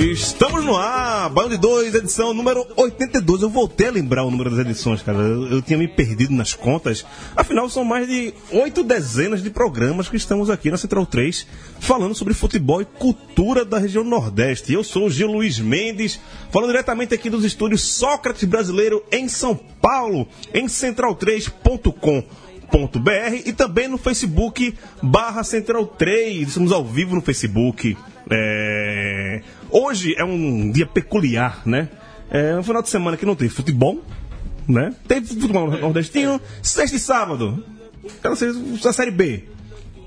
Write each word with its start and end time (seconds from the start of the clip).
Estamos 0.00 0.64
no 0.64 0.76
ar, 0.76 1.28
de 1.48 1.56
2, 1.56 1.92
edição 1.92 2.32
número 2.32 2.64
82. 2.76 3.42
Eu 3.42 3.50
voltei 3.50 3.88
a 3.88 3.90
lembrar 3.90 4.22
o 4.22 4.30
número 4.30 4.48
das 4.48 4.60
edições, 4.60 5.02
cara. 5.02 5.18
Eu, 5.18 5.48
eu 5.48 5.60
tinha 5.60 5.76
me 5.76 5.88
perdido 5.88 6.32
nas 6.32 6.54
contas. 6.54 7.04
Afinal, 7.34 7.68
são 7.68 7.82
mais 7.82 8.06
de 8.06 8.32
oito 8.52 8.84
dezenas 8.84 9.42
de 9.42 9.50
programas 9.50 10.08
que 10.08 10.16
estamos 10.16 10.50
aqui 10.50 10.70
na 10.70 10.76
Central 10.76 11.04
3 11.04 11.44
falando 11.80 12.14
sobre 12.14 12.32
futebol 12.32 12.80
e 12.80 12.84
cultura 12.84 13.64
da 13.64 13.78
região 13.78 14.04
Nordeste. 14.04 14.72
Eu 14.72 14.84
sou 14.84 15.06
o 15.06 15.10
Gil 15.10 15.32
Luiz 15.32 15.58
Mendes, 15.58 16.20
falando 16.52 16.70
diretamente 16.70 17.12
aqui 17.12 17.28
dos 17.28 17.44
estúdios 17.44 17.82
Sócrates 17.82 18.44
Brasileiro 18.44 19.02
em 19.10 19.28
São 19.28 19.56
Paulo, 19.56 20.28
em 20.54 20.66
central3.com 20.66 22.22
br 23.00 23.42
e 23.46 23.52
também 23.52 23.88
no 23.88 23.98
Facebook 23.98 24.74
barra 25.02 25.42
Central 25.42 25.86
3. 25.86 26.48
Estamos 26.48 26.70
ao 26.70 26.84
vivo 26.84 27.14
no 27.14 27.22
Facebook. 27.22 27.96
É, 28.30 29.42
Hoje 29.70 30.14
é 30.16 30.24
um 30.24 30.70
dia 30.70 30.86
peculiar, 30.86 31.62
né? 31.66 31.88
É 32.30 32.56
um 32.56 32.62
final 32.62 32.82
de 32.82 32.88
semana 32.88 33.16
que 33.16 33.26
não 33.26 33.34
tem 33.34 33.48
futebol, 33.48 34.02
né? 34.66 34.94
Tem 35.06 35.22
futebol 35.22 35.70
nordestino, 35.70 36.40
sexta 36.62 36.96
e 36.96 37.00
sábado. 37.00 37.64
Aquela 38.18 38.34
a 38.34 38.92
série 38.92 39.10
B. 39.10 39.44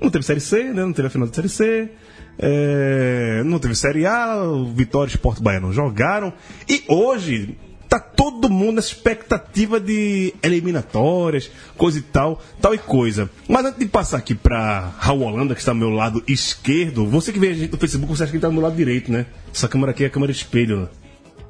Não 0.00 0.10
teve 0.10 0.24
série 0.24 0.40
C, 0.40 0.64
né? 0.64 0.84
Não 0.84 0.92
teve 0.92 1.06
a 1.06 1.10
final 1.10 1.28
da 1.28 1.34
série 1.34 1.48
C. 1.48 1.90
É, 2.38 3.42
Não 3.44 3.58
teve 3.58 3.74
série 3.74 4.04
A, 4.06 4.42
Vitória 4.74 5.10
e 5.10 5.14
Sport 5.14 5.40
Baiano 5.40 5.72
jogaram. 5.72 6.32
E 6.68 6.82
hoje 6.88 7.56
tá 7.92 8.00
todo 8.00 8.48
mundo 8.48 8.76
nessa 8.76 8.88
expectativa 8.88 9.78
de 9.78 10.32
eliminatórias, 10.42 11.50
coisa 11.76 11.98
e 11.98 12.00
tal, 12.02 12.40
tal 12.58 12.74
e 12.74 12.78
coisa. 12.78 13.28
Mas 13.46 13.66
antes 13.66 13.78
de 13.78 13.84
passar 13.84 14.16
aqui 14.16 14.34
pra 14.34 14.94
Raul 14.96 15.20
Holanda, 15.20 15.54
que 15.54 15.60
está 15.60 15.72
ao 15.72 15.76
meu 15.76 15.90
lado 15.90 16.24
esquerdo, 16.26 17.06
você 17.06 17.30
que 17.30 17.38
vê 17.38 17.48
a 17.48 17.52
gente 17.52 17.70
no 17.70 17.76
Facebook, 17.76 18.16
você 18.16 18.22
acha 18.22 18.32
que 18.32 18.38
está 18.38 18.48
do 18.48 18.54
meu 18.54 18.62
lado 18.62 18.74
direito, 18.74 19.12
né? 19.12 19.26
Essa 19.54 19.68
câmera 19.68 19.90
aqui 19.90 20.04
é 20.04 20.06
a 20.06 20.10
câmera 20.10 20.32
espelho. 20.32 20.88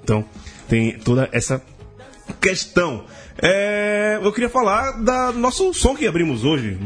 Então, 0.02 0.24
tem 0.68 0.98
toda 0.98 1.28
essa 1.30 1.62
questão. 2.40 3.04
É, 3.40 4.18
eu 4.20 4.32
queria 4.32 4.50
falar 4.50 5.00
da 5.00 5.30
nosso 5.30 5.72
som 5.72 5.94
que 5.94 6.08
abrimos 6.08 6.42
hoje. 6.42 6.76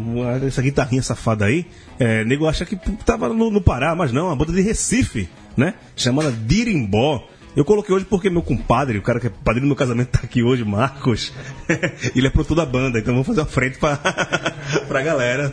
Essa 0.47 0.61
guitarrinha 0.61 1.03
safada 1.03 1.47
aí. 1.47 1.65
É, 1.99 2.27
nego 2.27 2.47
acha 2.47 2.67
que 2.67 2.77
tava 3.07 3.31
no, 3.31 3.51
no 3.51 3.63
Pará, 3.63 3.95
mas 3.97 4.13
não, 4.13 4.31
a 4.31 4.37
banda 4.37 4.53
de 4.53 4.61
Recife, 4.61 5.31
né? 5.57 5.73
Chamada 5.97 6.31
Dirimbó. 6.31 7.27
Eu 7.57 7.65
coloquei 7.65 7.95
hoje 7.95 8.05
porque 8.05 8.29
meu 8.29 8.43
compadre, 8.43 8.99
o 8.99 9.03
cara 9.03 9.19
que 9.19 9.29
é 9.29 9.31
padrinho 9.31 9.63
do 9.63 9.69
meu 9.69 9.77
casamento, 9.77 10.09
tá 10.11 10.21
aqui 10.23 10.43
hoje, 10.43 10.63
Marcos. 10.63 11.33
ele 12.15 12.27
é 12.27 12.31
produtor 12.31 12.55
da 12.59 12.67
banda, 12.67 12.99
então 12.99 13.15
vamos 13.15 13.27
fazer 13.27 13.41
uma 13.41 13.47
frente 13.47 13.79
pra, 13.79 13.97
pra 14.87 15.01
galera. 15.03 15.51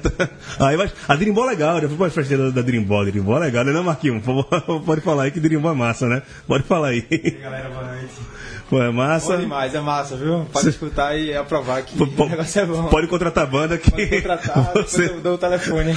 Aí, 0.59 0.75
mas, 0.75 0.91
a 1.07 1.15
Dirimbó 1.15 1.45
é 1.45 1.51
legal, 1.51 1.79
já 1.79 1.87
fui 1.87 1.95
pra 1.97 2.09
frente 2.09 2.35
da, 2.35 2.49
da 2.49 2.61
Dirimbó. 2.61 3.05
Dirimbó 3.05 3.37
é 3.37 3.39
legal, 3.45 3.63
né, 3.63 3.71
Marquinhos? 3.79 4.21
Por 4.21 4.45
favor, 4.49 4.81
Pode 4.81 4.99
falar 4.99 5.23
aí 5.23 5.31
que 5.31 5.39
Dirimbó 5.39 5.71
é 5.71 5.75
massa, 5.75 6.07
né? 6.09 6.21
Pode 6.45 6.63
falar 6.65 6.89
aí. 6.89 7.01
Galera, 7.41 7.69
boa 7.69 7.83
noite. 7.85 8.13
Pô, 8.69 8.81
é 8.81 8.91
massa. 8.91 9.35
Bom 9.35 9.41
demais, 9.41 9.73
é 9.73 9.79
massa, 9.79 10.17
viu? 10.17 10.45
Pode 10.51 10.69
escutar 10.69 11.15
e 11.17 11.33
aprovar 11.35 11.83
que 11.83 11.95
P- 11.97 12.03
o 12.21 12.29
negócio 12.29 12.61
é 12.61 12.65
bom. 12.65 12.83
Pode 12.85 13.07
contratar 13.07 13.43
a 13.43 13.47
banda 13.47 13.77
que 13.77 13.89
Pode 13.91 14.07
contratar, 14.09 14.63
depois 14.65 14.89
você, 14.89 15.05
eu 15.05 15.21
dou 15.21 15.35
o 15.35 15.37
telefone. 15.37 15.93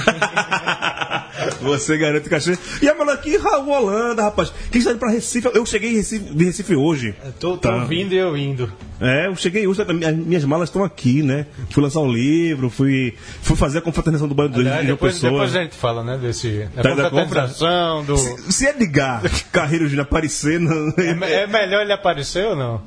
Você 1.61 1.97
garante 1.97 2.29
cachê. 2.29 2.57
E 2.81 2.87
a 2.89 2.95
mano 2.95 3.11
aqui, 3.11 3.37
Raul 3.37 3.69
Holanda, 3.69 4.23
rapaz. 4.23 4.51
Quem 4.71 4.79
está 4.79 4.91
indo 4.91 4.99
pra 4.99 5.09
Recife? 5.11 5.49
Eu 5.53 5.65
cheguei 5.65 5.93
Recife, 5.95 6.25
de 6.33 6.45
Recife 6.45 6.75
hoje. 6.75 7.13
Tô, 7.39 7.51
tô 7.57 7.57
Tá. 7.69 7.75
ouvindo 7.75 8.13
e 8.13 8.17
eu 8.17 8.35
indo. 8.37 8.71
É, 8.99 9.27
eu 9.27 9.35
cheguei 9.35 9.67
hoje, 9.67 9.81
as 9.81 10.15
minhas 10.15 10.43
malas 10.43 10.69
estão 10.69 10.83
aqui, 10.83 11.21
né? 11.21 11.45
Fui 11.69 11.83
lançar 11.83 11.99
um 11.99 12.11
livro, 12.11 12.69
fui, 12.69 13.13
fui 13.41 13.55
fazer 13.55 13.77
a 13.77 13.81
confraternização 13.81 14.27
do 14.27 14.33
banho 14.33 14.49
de 14.49 14.59
Aliás, 14.61 14.81
de 14.81 14.87
depois, 14.87 15.13
pessoa. 15.13 15.31
depois 15.33 15.55
a 15.55 15.61
gente 15.63 15.75
fala, 15.75 16.03
né? 16.03 16.17
Desse. 16.17 16.67
Da 16.75 16.81
Tá, 16.81 16.95
da 16.95 17.09
confraternização, 17.11 18.03
do. 18.03 18.17
Se, 18.17 18.51
se 18.51 18.65
Edgar 18.67 19.21
Carreiro 19.51 19.87
Júnior 19.87 20.05
aparecer, 20.05 20.59
não, 20.59 20.89
É, 20.97 21.43
é 21.43 21.47
melhor 21.47 21.81
ele 21.83 21.93
aparecer 21.93 22.45
ou 22.45 22.55
não? 22.55 22.81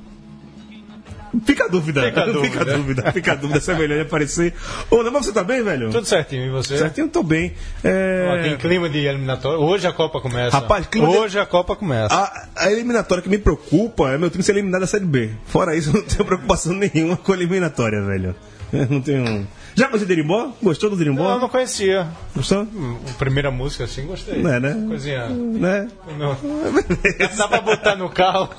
Fica 1.45 1.65
a 1.65 1.69
dúvida. 1.69 2.03
Fica 2.03 2.23
a 2.23 2.27
dúvida. 2.27 2.43
Fica 2.51 2.61
a 2.61 2.65
dúvida, 2.77 3.13
fica 3.13 3.33
a 3.33 3.35
dúvida 3.35 3.61
se 3.61 3.71
é 3.71 3.75
melhor 3.75 3.95
ele 3.95 4.03
aparecer. 4.03 4.55
Ô, 4.91 5.03
não, 5.03 5.11
mas 5.13 5.27
você 5.27 5.33
tá 5.33 5.43
bem, 5.45 5.63
velho? 5.63 5.91
Tudo 5.91 6.07
certinho, 6.07 6.45
e 6.47 6.51
você? 6.51 6.79
Certinho, 6.79 7.09
tô 7.09 7.23
bem. 7.23 7.53
É... 7.85 8.29
Ó, 8.39 8.43
Tem 8.43 8.57
clima 8.57 8.89
de 8.89 8.99
eliminatório. 8.99 9.61
Hoje 9.61 9.87
a 9.87 9.93
Copa 9.93 10.21
começa. 10.21 10.57
Rapaz, 10.57 10.87
clima 10.87 11.09
de- 11.09 11.17
Hoje 11.17 11.39
a 11.39 11.47
Copa 11.47 11.75
começa. 11.77 12.15
A, 12.15 12.49
a 12.57 12.73
eliminatória 12.73 13.23
que 13.23 13.29
me 13.29 13.39
preocupa 13.39 14.11
é 14.11 14.19
meu 14.19 14.31
time 14.31 14.43
ser 14.43 14.53
eliminado 14.53 14.81
da 14.81 14.87
Série 14.87 15.05
B. 15.05 15.31
Fora 15.47 15.75
isso, 15.77 15.91
eu 15.95 15.95
não 15.95 16.03
tenho 16.03 16.25
preocupação 16.25 16.73
nenhuma 16.75 17.17
com 17.17 17.33
a 17.33 17.37
eliminatória, 17.37 18.01
velho. 18.03 18.35
Eu 18.73 18.87
não 18.89 19.01
tenho. 19.01 19.47
Já 19.75 19.87
conheceu 19.87 20.09
Derimbó? 20.09 20.53
Gostou 20.63 20.91
do 20.91 20.97
Derimbó? 20.97 21.23
Não, 21.23 21.31
eu 21.33 21.41
não 21.41 21.49
conhecia. 21.49 22.09
Gostou? 22.35 22.63
Hum, 22.63 22.99
primeira 23.19 23.51
música 23.51 23.85
assim, 23.85 24.07
gostei. 24.07 24.41
É, 24.41 24.61
né? 24.61 24.85
Coisinha. 24.89 25.29
Né? 25.29 25.89
Não. 26.19 26.37
Dá 27.37 27.49
pra 27.49 27.61
botar 27.61 27.97
no 27.97 28.09
carro. 28.11 28.51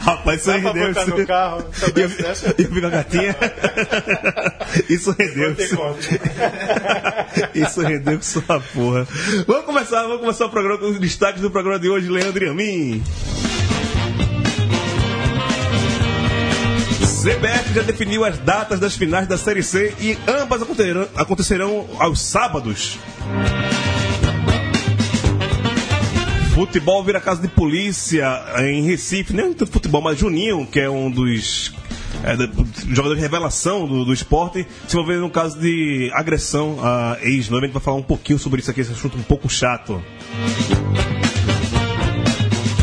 Rapaz, 0.00 0.40
isso 0.40 0.50
Dá 0.50 0.58
pra 0.60 0.72
rendeu. 0.72 0.88
botar 0.88 1.06
no 1.06 1.26
carro. 1.26 1.64
E 1.96 2.00
eu, 2.00 2.10
eu 2.58 2.70
vi 2.70 2.80
com 2.80 2.86
a 2.86 2.90
gatinha. 2.90 3.36
Isso 4.88 5.10
rendeu. 5.18 5.56
Isso 7.54 7.80
rendeu 7.80 8.16
com 8.16 8.22
sua 8.22 8.60
porra. 8.60 9.06
Vamos 9.46 9.64
começar, 9.64 10.02
vamos 10.02 10.20
começar 10.20 10.46
o 10.46 10.50
programa 10.50 10.78
com 10.78 10.86
os 10.86 10.98
destaques 10.98 11.42
do 11.42 11.50
programa 11.50 11.78
de 11.78 11.88
hoje, 11.88 12.08
Leandro 12.08 12.44
e 12.44 12.48
Amin. 12.48 13.02
CBF 17.20 17.74
já 17.74 17.82
definiu 17.82 18.24
as 18.24 18.38
datas 18.38 18.80
das 18.80 18.96
finais 18.96 19.28
da 19.28 19.36
Série 19.36 19.62
C 19.62 19.94
e 20.00 20.16
ambas 20.26 20.62
acontecerão, 20.62 21.08
acontecerão 21.14 21.86
aos 21.98 22.18
sábados. 22.18 22.98
Futebol 26.54 27.04
vira 27.04 27.20
casa 27.20 27.42
de 27.42 27.48
polícia 27.48 28.42
em 28.60 28.82
Recife, 28.84 29.34
nem 29.34 29.52
tanto 29.52 29.70
futebol, 29.70 30.00
mas 30.00 30.18
Juninho, 30.18 30.66
que 30.66 30.80
é 30.80 30.88
um 30.88 31.10
dos 31.10 31.74
é, 32.24 32.36
de 32.36 33.20
revelação 33.20 33.86
do, 33.86 34.06
do 34.06 34.14
esporte, 34.14 34.66
se 34.88 34.96
envolveu 34.96 35.20
no 35.20 35.28
caso 35.28 35.60
de 35.60 36.10
agressão 36.14 36.78
a 36.82 37.18
ex-noiva. 37.20 37.66
A 37.66 37.68
gente 37.68 37.74
vai 37.74 37.82
falar 37.82 37.98
um 37.98 38.02
pouquinho 38.02 38.38
sobre 38.38 38.60
isso 38.60 38.70
aqui, 38.70 38.80
esse 38.80 38.92
assunto 38.92 39.18
um 39.18 39.22
pouco 39.22 39.46
chato. 39.46 40.02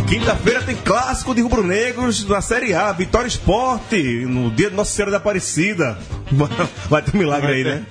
Quinta-feira 0.07 0.61
tem 0.63 0.75
clássico 0.75 1.35
de 1.35 1.41
rubro-negros 1.41 2.25
na 2.25 2.39
Série 2.39 2.73
A, 2.73 2.93
Vitória 2.93 3.27
Esporte, 3.27 4.25
no 4.25 4.49
dia 4.49 4.69
de 4.69 4.75
Nossa 4.75 4.91
Senhora 4.91 5.11
da 5.11 5.17
Aparecida. 5.17 5.97
Vai 6.89 7.01
ter 7.01 7.13
um 7.13 7.19
milagre 7.19 7.51
aí, 7.51 7.63
né? 7.63 7.85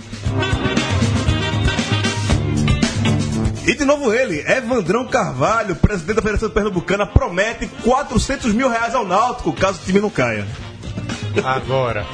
E 3.66 3.74
de 3.74 3.84
novo 3.84 4.14
ele, 4.14 4.40
Evandrão 4.50 5.06
Carvalho, 5.06 5.76
presidente 5.76 6.16
da 6.16 6.22
Federação 6.22 6.48
Pernambucana, 6.48 7.04
promete 7.04 7.66
400 7.84 8.54
mil 8.54 8.70
reais 8.70 8.94
ao 8.94 9.04
Náutico, 9.04 9.52
caso 9.52 9.80
o 9.82 9.84
time 9.84 10.00
não 10.00 10.08
caia. 10.08 10.46
Agora. 11.44 12.06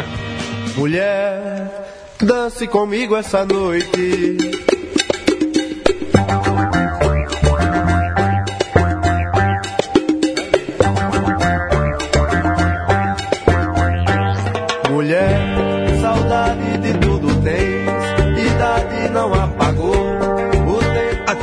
Mulher, 0.76 2.14
dance 2.20 2.66
comigo 2.66 3.16
essa 3.16 3.44
noite. 3.46 4.36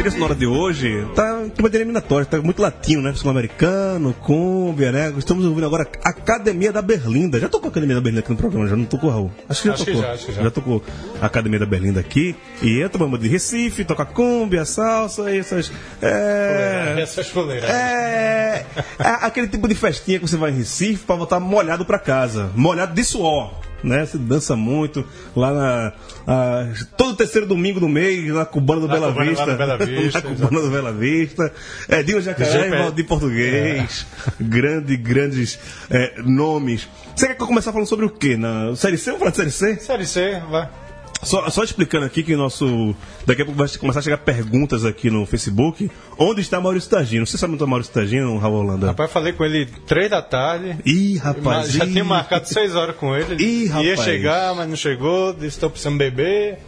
Trilha 0.08 0.12
sonora 0.12 0.36
de 0.36 0.48
hoje 0.48 1.06
tá 1.16 1.42
em 1.46 1.50
clima 1.50 1.70
de 1.70 1.78
eliminatório, 1.78 2.26
tá 2.26 2.42
muito 2.42 2.62
latino, 2.62 3.02
né? 3.02 3.14
Sul-americano, 3.14 4.14
cúmbia, 4.14 4.92
né? 4.92 5.14
Estamos 5.18 5.46
ouvindo 5.46 5.66
agora 5.66 5.88
Academia 6.04 6.72
da 6.72 6.82
Berlinda. 6.82 7.40
Já 7.40 7.50
tocou 7.50 7.68
a 7.68 7.72
Academia 7.72 7.96
da 7.96 8.02
Berlinda 8.02 8.22
aqui 8.22 8.32
no 8.32 8.38
programa, 8.38 8.68
já 8.68 8.76
não 8.76 8.86
tocou, 8.86 9.10
Raul? 9.10 9.32
Acho 9.50 9.62
que 9.62 9.68
já 9.68 9.74
Acho 9.74 9.86
que 9.86 9.92
tocou. 9.92 10.04
já, 10.08 10.14
acho 10.14 10.26
que 10.26 10.32
já. 10.34 10.52
tocou 10.52 10.84
a 11.22 11.26
Academia 11.26 11.60
da 11.60 11.66
Berlinda 11.66 12.00
aqui. 12.00 12.36
E 12.62 12.82
entra 12.82 12.98
banda 12.98 13.18
de 13.18 13.28
Recife, 13.28 13.84
toca 13.84 14.06
cúmbia, 14.06 14.66
salsa 14.66 15.30
e 15.32 15.40
essas. 15.40 15.72
É. 16.02 16.96
Essas 17.00 17.28
fuleiras. 17.28 17.70
É, 17.70 18.66
é 19.00 19.08
aquele 19.22 19.48
tipo 19.48 19.68
de 19.68 19.76
festinha 19.76 20.20
que 20.20 20.28
você 20.28 20.38
vai 20.38 20.52
em 20.52 20.56
Recife 20.58 21.04
pra 21.06 21.16
voltar 21.16 21.40
molhado 21.40 21.86
pra 21.86 22.00
casa. 22.00 22.50
Molhado 22.56 22.94
de 22.94 23.04
suor. 23.04 23.67
Né? 23.88 24.06
Você 24.06 24.18
dança 24.18 24.56
muito 24.56 25.06
lá 25.36 25.54
na. 25.54 25.94
ah, 26.28 26.68
todo 26.98 27.16
terceiro 27.16 27.48
domingo 27.48 27.80
do 27.80 27.88
mês, 27.88 28.34
na 28.34 28.46
Cubana 28.46 28.82
do 28.82 28.88
Na 28.88 28.94
Bela 28.94 29.08
Cubana, 29.08 29.30
Vista. 29.30 29.56
Bela 29.56 29.78
Vista, 29.86 30.22
na 30.22 30.30
Cubana 30.30 30.62
do 30.62 30.70
Bela 30.70 30.94
Vista. 30.94 31.54
É, 31.88 32.04
Dinho 32.04 32.22
Jacaré 32.22 32.68
e. 32.68 32.70
Valdir 32.70 33.06
Português. 33.06 34.06
Grande, 34.40 34.98
grandes 34.98 35.60
é, 35.90 36.22
nomes. 36.22 36.88
Você 37.16 37.28
quer 37.28 37.36
comece 37.36 37.72
falando 37.72 37.88
sobre 37.88 38.06
o 38.06 38.10
quê? 38.10 38.38
Na 38.38 38.76
Série 38.76 38.98
C? 38.98 39.12
Vamos 39.12 39.20
falar 39.20 39.32
de 39.32 39.38
Série 39.38 39.52
C? 39.52 39.76
Série 39.80 40.06
C, 40.06 40.42
vai. 40.50 40.87
Só, 41.24 41.50
só 41.50 41.64
explicando 41.64 42.06
aqui 42.06 42.22
que 42.24 42.36
nosso. 42.36 42.96
Daqui 43.26 43.42
a 43.42 43.46
pouco 43.46 43.58
vai 43.58 43.68
começar 43.78 44.00
a 44.00 44.02
chegar 44.04 44.18
perguntas 44.20 44.86
aqui 44.86 45.10
no 45.10 45.26
Facebook. 45.26 45.90
Onde 46.18 46.42
está 46.42 46.62
Maurício 46.62 46.90
Tagino? 46.90 47.26
Você 47.26 47.38
sabe 47.38 47.54
onde 47.54 47.58
está 47.64 47.68
Maurício 47.70 47.94
Tagino, 47.94 48.38
Raul 48.38 48.58
Holanda? 48.60 48.88
Rapaz, 48.88 49.12
falei 49.12 49.34
com 49.34 49.44
ele 49.44 49.66
três 49.88 50.10
da 50.10 50.22
tarde. 50.22 50.78
Ih, 50.86 51.18
rapaz. 51.18 51.72
já 51.72 51.86
ih. 51.86 51.92
tinha 51.92 52.04
marcado 52.04 52.48
seis 52.48 52.76
horas 52.76 52.96
com 52.96 53.16
ele. 53.16 53.44
Ih, 53.44 53.66
Ia 53.66 53.70
rapaz. 53.74 54.00
chegar, 54.02 54.56
mas 54.56 54.70
não 54.70 54.76
chegou. 54.76 55.34
Disse: 55.34 55.48
estou 55.48 55.70
precisando 55.70 55.98
beber. 55.98 56.60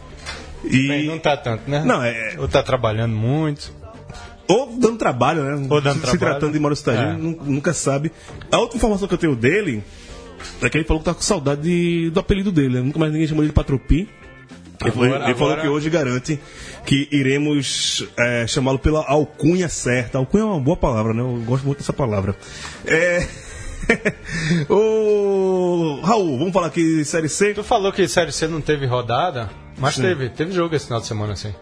E... 0.64 0.88
Bem, 0.88 1.06
não 1.06 1.18
tá 1.18 1.36
tanto, 1.36 1.70
né? 1.70 1.82
Não, 1.86 2.02
é- 2.02 2.34
Ou 2.38 2.46
tá 2.48 2.62
trabalhando 2.62 3.14
muito. 3.14 3.72
Ou 4.48 4.66
dando 4.78 4.98
trabalho, 4.98 5.42
né? 5.44 5.66
Ou 5.70 5.80
dando 5.80 5.94
se, 5.94 6.00
se 6.00 6.18
trabalho. 6.18 6.18
tratando 6.18 6.52
de 6.52 6.58
Maurício 6.58 6.84
Tagino, 6.84 7.08
É. 7.12 7.16
nu- 7.16 7.38
nunca 7.44 7.72
sabe. 7.72 8.10
A 8.50 8.58
outra 8.58 8.76
informação 8.76 9.06
que 9.06 9.14
eu 9.14 9.18
tenho 9.18 9.36
dele 9.36 9.82
é 10.60 10.68
que 10.68 10.76
ele 10.76 10.84
falou 10.84 11.00
que 11.00 11.04
tá 11.06 11.14
com 11.14 11.22
saudade 11.22 11.62
de- 11.62 12.10
do 12.10 12.18
apelido 12.20 12.50
dele. 12.50 12.74
né? 12.74 12.80
Nunca 12.80 12.98
mais 12.98 13.12
ninguém 13.12 13.28
chamou 13.28 13.42
ele 13.44 13.50
de 13.50 13.54
Patropi. 13.54 14.08
Ele, 14.82 14.90
falou, 14.92 15.06
Agora- 15.08 15.24
ele 15.24 15.34
falou 15.34 15.52
agora- 15.52 15.60
que 15.62 15.68
hoje 15.68 15.90
garante 15.90 16.40
que 16.86 17.06
iremos 17.12 18.06
é, 18.18 18.46
chamá-lo 18.46 18.78
pela 18.78 19.04
alcunha 19.06 19.68
certa. 19.68 20.16
Alcunha 20.18 20.42
é 20.42 20.46
uma 20.46 20.60
boa 20.60 20.76
palavra, 20.76 21.12
né? 21.12 21.20
Eu 21.20 21.42
gosto 21.44 21.64
muito 21.66 21.78
dessa 21.78 21.92
palavra. 21.92 22.34
É. 22.86 23.26
Ô, 24.68 26.00
Raul, 26.02 26.38
vamos 26.38 26.52
falar 26.52 26.68
aqui 26.68 26.82
de 26.82 27.04
Série 27.04 27.28
C? 27.28 27.52
Tu 27.54 27.62
falou 27.64 27.92
que 27.92 28.06
Série 28.08 28.32
C 28.32 28.46
não 28.48 28.60
teve 28.60 28.86
rodada, 28.86 29.50
mas 29.78 29.96
teve. 29.96 30.28
Teve 30.30 30.52
jogo 30.52 30.74
esse 30.74 30.86
final 30.86 31.00
de 31.00 31.06
semana, 31.06 31.32
assim. 31.34 31.54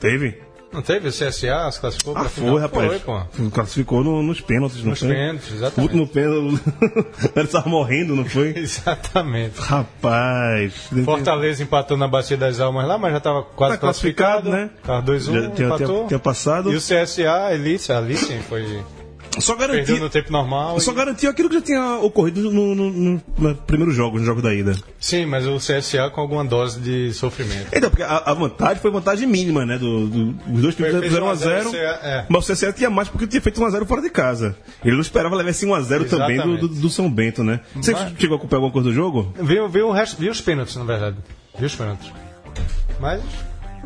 Teve? 0.00 0.38
Não 0.70 0.82
teve? 0.82 1.08
O 1.08 1.10
CSA 1.10 1.70
se 1.72 1.80
classificou 1.80 2.14
Ah, 2.16 2.24
foi, 2.24 2.30
final? 2.44 2.58
rapaz. 2.58 2.86
Foi, 2.86 2.98
pô. 3.00 3.50
Classificou 3.50 4.04
no- 4.04 4.22
nos 4.22 4.40
pênaltis, 4.40 4.78
não 4.82 4.90
Nos 4.90 4.98
foi? 5.00 5.08
pênaltis, 5.08 5.50
O 5.50 5.54
exatamente. 5.54 5.80
último 5.96 6.06
pênalti, 6.06 6.60
ele 7.34 7.44
estava 7.46 7.68
morrendo, 7.70 8.14
não 8.14 8.24
foi? 8.26 8.52
Exatamente. 8.58 9.58
Rapaz. 9.60 10.74
Fortaleza 11.04 11.62
empatou 11.62 11.96
na 11.96 12.06
Bacia 12.06 12.36
das 12.36 12.60
Almas 12.60 12.86
lá, 12.86 12.98
mas 12.98 13.12
já 13.12 13.18
estava 13.18 13.42
quase 13.42 13.74
Tá 13.74 13.80
classificado, 13.80 14.50
classificado, 14.50 14.50
né? 14.50 14.70
Tava 14.84 15.02
2-1, 15.02 15.42
Já 15.42 15.50
tinha- 15.50 15.66
empatou. 15.68 15.86
tinha- 15.96 16.06
tinha 16.08 16.18
passado. 16.20 16.72
E 16.72 16.76
o 16.76 16.80
CSA, 16.80 17.52
Elite, 17.54 17.90
a 17.92 17.98
Alice 17.98 18.38
foi. 18.48 18.82
Só 19.40 19.54
Perdeu 19.54 19.76
garantiu, 19.76 19.98
no 19.98 20.08
tempo 20.10 20.32
normal. 20.32 20.78
só 20.80 20.92
e- 20.92 20.94
garantiu 20.94 21.30
aquilo 21.30 21.48
que 21.48 21.54
já 21.56 21.60
tinha 21.62 21.96
ocorrido 21.96 22.50
no, 22.50 22.74
no, 22.74 22.90
no, 22.90 23.22
no 23.38 23.54
primeiro 23.54 23.92
jogo, 23.92 24.18
no 24.18 24.24
jogo 24.24 24.40
da 24.42 24.54
ida. 24.54 24.74
Sim, 25.00 25.26
mas 25.26 25.46
o 25.46 25.56
CSA 25.58 26.10
com 26.10 26.20
alguma 26.20 26.44
dose 26.44 26.80
de 26.80 27.12
sofrimento. 27.12 27.68
Então, 27.72 27.90
porque 27.90 28.02
a, 28.02 28.16
a 28.26 28.34
vantagem 28.34 28.76
foi 28.82 28.90
vantagem 28.90 29.28
mínima, 29.28 29.64
né? 29.66 29.78
Do, 29.78 30.06
do- 30.08 30.34
os 30.54 30.62
dois 30.62 30.74
times 30.74 30.94
fizeram 31.00 31.26
1 31.26 31.28
a 31.28 31.30
1 31.30 31.32
a 31.32 31.34
0 31.36 31.70
0, 31.70 31.76
é. 32.02 32.26
Mas 32.28 32.48
o 32.48 32.52
CSA 32.52 32.72
tinha 32.72 32.90
mais 32.90 33.08
porque 33.08 33.26
tinha 33.26 33.40
feito 33.40 33.60
1 33.60 33.66
a 33.66 33.70
0 33.70 33.86
fora 33.86 34.02
de 34.02 34.10
casa. 34.10 34.56
Ele 34.84 34.94
não 34.94 35.02
esperava 35.02 35.34
levar 35.36 35.50
esse 35.50 35.66
1 35.66 35.74
a 35.74 35.80
0 35.80 36.04
também 36.06 36.36
do, 36.40 36.58
do, 36.58 36.68
do 36.68 36.88
São 36.90 37.10
Bento, 37.10 37.42
né? 37.44 37.60
Você 37.76 37.92
Mas- 37.92 38.12
chegou 38.18 38.36
a 38.36 38.38
acompanhar 38.38 38.58
alguma 38.58 38.72
coisa 38.72 38.88
do 38.88 38.94
jogo? 38.94 39.32
Viu, 39.40 39.68
viu, 39.68 39.88
o 39.88 39.92
resto, 39.92 40.16
viu 40.18 40.30
os 40.32 40.40
pênaltis, 40.40 40.76
na 40.76 40.84
verdade. 40.84 41.16
Viu 41.58 41.66
os 41.66 41.74
pênaltis. 41.74 42.10
Mas 43.00 43.20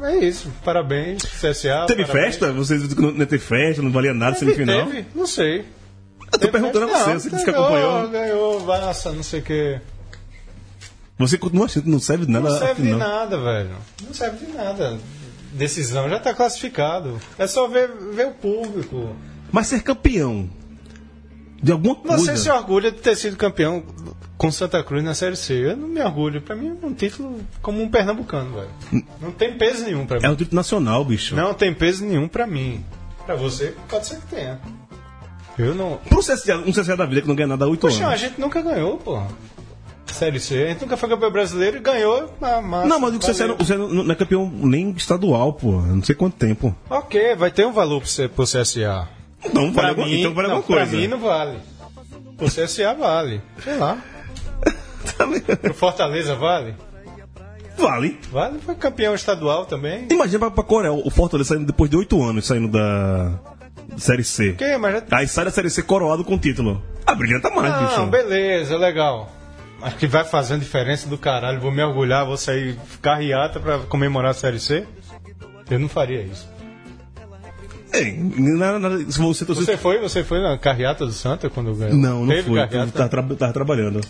é 0.06 0.18
isso. 0.24 0.50
Parabéns, 0.64 1.22
CSA. 1.22 1.86
Teve 1.86 2.04
parabéns. 2.04 2.36
festa? 2.36 2.52
Vocês 2.52 2.94
não, 2.94 3.12
teve 3.26 3.38
festa, 3.38 3.82
não 3.82 3.90
valia 3.92 4.12
nada 4.14 4.36
Teve, 4.36 4.52
semifinal? 4.54 4.86
teve, 4.86 5.06
não 5.14 5.26
sei. 5.26 5.64
Eu 6.32 6.38
tô 6.38 6.48
perguntando 6.48 6.86
a 6.86 6.98
você, 6.98 7.14
você 7.14 7.30
disse 7.30 7.44
que 7.44 7.50
acompanhou. 7.50 8.08
Ganhou, 8.08 8.60
massa, 8.64 9.12
não 9.12 9.22
sei 9.22 9.40
o 9.40 9.42
que. 9.42 9.80
Você 11.18 11.36
continua 11.38 11.66
achando 11.66 11.84
que 11.84 11.90
não 11.90 12.00
serve 12.00 12.26
de 12.26 12.32
nada 12.32 12.48
Não 12.48 12.58
serve 12.58 12.82
de 12.82 12.88
final. 12.88 12.98
nada, 12.98 13.38
velho. 13.38 13.70
Não 14.06 14.14
serve 14.14 14.46
de 14.46 14.52
nada. 14.52 14.98
Decisão 15.52 16.08
já 16.08 16.18
tá 16.18 16.32
classificado. 16.32 17.20
É 17.38 17.46
só 17.46 17.68
ver, 17.68 17.88
ver 18.14 18.26
o 18.28 18.32
público. 18.32 19.14
Mas 19.52 19.66
ser 19.66 19.82
campeão 19.82 20.48
de 21.62 21.72
alguma 21.72 21.94
coisa. 21.94 22.24
Você 22.24 22.36
se 22.36 22.50
orgulha 22.50 22.90
de 22.90 22.98
ter 22.98 23.16
sido 23.16 23.36
campeão 23.36 23.82
com 24.36 24.50
Santa 24.50 24.82
Cruz 24.82 25.04
na 25.04 25.14
Série 25.14 25.36
C. 25.36 25.54
Eu 25.54 25.76
não 25.76 25.88
me 25.88 26.00
orgulho. 26.02 26.40
Pra 26.42 26.56
mim 26.56 26.76
é 26.82 26.86
um 26.86 26.92
título 26.92 27.38
como 27.62 27.82
um 27.82 27.88
pernambucano, 27.88 28.54
velho. 28.54 29.04
Não 29.20 29.30
tem 29.30 29.56
peso 29.56 29.84
nenhum 29.84 30.04
pra 30.06 30.18
mim. 30.18 30.26
É 30.26 30.30
um 30.30 30.34
título 30.34 30.56
nacional, 30.56 31.04
bicho. 31.04 31.36
Não 31.36 31.54
tem 31.54 31.72
peso 31.72 32.04
nenhum 32.04 32.26
pra 32.28 32.46
mim. 32.46 32.84
Pra 33.24 33.36
você, 33.36 33.74
pode 33.88 34.06
ser 34.06 34.16
que 34.16 34.26
tenha. 34.26 34.60
Eu 35.58 35.74
não. 35.74 35.98
Pro 36.08 36.18
CSA, 36.20 36.56
um 36.66 36.72
CSA 36.72 36.96
da 36.96 37.04
vida 37.06 37.20
que 37.22 37.28
não 37.28 37.34
ganha 37.36 37.46
nada 37.46 37.64
há 37.64 37.68
oito 37.68 37.80
Poxa, 37.82 38.04
a 38.04 38.08
anos. 38.08 38.20
gente 38.20 38.40
nunca 38.40 38.60
ganhou, 38.62 38.96
porra. 38.98 39.28
Série 40.06 40.40
C. 40.40 40.64
A 40.64 40.68
gente 40.68 40.82
nunca 40.82 40.96
foi 40.96 41.08
campeão 41.08 41.30
brasileiro 41.30 41.76
e 41.76 41.80
ganhou 41.80 42.34
na 42.40 42.60
massa. 42.60 42.86
Não, 42.88 42.98
mas 43.00 43.14
o 43.14 43.18
CSA 43.18 43.46
não, 43.46 43.56
não 43.88 44.04
não 44.04 44.12
é 44.12 44.14
campeão 44.14 44.50
nem 44.50 44.90
estadual, 44.90 45.52
pô. 45.54 45.72
Não 45.80 46.02
sei 46.02 46.14
quanto 46.14 46.36
tempo. 46.36 46.74
Ok, 46.90 47.34
vai 47.36 47.50
ter 47.50 47.66
um 47.66 47.72
valor 47.72 48.00
pro, 48.00 48.08
C- 48.08 48.28
pro 48.28 48.44
CSA. 48.44 49.08
Não, 49.52 49.72
vale 49.72 49.94
Pra 49.94 50.04
mim, 50.04 50.20
então 50.20 50.34
vale 50.34 50.48
não, 50.48 50.56
alguma 50.56 50.76
coisa. 50.76 50.90
Pra 50.90 51.00
mim 51.00 51.06
não 51.06 51.18
vale. 51.18 51.58
Pro 52.36 52.46
CSA 52.46 52.94
vale. 52.94 53.40
Sei 53.62 53.76
lá. 53.76 53.98
Pro 55.60 55.74
Fortaleza 55.74 56.34
vale? 56.34 56.74
vale. 57.76 58.18
Vale, 58.30 58.58
foi 58.60 58.74
campeão 58.74 59.14
estadual 59.14 59.64
também. 59.66 60.06
Imagina 60.10 60.38
pra, 60.38 60.50
pra 60.50 60.64
Coreia, 60.64 60.92
o 60.92 61.10
Fortaleza 61.10 61.50
saindo 61.54 61.66
depois 61.66 61.90
de 61.90 61.96
oito 61.96 62.22
anos, 62.22 62.46
saindo 62.46 62.68
da 62.68 63.32
Série 63.96 64.22
C. 64.24 64.50
Ok, 64.50 64.76
mas 64.78 64.94
já... 64.94 65.02
Aí 65.18 65.26
sai 65.28 65.44
da 65.46 65.50
Série 65.50 65.70
C 65.70 65.82
coroado 65.82 66.24
com 66.24 66.34
o 66.34 66.38
título. 66.38 66.82
Ah, 67.06 67.14
brilhanta 67.14 67.50
mais, 67.50 67.72
Não, 67.72 67.86
bicho. 67.86 68.06
beleza, 68.06 68.76
legal. 68.76 69.30
Mas 69.80 69.94
que 69.94 70.06
vai 70.06 70.22
fazendo 70.24 70.60
diferença 70.60 71.08
do 71.08 71.18
caralho. 71.18 71.60
Vou 71.60 71.72
me 71.72 71.82
orgulhar, 71.82 72.24
vou 72.24 72.36
sair 72.36 72.78
carreata 73.00 73.58
pra 73.58 73.78
comemorar 73.80 74.30
a 74.30 74.34
Série 74.34 74.60
C? 74.60 74.86
Eu 75.68 75.78
não 75.80 75.88
faria 75.88 76.22
isso. 76.22 76.48
Nada, 78.38 78.78
nada, 78.78 78.98
se 79.10 79.18
você 79.18 79.44
torcer- 79.44 79.64
Você 79.66 79.76
foi, 79.76 79.98
você 80.00 80.24
foi 80.24 80.40
na 80.40 80.56
carreata 80.56 81.04
do 81.04 81.12
Santa 81.12 81.50
quando 81.50 81.74
ganhou? 81.74 81.94
Não, 81.96 82.20
não 82.20 82.28
Teve 82.28 82.42
fui. 82.44 82.58
carreata? 82.60 82.92
Tava, 82.92 83.08
tra- 83.08 83.36
tava 83.36 83.52
trabalhando. 83.52 84.00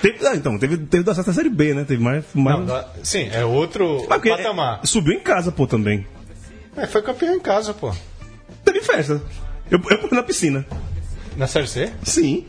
Teve, 0.00 0.26
ah, 0.26 0.34
então, 0.34 0.58
teve, 0.58 0.76
teve 0.78 1.04
da 1.04 1.14
Série 1.14 1.48
B, 1.48 1.74
né? 1.74 1.84
Teve 1.84 2.02
mais. 2.02 2.24
mais... 2.34 2.58
Não, 2.58 2.66
da- 2.66 2.88
sim, 3.04 3.28
é 3.32 3.44
outro 3.44 3.98
Mas 4.08 4.08
porque, 4.08 4.30
patamar. 4.30 4.80
é, 4.82 4.86
subiu 4.86 5.14
em 5.14 5.20
casa, 5.20 5.52
pô, 5.52 5.66
também. 5.66 6.04
Mas 6.76 6.90
foi 6.90 7.02
campeão 7.02 7.34
em 7.36 7.40
casa, 7.40 7.72
pô. 7.72 7.94
Teve 8.64 8.80
festa. 8.80 9.22
Eu, 9.70 9.80
eu 9.90 10.08
na 10.10 10.22
piscina. 10.22 10.66
Na 11.36 11.46
Série 11.46 11.68
C? 11.68 11.92
Sim. 12.02 12.46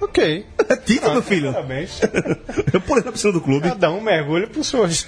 Ok. 0.00 0.44
É 0.68 0.76
título, 0.76 1.12
meu 1.14 1.22
filho. 1.22 1.52
Parabéns. 1.52 2.00
Eu 2.72 2.80
pulei 2.80 3.02
na 3.04 3.12
piscina 3.12 3.32
do 3.32 3.40
clube. 3.40 3.68
Cada 3.68 3.90
um 3.90 4.00
mergulha 4.00 4.46
pro 4.46 4.62
sujo. 4.64 5.06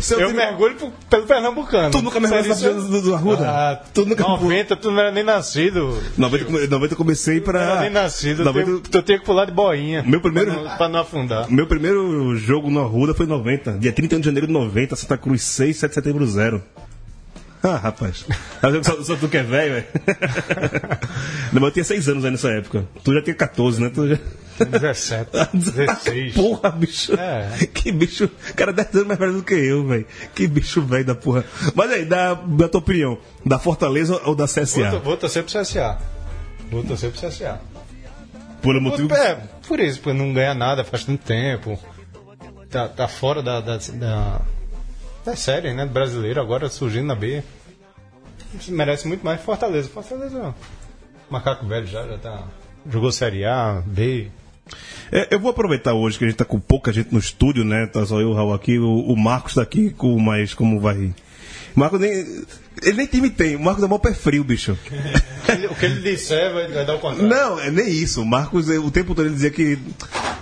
Seu 0.00 0.18
Eu 0.20 0.28
time- 0.28 0.38
mergulho 0.38 0.74
pro- 0.76 0.92
pelo 1.10 1.26
Pernambucano. 1.26 1.90
Tu 1.90 2.02
nunca 2.02 2.20
mergulhou 2.20 2.46
na 2.48 2.54
piscina 2.54 2.74
do, 2.74 3.02
do 3.02 3.14
Arruda? 3.14 3.44
Ah, 3.48 3.82
tu 3.92 4.04
nunca 4.06 4.22
90, 4.22 4.76
tu 4.76 4.90
não 4.90 5.00
era 5.00 5.10
nem 5.10 5.24
nascido. 5.24 5.98
90, 6.16 6.44
come- 6.44 6.66
90 6.66 6.92
eu 6.94 6.96
comecei 6.96 7.40
Não 7.40 7.50
era 7.50 7.66
pra. 7.74 7.80
nem 7.80 7.90
nascido. 7.90 8.44
90 8.44 8.66
Tu, 8.70 8.80
tu 8.90 9.02
tinha 9.02 9.18
que 9.18 9.24
pular 9.24 9.44
de 9.44 9.52
boinha. 9.52 10.02
Meu 10.06 10.20
primeiro- 10.20 10.52
Pra 10.52 10.62
não, 10.62 10.76
pra 10.76 10.88
não 10.88 11.00
afundar. 11.00 11.50
Meu 11.50 11.66
primeiro 11.66 12.36
jogo 12.36 12.70
no 12.70 12.80
Arruda 12.80 13.14
foi 13.14 13.26
em 13.26 13.28
90. 13.28 13.72
Dia 13.78 13.92
31 13.92 14.20
de 14.20 14.26
janeiro 14.26 14.46
de 14.46 14.52
90, 14.52 14.96
Santa 14.96 15.16
Cruz 15.18 15.42
6, 15.42 15.76
7 15.76 15.90
de 15.90 15.94
setembro 15.94 16.26
0. 16.26 16.62
Ah, 17.62 17.76
rapaz. 17.76 18.24
Só, 18.84 19.02
só 19.02 19.16
tu 19.16 19.28
que 19.28 19.36
é 19.36 19.42
velho, 19.42 19.74
velho. 19.74 19.86
Não, 21.52 21.60
mas 21.60 21.64
eu 21.64 21.70
tinha 21.72 21.84
6 21.84 22.08
anos 22.08 22.24
aí 22.24 22.30
nessa 22.30 22.50
época. 22.50 22.86
Tu 23.02 23.14
já 23.14 23.22
tinha 23.22 23.34
14, 23.34 23.82
né? 23.82 23.90
Tu 23.92 24.08
já... 24.08 24.18
17, 24.64 25.30
16. 25.54 26.34
Porra, 26.34 26.70
bicho. 26.70 27.14
É. 27.14 27.66
Que 27.66 27.92
bicho. 27.92 28.28
Cara, 28.56 28.72
10 28.72 28.94
anos 28.94 29.06
mais 29.06 29.18
velho 29.18 29.32
do 29.34 29.42
que 29.42 29.54
eu, 29.54 29.86
velho. 29.86 30.06
Que 30.34 30.46
bicho 30.46 30.82
velho 30.82 31.04
da 31.04 31.14
porra. 31.14 31.44
Mas 31.74 31.90
aí, 31.92 32.04
da, 32.04 32.34
da 32.34 32.68
tua 32.68 32.80
opinião, 32.80 33.18
da 33.44 33.58
Fortaleza 33.58 34.20
ou 34.24 34.34
da 34.34 34.46
CSA? 34.46 34.90
Vou, 34.90 35.00
vou 35.00 35.16
torcer 35.16 35.44
pro 35.44 35.60
CSA. 35.60 35.98
Vou 36.70 36.82
torcer 36.82 37.10
pro 37.12 37.28
CSA. 37.28 37.60
Por 38.60 38.80
motivo. 38.80 39.14
É, 39.14 39.36
por 39.66 39.78
isso, 39.78 40.00
por 40.00 40.12
não 40.12 40.32
ganhar 40.32 40.54
nada 40.54 40.84
faz 40.84 41.04
tanto 41.04 41.24
tempo. 41.24 41.78
Tá, 42.68 42.88
tá 42.88 43.08
fora 43.08 43.42
da, 43.42 43.60
da, 43.60 43.76
da, 43.76 44.40
da 45.24 45.36
série, 45.36 45.72
né? 45.72 45.84
Brasileiro, 45.86 46.40
agora 46.40 46.68
surgindo 46.68 47.06
na 47.06 47.14
B. 47.14 47.42
Merece 48.68 49.06
muito 49.06 49.24
mais 49.24 49.40
Fortaleza. 49.40 49.88
Fortaleza, 49.88 50.54
macaco 51.30 51.66
velho 51.66 51.86
já, 51.86 52.06
já 52.06 52.18
tá. 52.18 52.44
Jogou 52.88 53.12
Série 53.12 53.44
A, 53.44 53.82
B. 53.86 54.30
É, 55.12 55.28
eu 55.30 55.40
vou 55.40 55.50
aproveitar 55.50 55.94
hoje 55.94 56.18
que 56.18 56.24
a 56.24 56.28
gente 56.28 56.36
tá 56.36 56.44
com 56.44 56.60
pouca 56.60 56.92
gente 56.92 57.12
no 57.12 57.18
estúdio, 57.18 57.64
né? 57.64 57.86
Tá 57.86 58.04
só 58.04 58.20
eu 58.20 58.30
o 58.30 58.34
Raul 58.34 58.54
aqui. 58.54 58.78
O, 58.78 59.00
o 59.00 59.16
Marcos 59.16 59.54
tá 59.54 59.62
aqui 59.62 59.90
com 59.90 60.18
mais 60.18 60.54
como 60.54 60.80
vai 60.80 61.14
Marcos 61.74 62.00
nem. 62.00 62.44
Ele 62.82 62.96
nem 62.96 63.06
time 63.06 63.30
tem, 63.30 63.56
o 63.56 63.60
Marcos 63.60 63.82
é 63.82 63.86
mó 63.86 63.98
pé 63.98 64.14
frio, 64.14 64.44
bicho. 64.44 64.76
O 65.70 65.74
que 65.74 65.86
ele 65.86 66.00
disser 66.02 66.52
vai, 66.52 66.68
vai 66.68 66.84
dar 66.84 66.96
o 66.96 66.98
contrário. 66.98 67.28
Não, 67.28 67.58
é 67.58 67.70
nem 67.70 67.88
isso. 67.88 68.20
O 68.22 68.26
Marcos, 68.26 68.68
eh, 68.68 68.78
o 68.78 68.90
tempo 68.90 69.14
todo 69.14 69.26
ele 69.26 69.34
dizia 69.34 69.50
que 69.50 69.78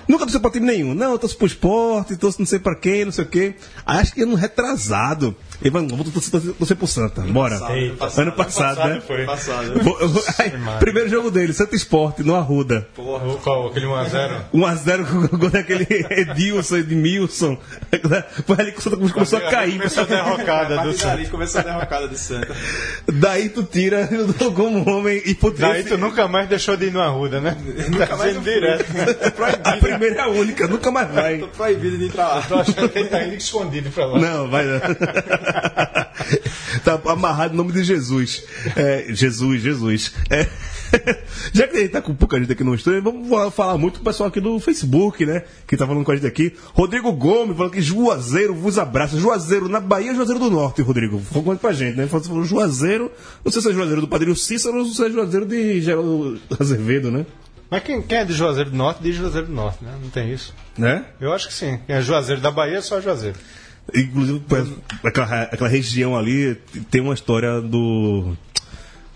nunca 0.08 0.24
torceu 0.24 0.40
pra 0.40 0.50
time 0.50 0.66
nenhum. 0.66 0.94
Não, 0.94 1.12
eu 1.12 1.18
torço 1.18 1.36
pro 1.36 1.46
esporte, 1.46 2.16
torço 2.16 2.40
não 2.40 2.46
sei 2.46 2.58
pra 2.58 2.74
quem, 2.74 3.04
não 3.04 3.12
sei 3.12 3.24
o 3.24 3.28
quê. 3.28 3.54
Acho 3.84 4.12
que 4.12 4.22
ano 4.22 4.34
retrasado. 4.34 5.36
Falou, 5.70 5.88
vou 5.88 6.04
torcer, 6.04 6.30
torcer, 6.30 6.52
torcer 6.52 6.76
pro 6.76 6.86
Santa, 6.86 7.22
bora. 7.22 7.56
Eita. 7.74 8.04
ano 8.20 8.32
passado, 8.32 8.76
Passado 8.76 8.88
né? 8.94 9.02
foi. 9.06 9.24
Passado. 9.24 9.82
Vou- 9.82 9.98
eu 10.00 10.08
vou- 10.08 10.22
aí, 10.38 10.52
primeiro 10.78 11.08
jogo 11.08 11.30
dele, 11.30 11.52
Santa 11.52 11.74
Esporte, 11.74 12.22
no 12.22 12.34
Arruda. 12.36 12.86
O 12.96 13.38
qual? 13.42 13.68
Aquele 13.68 13.86
1x0? 13.86 14.30
1x0 14.52 15.04
com 15.06 15.34
o 15.36 15.38
gol 15.38 15.50
daquele 15.50 15.86
Edilson, 16.10 16.76
Edmilson. 16.76 17.58
Foi 18.46 18.56
ali 18.58 18.72
que 18.72 18.78
o 18.78 18.82
Santa 18.82 18.96
começou 18.96 19.38
a 19.38 19.42
cair. 19.42 19.72
Começou 19.78 20.02
a 20.02 20.06
derrocada 20.06 20.78
do 20.82 20.92
Santos. 20.92 21.28
começou 21.28 21.60
a 21.60 21.64
derrocada 21.64 22.08
do 22.08 22.16
Santa. 22.18 22.54
Daí 23.12 23.48
tu 23.48 23.62
tira 23.62 24.08
como 24.54 24.88
homem 24.90 25.22
e 25.24 25.34
putz, 25.34 25.58
Daí 25.58 25.84
tu 25.84 25.96
nunca 25.96 26.28
mais 26.28 26.48
deixou 26.48 26.76
de 26.76 26.86
ir 26.86 26.92
no 26.92 27.00
Arruda, 27.00 27.40
né? 27.40 27.56
Nunca 27.90 28.14
mais 28.16 28.34
mais 28.34 28.42
direto. 28.44 28.84
a 29.64 29.72
primeira 29.76 30.16
é 30.16 30.20
a 30.20 30.28
única, 30.28 30.66
nunca 30.66 30.90
mais 30.90 31.10
vai. 31.12 31.38
Tô 31.38 31.48
proibido 31.48 31.96
de 31.98 32.06
entrar 32.06 32.28
lá. 32.28 32.42
Tô 32.42 32.56
achando 32.56 32.88
que 32.88 32.98
ele 32.98 33.08
tá 33.08 33.24
indo 33.24 33.34
escondido 33.34 33.90
pra 33.90 34.06
lá. 34.06 34.18
Não, 34.18 34.48
vai 34.50 34.64
não. 34.64 34.80
tá 36.84 37.00
amarrado 37.06 37.54
em 37.54 37.56
nome 37.56 37.72
de 37.72 37.84
Jesus. 37.84 38.44
É, 38.76 39.06
Jesus, 39.08 39.62
Jesus. 39.62 40.12
É, 40.30 40.46
já 41.52 41.66
que 41.66 41.76
a 41.76 41.80
gente 41.80 41.90
tá 41.90 42.02
com 42.02 42.14
pouca 42.14 42.38
gente 42.38 42.52
aqui 42.52 42.64
no 42.64 42.74
estúdio, 42.74 43.02
vamos 43.02 43.54
falar 43.54 43.78
muito 43.78 43.94
com 43.96 44.02
o 44.02 44.04
pessoal 44.04 44.28
aqui 44.28 44.40
do 44.40 44.58
Facebook, 44.60 45.24
né? 45.24 45.44
Que 45.66 45.76
tá 45.76 45.86
falando 45.86 46.04
com 46.04 46.12
a 46.12 46.16
gente 46.16 46.26
aqui. 46.26 46.54
Rodrigo 46.74 47.12
Gomes 47.12 47.56
falando 47.56 47.72
que 47.72 47.82
Juazeiro 47.82 48.54
vos 48.54 48.78
abraça. 48.78 49.18
Juazeiro 49.18 49.68
na 49.68 49.80
Bahia, 49.80 50.14
Juazeiro 50.14 50.40
do 50.40 50.50
Norte, 50.50 50.82
Rodrigo. 50.82 51.18
Falou 51.18 51.56
com 51.56 51.66
a 51.66 51.72
gente, 51.72 51.96
né? 51.96 52.06
Falou 52.06 52.44
Juazeiro, 52.44 53.10
não 53.44 53.52
sei 53.52 53.62
se 53.62 53.70
é 53.70 53.72
Juazeiro 53.72 54.00
do 54.00 54.08
Padrinho 54.08 54.36
Cícero 54.36 54.78
ou 54.78 54.84
se 54.86 55.04
é 55.04 55.10
Juazeiro 55.10 55.46
de 55.46 55.80
Geraldo 55.80 56.40
Azevedo, 56.58 57.10
né? 57.10 57.26
Mas 57.70 57.82
quem, 57.82 58.00
quem 58.00 58.18
é 58.18 58.24
de 58.24 58.32
Juazeiro 58.32 58.70
do 58.70 58.76
Norte, 58.76 59.02
diz 59.02 59.16
Juazeiro 59.16 59.48
do 59.48 59.52
Norte, 59.52 59.84
né? 59.84 59.92
Não 60.00 60.08
tem 60.08 60.32
isso. 60.32 60.54
Né? 60.78 61.04
Eu 61.20 61.32
acho 61.32 61.48
que 61.48 61.54
sim. 61.54 61.80
Quem 61.86 61.96
é 61.96 62.00
Juazeiro 62.00 62.40
da 62.40 62.50
Bahia 62.50 62.78
é 62.78 62.80
só 62.80 63.00
Juazeiro. 63.00 63.36
Inclusive, 63.94 64.42
aquela, 65.04 65.42
aquela 65.42 65.68
região 65.68 66.16
ali 66.16 66.56
tem 66.90 67.00
uma 67.00 67.14
história 67.14 67.60
do. 67.60 68.36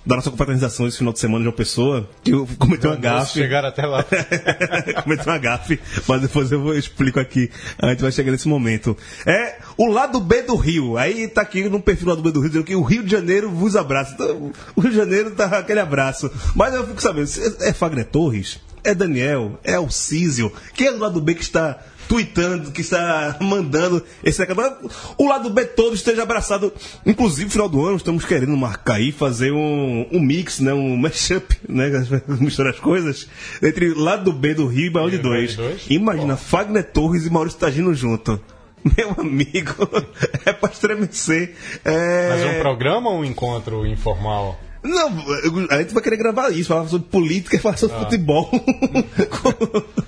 Da 0.06 0.16
nossa 0.16 0.30
confraternização 0.30 0.86
esse 0.88 0.96
final 0.96 1.12
de 1.12 1.18
semana 1.18 1.42
de 1.42 1.48
uma 1.48 1.54
pessoa 1.54 2.08
que 2.24 2.30
eu 2.30 2.48
cometi 2.58 2.86
uma 2.86 2.96
gafe. 2.96 3.34
Chegaram 3.34 3.68
até 3.68 3.84
lá. 3.84 4.02
cometi 5.04 5.26
uma 5.28 5.36
gafe, 5.36 5.78
mas 6.08 6.22
depois 6.22 6.50
eu 6.50 6.60
vou- 6.60 6.74
explico 6.74 7.20
aqui. 7.20 7.50
A 7.78 7.88
gente 7.90 8.00
vai 8.00 8.10
chegar 8.10 8.32
nesse 8.32 8.48
momento. 8.48 8.96
É 9.26 9.58
o 9.76 9.86
lado 9.86 10.18
B 10.18 10.40
do 10.42 10.56
Rio. 10.56 10.96
Aí 10.96 11.28
tá 11.28 11.42
aqui 11.42 11.68
no 11.68 11.80
perfil 11.82 12.08
lado 12.08 12.22
B 12.22 12.30
do 12.32 12.40
Rio 12.40 12.48
dizendo 12.48 12.64
que 12.64 12.74
o 12.74 12.82
Rio 12.82 13.02
de 13.04 13.10
Janeiro 13.10 13.50
vos 13.50 13.76
abraça. 13.76 14.14
Então, 14.14 14.50
o 14.74 14.80
Rio 14.80 14.90
de 14.90 14.96
Janeiro 14.96 15.32
tá 15.32 15.44
aquele 15.58 15.80
abraço. 15.80 16.30
Mas 16.54 16.74
eu 16.74 16.86
fico 16.86 17.00
sabendo, 17.02 17.28
é 17.60 17.72
Fagner 17.72 18.06
Torres? 18.06 18.58
É 18.82 18.94
Daniel? 18.94 19.60
É 19.62 19.74
Alcísio? 19.74 20.50
Quem 20.74 20.86
é 20.86 20.92
do 20.92 20.98
lado 20.98 21.20
B 21.20 21.34
que 21.34 21.42
está 21.42 21.78
tweetando, 22.10 22.72
que 22.72 22.80
está 22.80 23.36
mandando 23.40 24.04
esse. 24.24 24.42
O 25.16 25.28
lado 25.28 25.48
B 25.48 25.64
todo 25.64 25.94
esteja 25.94 26.24
abraçado. 26.24 26.72
Inclusive, 27.06 27.44
no 27.44 27.50
final 27.52 27.68
do 27.68 27.86
ano, 27.86 27.96
estamos 27.96 28.24
querendo 28.24 28.56
marcar 28.56 28.94
aí, 28.94 29.12
fazer 29.12 29.52
um, 29.52 30.08
um 30.10 30.18
mix, 30.18 30.58
né? 30.58 30.74
um 30.74 30.96
mashup, 30.96 31.56
né? 31.68 31.88
misturar 32.26 32.72
as 32.72 32.80
coisas, 32.80 33.28
entre 33.62 33.94
lado 33.94 34.32
B 34.32 34.54
do 34.54 34.66
Rio 34.66 34.86
e 34.86 34.90
Baião 34.90 35.08
de 35.08 35.16
E 35.16 35.18
Dois. 35.20 35.56
Imagina, 35.88 36.36
Fagner 36.36 36.82
Torres 36.82 37.26
e 37.26 37.30
Maurício 37.30 37.60
Tagino 37.60 37.94
junto. 37.94 38.40
Meu 38.96 39.14
amigo, 39.16 39.88
é 40.44 40.52
pra 40.52 40.68
estremecer. 40.68 41.54
É... 41.84 42.28
Mas 42.30 42.56
um 42.56 42.60
programa 42.60 43.10
ou 43.10 43.20
um 43.20 43.24
encontro 43.24 43.86
informal? 43.86 44.58
Não, 44.82 45.08
a 45.70 45.78
gente 45.78 45.92
vai 45.92 46.02
querer 46.02 46.16
gravar 46.16 46.50
isso, 46.50 46.68
falar 46.68 46.88
sobre 46.88 47.08
política 47.08 47.56
e 47.56 47.58
falar 47.58 47.76
sobre 47.76 47.96
Ah. 47.96 48.00
futebol. 48.00 48.50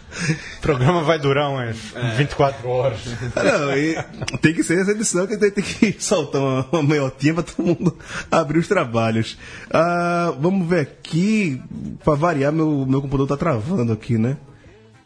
O 0.59 0.61
programa 0.61 1.03
vai 1.03 1.19
durar 1.19 1.51
umas 1.51 1.77
24 2.17 2.69
horas. 2.69 3.01
Não, 3.35 4.39
tem 4.39 4.53
que 4.55 4.63
ser 4.63 4.79
essa 4.81 4.93
edição 4.93 5.27
que 5.27 5.37
tem, 5.37 5.51
tem 5.51 5.65
que 5.65 5.97
soltar 5.99 6.41
uma, 6.41 6.67
uma 6.71 6.83
meiotinha 6.83 7.35
pra 7.35 7.43
todo 7.43 7.67
mundo 7.67 7.97
abrir 8.31 8.59
os 8.59 8.69
trabalhos. 8.69 9.37
Ah, 9.71 10.33
vamos 10.39 10.69
ver 10.69 10.81
aqui, 10.81 11.61
pra 12.05 12.15
variar, 12.15 12.53
meu, 12.53 12.85
meu 12.87 13.01
computador 13.01 13.27
tá 13.27 13.37
travando 13.37 13.93
aqui, 13.93 14.17
né? 14.19 14.37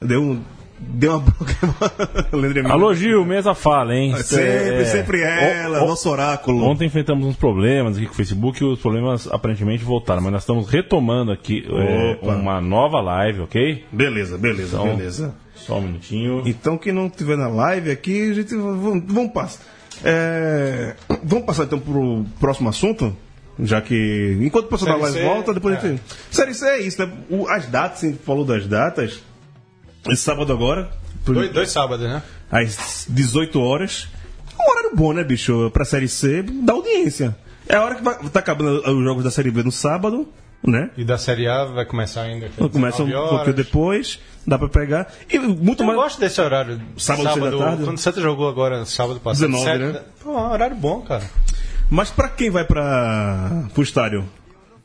Deu, 0.00 0.20
um- 0.20 0.42
deu 0.78 1.12
uma 1.12 1.20
bronca. 1.20 2.68
Alô, 2.72 2.94
Gil, 2.94 3.24
mesa 3.24 3.54
fala, 3.54 3.94
hein? 3.94 4.14
Sempre, 4.22 4.44
É, 4.44 4.84
sempre 4.84 5.22
ela, 5.22 5.82
o- 5.82 5.88
nosso 5.88 6.08
oráculo. 6.10 6.64
Ontem 6.64 6.86
enfrentamos 6.86 7.26
uns 7.26 7.36
problemas 7.36 7.96
aqui 7.96 8.06
com 8.06 8.12
o 8.12 8.16
Facebook 8.16 8.62
e 8.62 8.66
os 8.66 8.78
problemas 8.80 9.28
aparentemente 9.30 9.84
voltaram, 9.84 10.20
mas 10.22 10.32
nós 10.32 10.42
estamos 10.42 10.68
retomando 10.68 11.32
aqui 11.32 11.64
é, 11.68 12.18
uma 12.22 12.60
nova 12.60 13.00
live, 13.00 13.40
ok? 13.40 13.84
Beleza, 13.92 14.36
beleza, 14.38 14.76
Então, 14.76 14.96
beleza. 14.96 15.34
Só 15.54 15.78
um 15.78 15.82
minutinho. 15.82 16.42
Então, 16.46 16.76
quem 16.76 16.92
não 16.92 17.06
estiver 17.06 17.36
na 17.36 17.48
live 17.48 17.90
aqui, 17.90 18.30
a 18.30 18.34
gente 18.34 18.54
vamos, 18.54 19.02
vamos 19.06 19.32
passar. 19.32 19.64
É, 20.04 20.94
vamos 21.24 21.44
passar 21.46 21.64
então 21.64 21.78
pro 21.78 22.24
próximo 22.38 22.68
assunto? 22.68 23.16
Já 23.58 23.80
que. 23.80 24.36
Enquanto 24.42 24.66
o 24.66 24.68
pessoal 24.68 24.98
da 24.98 25.04
live 25.08 25.22
volta, 25.22 25.54
depois 25.54 25.78
a 25.78 25.80
gente. 25.88 26.02
Série 26.30 26.52
C 26.52 26.66
é 26.68 26.80
isso, 26.82 27.00
né? 27.04 27.10
O- 27.30 27.48
as 27.48 27.66
datas, 27.66 28.04
a 28.04 28.06
gente 28.08 28.18
falou 28.22 28.44
das 28.44 28.66
datas. 28.66 29.22
Esse 30.08 30.22
sábado 30.22 30.52
agora, 30.52 30.90
por- 31.24 31.34
Dois, 31.34 31.50
dois 31.52 31.70
sábados, 31.70 32.06
né? 32.06 32.22
às 32.50 33.06
18 33.08 33.60
horas. 33.60 34.08
Um 34.58 34.70
horário 34.70 34.90
bom, 34.96 35.12
né, 35.12 35.22
bicho? 35.24 35.70
Pra 35.72 35.84
Série 35.84 36.08
C, 36.08 36.42
dá 36.42 36.72
audiência. 36.72 37.36
É 37.68 37.76
a 37.76 37.82
hora 37.84 37.94
que 37.96 38.02
vai, 38.02 38.16
tá 38.30 38.38
acabando 38.40 38.80
os 38.80 39.04
jogos 39.04 39.24
da 39.24 39.30
Série 39.30 39.50
B 39.50 39.62
no 39.62 39.72
sábado, 39.72 40.28
né? 40.66 40.90
E 40.96 41.04
da 41.04 41.18
Série 41.18 41.46
A 41.48 41.64
vai 41.64 41.84
começar 41.84 42.22
ainda. 42.22 42.46
é 42.46 42.68
Começa 42.68 43.02
um 43.02 43.06
19 43.06 43.14
horas. 43.14 43.30
pouquinho 43.30 43.54
depois, 43.56 44.20
dá 44.46 44.56
pra 44.58 44.68
pegar. 44.68 45.12
E 45.28 45.38
muito 45.38 45.82
Eu 45.82 45.86
mais. 45.86 45.98
gosto 45.98 46.20
desse 46.20 46.40
horário. 46.40 46.80
Sábado, 46.96 47.32
seis 47.34 47.50
da 47.52 47.58
tarde? 47.58 47.84
Quando 47.84 47.96
o 47.96 48.00
Santa 48.00 48.20
jogou 48.20 48.48
agora, 48.48 48.84
sábado 48.86 49.18
passado. 49.20 49.46
19, 49.48 49.64
sete 49.64 49.78
né? 49.78 49.92
da- 49.92 50.00
Pô, 50.22 50.30
é 50.30 50.40
um 50.40 50.50
horário 50.52 50.76
bom, 50.76 51.00
cara. 51.02 51.24
Mas 51.90 52.10
pra 52.10 52.28
quem 52.28 52.50
vai 52.50 52.64
pra, 52.64 53.64
pro 53.74 53.82
estádio? 53.82 54.24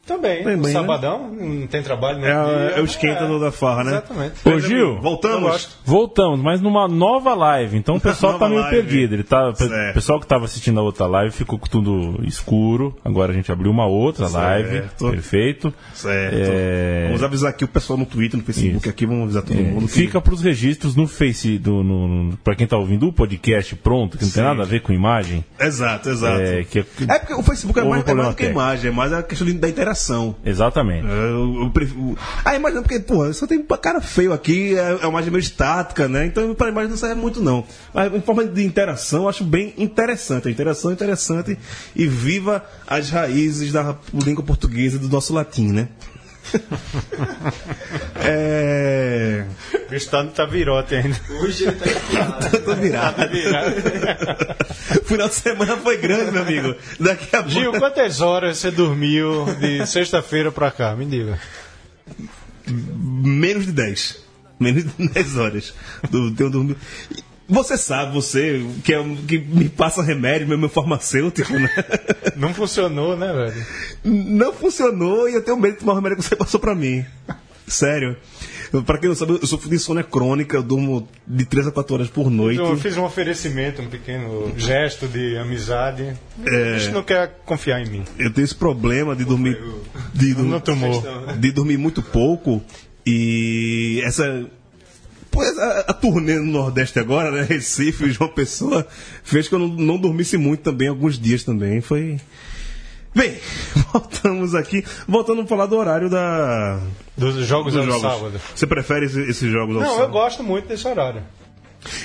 Também. 0.06 0.44
Né? 0.44 0.58
sabadão, 0.72 1.32
não 1.32 1.68
tem 1.68 1.82
trabalho. 1.84 2.20
no 2.20 2.26
É, 2.26 2.74
é 2.78 2.82
o 2.82 2.86
esquenta 2.86 3.24
É, 3.24 3.40
da 3.40 3.52
farra, 3.52 3.84
né? 3.84 3.92
Exatamente. 3.92 4.34
Ô, 4.50 4.60
Gil, 4.60 5.00
Voltamos? 5.00 5.78
voltamos, 5.86 6.40
mas 6.42 6.60
numa 6.60 6.88
nova 6.88 7.34
live. 7.36 7.78
Então 7.78 7.96
o 7.96 8.02
pessoal 8.02 8.38
tá 8.40 8.50
meio 8.50 8.62
live. 8.62 8.76
perdido. 8.78 9.14
Ele 9.14 9.24
tá, 9.24 9.50
o 9.50 9.94
pessoal 9.94 10.20
que 10.20 10.26
tava 10.26 10.46
assistindo 10.46 10.80
a 10.80 10.84
outra 10.84 11.06
live 11.06 11.32
ficou 11.32 11.58
com 11.60 11.68
tudo 11.68 12.20
escuro. 12.26 12.96
Agora 13.06 13.32
a 13.32 13.36
gente 13.36 13.52
abriu 13.52 13.70
uma 13.72 13.86
outra 13.86 14.28
live. 14.28 14.70
Certo. 14.70 15.12
Perfeito. 15.12 15.74
Certo. 15.94 16.36
É, 16.36 17.06
Vamos 17.08 17.24
avisar 17.24 17.52
aqui 17.52 17.64
o 17.64 17.68
pessoal 17.68 17.98
no 17.98 18.06
Twitter, 18.06 18.38
no 18.40 18.44
Facebook 18.46 18.78
Isso. 18.80 18.90
aqui, 18.90 19.06
vamos 19.06 19.24
avisar 19.26 19.44
todo 19.44 19.60
É, 19.60 19.62
mundo. 19.64 19.86
que- 19.86 19.94
Fica 19.94 20.20
para 20.20 20.34
os 20.34 20.42
registros 20.42 20.96
no 20.96 21.08
Face, 21.08 21.58
do, 21.60 21.84
no, 21.84 22.08
no, 22.08 22.38
para 22.38 22.56
quem 22.56 22.66
tá 22.66 22.76
ouvindo 22.76 23.08
o 23.08 23.14
podcast 23.14 23.76
pronto, 23.76 24.18
que 24.18 24.24
não 24.26 24.32
tem 24.32 24.42
Sim. 24.42 24.48
nada 24.50 24.64
a 24.64 24.66
ver 24.66 24.82
com 24.82 24.92
imagem. 24.92 25.46
Exato, 25.60 26.10
exato. 26.10 26.42
É, 26.42 26.62
É, 26.62 26.64
que, 26.64 26.82
porque 26.84 27.34
o 27.36 27.44
Facebook 27.44 27.80
é 27.80 27.84
mais, 27.84 28.04
é 28.08 28.14
mais 28.14 28.28
do 28.30 28.36
que 28.36 28.44
técnico. 28.44 28.60
imagem, 28.60 28.90
é 28.92 28.94
mais 28.94 29.14
a 29.14 29.22
questão 29.24 29.48
da 29.56 29.70
interação. 29.70 29.91
Exatamente. 30.46 31.08
Eu, 31.08 31.64
eu 31.64 31.70
prefiro... 31.72 32.18
Ah, 32.44 32.56
imagina, 32.56 32.82
porque, 32.82 33.00
pô, 33.00 33.32
só 33.34 33.48
tem 33.48 33.60
um 33.60 33.78
cara 33.78 34.02
feio 34.02 34.34
aqui, 34.34 34.76
é, 34.78 34.92
é 34.92 34.96
uma 35.08 35.10
imagem 35.10 35.32
meio 35.32 35.42
estática, 35.42 36.08
né? 36.08 36.26
Então, 36.26 36.54
para 36.54 36.70
imagem 36.70 36.90
não 36.90 36.98
serve 36.98 37.16
muito, 37.16 37.42
não. 37.42 37.64
Mas, 37.94 38.14
em 38.14 38.22
forma 38.22 38.46
de 38.46 38.64
interação, 38.64 39.24
eu 39.24 39.30
acho 39.30 39.44
bem 39.44 39.74
interessante. 39.78 40.48
A 40.48 40.52
interação 40.52 40.92
é 40.92 40.94
interessante 40.94 41.58
e 41.96 42.08
viva 42.08 42.64
as 42.88 43.10
raízes 43.10 43.72
da 43.72 43.96
língua 44.14 44.44
portuguesa 44.44 44.98
e 44.98 45.00
do 45.00 45.10
nosso 45.10 45.34
latim, 45.34 45.72
né? 45.72 45.90
É... 48.24 49.46
O 49.90 49.96
estado 49.96 50.32
tá 50.32 50.46
virote 50.46 50.96
ainda. 50.96 51.20
Hoje 51.42 51.64
ele 51.66 51.76
tá 51.76 51.90
enfiado. 51.90 52.60
Tô 52.60 52.76
virado. 52.76 53.22
Final 55.06 55.28
de 55.28 55.36
semana 55.36 55.78
foi 55.78 55.98
grande, 55.98 56.32
meu 56.32 56.42
amigo. 56.44 56.76
Daqui 57.00 57.36
a 57.36 57.48
Gil, 57.48 57.72
pouco. 57.72 57.80
quantas 57.80 58.22
horas 58.22 58.58
você 58.58 58.72
dormiu 58.72 59.46
de 59.60 59.86
sexta-feira 59.86 60.52
pra 60.52 60.72
cá? 60.72 60.96
Me 60.96 61.06
diga. 61.06 61.40
Menos 62.68 63.66
de 63.66 63.72
10. 63.72 64.24
Menos 64.60 64.84
de 64.86 65.08
10 65.10 65.38
horas. 65.38 65.74
Do, 66.10 66.32
teu 66.32 66.50
dormir. 66.50 66.78
Você 67.52 67.78
sabe, 67.78 68.14
você, 68.14 68.66
que, 68.82 68.94
é, 68.94 69.04
que 69.28 69.38
me 69.38 69.68
passa 69.68 70.02
remédio, 70.02 70.48
meu, 70.48 70.58
meu 70.58 70.70
farmacêutico, 70.70 71.52
né? 71.52 71.70
Não 72.38 72.54
funcionou, 72.54 73.18
né, 73.18 73.32
velho? 73.34 73.66
Não 74.06 74.54
funcionou 74.54 75.28
e 75.28 75.34
eu 75.34 75.44
tenho 75.44 75.58
medo 75.58 75.74
de 75.74 75.80
tomar 75.82 75.92
o 75.92 75.96
remédio 75.96 76.18
que 76.18 76.24
você 76.24 76.36
passou 76.36 76.62
pra 76.62 76.74
mim. 76.74 77.06
Sério. 77.68 78.16
Pra 78.86 78.98
quem 78.98 79.10
não 79.10 79.16
sabe, 79.16 79.34
eu 79.34 79.46
sofro 79.46 79.70
de 79.70 79.76
insônia 79.76 80.04
crônica, 80.04 80.56
eu 80.56 80.64
durmo 80.64 81.10
de 81.28 81.44
3 81.44 81.68
a 81.68 81.72
4 81.72 81.94
horas 81.94 82.08
por 82.08 82.32
noite. 82.32 82.60
Eu 82.60 82.78
fiz 82.78 82.96
um 82.96 83.04
oferecimento, 83.04 83.82
um 83.82 83.90
pequeno 83.90 84.54
gesto 84.58 85.06
de 85.08 85.38
amizade. 85.38 86.14
É. 86.46 86.76
A 86.76 86.78
gente 86.78 86.94
não 86.94 87.04
quer 87.04 87.42
confiar 87.46 87.82
em 87.82 87.90
mim. 87.90 88.04
Eu 88.18 88.32
tenho 88.32 88.46
esse 88.46 88.56
problema 88.56 89.14
de 89.14 89.26
dormir. 89.26 89.62
De, 90.14 90.34
Não 90.36 90.62
tomou. 90.62 91.04
de 91.38 91.52
dormir 91.52 91.78
muito 91.78 92.02
pouco 92.02 92.64
e 93.06 94.02
essa 94.06 94.46
Pois 95.32 95.58
a, 95.58 95.80
a 95.88 95.94
turnê 95.94 96.36
no 96.36 96.52
Nordeste 96.52 97.00
agora, 97.00 97.32
né? 97.32 97.44
Recife, 97.44 98.12
João 98.12 98.30
Pessoa, 98.30 98.86
fez 99.24 99.48
que 99.48 99.56
eu 99.56 99.60
não, 99.60 99.68
não 99.70 99.98
dormisse 99.98 100.36
muito 100.38 100.62
também, 100.62 100.88
alguns 100.90 101.18
dias 101.18 101.44
também. 101.44 101.80
Foi. 101.82 102.20
Bem, 103.16 103.38
voltamos 103.94 104.54
aqui. 104.56 104.84
Voltando 105.08 105.42
a 105.42 105.48
falar 105.48 105.66
do 105.68 105.76
horário 105.78 106.10
da. 106.10 106.80
Dos 107.18 107.36
jogos 107.48 107.74
dos 107.74 107.82
ao 107.82 107.88
jogos. 108.00 108.02
sábado. 108.02 108.42
Você 108.56 108.68
prefere 108.68 109.06
esse- 109.06 109.22
esses 109.22 109.52
jogos 109.52 109.76
ao 109.76 109.82
Não, 109.82 109.90
eu 109.90 109.96
sábado? 109.96 110.12
gosto 110.12 110.44
muito 110.44 110.68
desse 110.68 110.88
horário. 110.88 111.24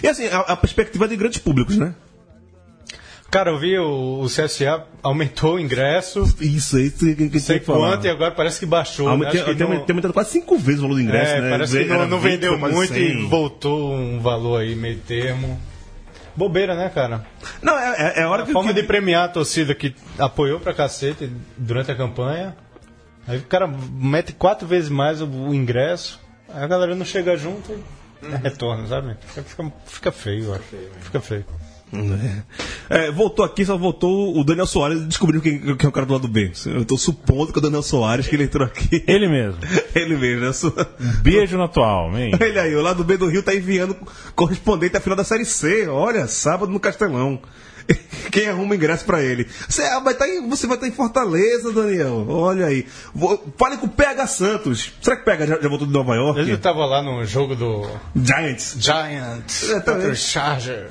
E 0.03 0.09
assim, 0.09 0.27
a, 0.27 0.39
a 0.41 0.57
perspectiva 0.57 1.05
é 1.05 1.09
de 1.09 1.17
grandes 1.17 1.39
públicos, 1.39 1.77
né? 1.77 1.95
Cara, 3.31 3.51
eu 3.51 3.59
vi 3.59 3.77
o, 3.79 4.21
o 4.23 4.27
CSA 4.27 4.85
aumentou 5.03 5.55
o 5.57 5.61
ingresso, 5.61 6.23
Isso, 6.41 6.79
isso 6.79 6.99
que, 6.99 7.15
que, 7.15 7.29
que 7.29 7.41
sei 7.41 7.59
quanto, 7.61 8.07
e 8.07 8.09
agora 8.11 8.31
parece 8.33 8.61
que 8.61 8.67
baixou. 8.67 9.09
Ah, 9.09 9.17
né? 9.17 9.31
que 9.31 9.43
tem, 9.43 9.55
não- 9.57 9.81
tem 9.85 9.93
aumentado 9.93 10.13
quase 10.15 10.31
cinco 10.31 10.57
vezes 10.57 10.79
o 10.81 10.83
valor 10.85 10.95
do 10.95 11.01
ingresso, 11.03 11.33
é, 11.33 11.41
né? 11.41 11.51
parece 11.51 11.79
que 11.79 11.85
não, 11.87 12.07
não 12.07 12.19
20, 12.21 12.31
vendeu 12.33 12.59
muito 12.59 12.95
100. 12.95 13.03
e 13.03 13.27
voltou 13.27 13.93
um 13.93 14.21
valor 14.21 14.61
aí 14.61 14.75
meio 14.77 14.99
termo. 14.99 15.61
Bobeira, 16.37 16.75
né, 16.75 16.91
cara? 16.95 17.27
Não, 17.63 17.77
é, 17.79 18.15
é, 18.17 18.21
é 18.23 18.27
hora 18.27 18.43
A 18.43 18.47
que. 18.47 18.53
forma 18.53 18.73
de 18.73 18.83
premiar 18.83 19.25
a 19.25 19.29
torcida 19.29 19.75
que 19.75 19.95
apoiou 20.19 20.61
pra 20.61 20.73
cacete 20.75 21.31
durante 21.57 21.91
a 21.91 21.95
campanha. 21.95 22.55
Aí 23.27 23.39
o 23.39 23.43
cara 23.43 23.67
mete 23.67 24.33
quatro 24.35 24.69
vezes 24.69 24.89
mais 24.89 25.21
o, 25.21 25.27
o 25.27 25.55
ingresso, 25.55 26.21
aí 26.49 26.63
a 26.63 26.67
galera 26.67 26.95
não 26.95 27.05
chega 27.05 27.37
junto 27.37 27.73
e 28.23 28.37
retorna, 28.43 28.87
sabe? 28.87 29.17
Fica, 29.47 29.73
fica 29.87 30.13
feio, 30.13 30.45
eu 30.45 30.55
acho. 30.55 30.63
Fica 31.01 31.21
feio. 31.21 31.45
É, 32.91 33.11
voltou 33.11 33.45
aqui, 33.45 33.65
só 33.65 33.77
voltou 33.77 34.37
o 34.37 34.45
Daniel 34.45 34.67
Soares 34.67 35.07
descobriu 35.07 35.41
quem, 35.41 35.59
quem 35.61 35.87
é 35.87 35.89
o 35.89 35.93
cara 35.93 36.07
do 36.07 36.13
lado 36.13 36.29
B. 36.29 36.53
Eu 36.67 36.85
tô 36.85 36.99
supondo 36.99 37.53
que 37.53 37.59
é 37.59 37.61
o 37.61 37.63
Daniel 37.63 37.83
Soares, 37.83 38.27
que 38.27 38.35
ele 38.35 38.45
entrou 38.45 38.67
aqui. 38.67 39.05
Ele 39.07 39.29
mesmo. 39.29 39.61
Ele 39.95 40.17
mesmo, 40.17 40.47
né? 40.47 40.87
Beijo 41.23 41.57
na 41.57 41.69
tua 41.69 41.87
alma, 41.87 42.21
hein? 42.21 42.33
Ele 42.41 42.59
aí, 42.59 42.75
o 42.75 42.83
lado 42.83 43.05
B 43.05 43.17
do 43.17 43.29
Rio 43.29 43.43
tá 43.43 43.55
enviando 43.55 43.97
correspondente 44.35 44.97
à 44.97 45.01
final 45.01 45.17
da 45.17 45.25
Série 45.25 45.45
C. 45.45 45.89
Olha, 45.89 46.27
sábado 46.27 46.71
no 46.73 46.81
Castelão. 46.81 47.41
Quem 48.31 48.49
arruma 48.49 48.75
ingresso 48.75 49.05
pra 49.05 49.23
ele? 49.23 49.47
Você 49.69 49.83
ah, 49.83 50.01
vai 50.01 50.13
tá 50.15 50.29
em, 50.29 50.49
você 50.49 50.67
vai 50.67 50.77
estar 50.77 50.89
em 50.89 50.93
Fortaleza, 50.93 51.73
Daniel. 51.73 52.27
Olha 52.29 52.67
aí. 52.67 52.85
Vou- 53.15 53.43
fale 53.57 53.77
com 53.77 53.87
o 53.87 53.89
PH 53.89 54.27
Santos. 54.27 54.93
Será 55.01 55.17
que 55.17 55.23
o 55.23 55.25
PH 55.25 55.47
já, 55.47 55.61
já 55.61 55.69
voltou 55.69 55.87
de 55.87 55.93
Nova 55.93 56.15
York? 56.15 56.41
Ele 56.41 56.57
tava 56.57 56.85
lá 56.85 57.03
no 57.03 57.25
jogo 57.25 57.55
do 57.55 57.87
Giants. 58.15 58.77
Giants 58.79 59.71
É, 59.71 59.81
tá 59.81 60.15
Charger. 60.15 60.89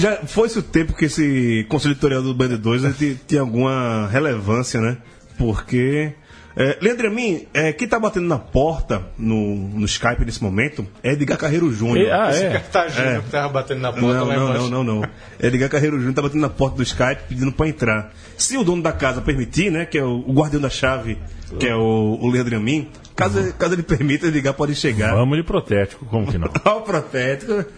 Já 0.00 0.16
foi-se 0.26 0.58
o 0.58 0.62
tempo 0.62 0.94
que 0.94 1.04
esse 1.04 1.66
conselho 1.68 1.92
editorial 1.92 2.22
do 2.22 2.34
Band 2.34 2.56
2 2.56 2.82
né, 2.82 2.94
ti- 2.98 3.18
tinha 3.26 3.42
alguma 3.42 4.08
relevância, 4.08 4.80
né? 4.80 4.96
Porque. 5.36 6.12
É, 6.56 6.76
Leandro 6.80 7.06
Amin, 7.08 7.46
é, 7.54 7.72
quem 7.72 7.86
tá 7.86 8.00
batendo 8.00 8.26
na 8.26 8.38
porta 8.38 9.02
no, 9.16 9.54
no 9.54 9.84
Skype 9.86 10.24
nesse 10.24 10.42
momento 10.42 10.84
é 11.02 11.12
Edgar 11.12 11.38
Carreiro 11.38 11.72
Júnior. 11.72 12.10
Ah, 12.12 12.30
Esse 12.30 12.44
é. 12.44 12.50
cartagino 12.50 13.06
É. 13.08 13.20
que 13.20 13.30
tava 13.30 13.48
batendo 13.48 13.80
na 13.80 13.92
porta 13.92 14.06
Não, 14.06 14.24
lá 14.26 14.34
não, 14.36 14.44
embaixo. 14.48 14.70
não, 14.70 14.84
não, 14.84 15.00
não. 15.02 15.08
Edgar 15.40 15.68
Carreiro 15.68 15.96
Júnior 15.98 16.14
tá 16.14 16.22
batendo 16.22 16.40
na 16.40 16.48
porta 16.48 16.76
do 16.78 16.82
Skype 16.82 17.22
pedindo 17.28 17.52
pra 17.52 17.68
entrar. 17.68 18.12
Se 18.36 18.56
o 18.56 18.64
dono 18.64 18.82
da 18.82 18.92
casa 18.92 19.20
permitir, 19.20 19.70
né, 19.70 19.86
que 19.86 19.96
é 19.98 20.04
o, 20.04 20.24
o 20.26 20.32
guardião 20.32 20.60
da 20.60 20.70
chave, 20.70 21.16
que 21.60 21.66
é 21.68 21.76
o, 21.76 22.18
o 22.20 22.28
Leandro 22.30 22.56
Amin, 22.56 22.88
caso, 23.18 23.52
caso 23.54 23.74
ele 23.74 23.82
permita, 23.82 24.28
Edgar 24.28 24.54
pode 24.54 24.74
chegar. 24.76 25.12
Vamos 25.14 25.36
de 25.36 25.42
protético, 25.42 26.06
como 26.06 26.26
que 26.30 26.38
não? 26.38 26.48
Ao 26.64 26.82
protético. 26.82 27.52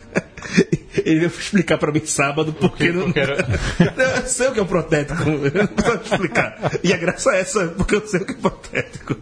Ele 1.05 1.21
vai 1.21 1.29
explicar 1.29 1.79
pra 1.79 1.93
mim 1.93 2.05
sábado 2.05 2.53
porque 2.53 2.91
não. 2.91 3.05
Porque 3.05 3.21
era- 3.21 3.37
Eu 4.21 4.27
sei 4.27 4.49
o 4.49 4.53
que 4.53 4.59
é 4.59 4.63
um 4.63 4.67
protético. 4.67 5.23
Eu 5.23 5.53
não 5.63 5.67
preciso 5.69 5.99
te 5.99 6.11
explicar. 6.13 6.59
E 6.83 6.93
a 6.93 6.97
graça 6.97 7.31
é 7.35 7.41
essa, 7.41 7.69
porque 7.69 7.95
eu 7.95 8.07
sei 8.07 8.21
o 8.21 8.27
que 8.27 8.33
é 8.33 8.37
protético. 8.37 9.17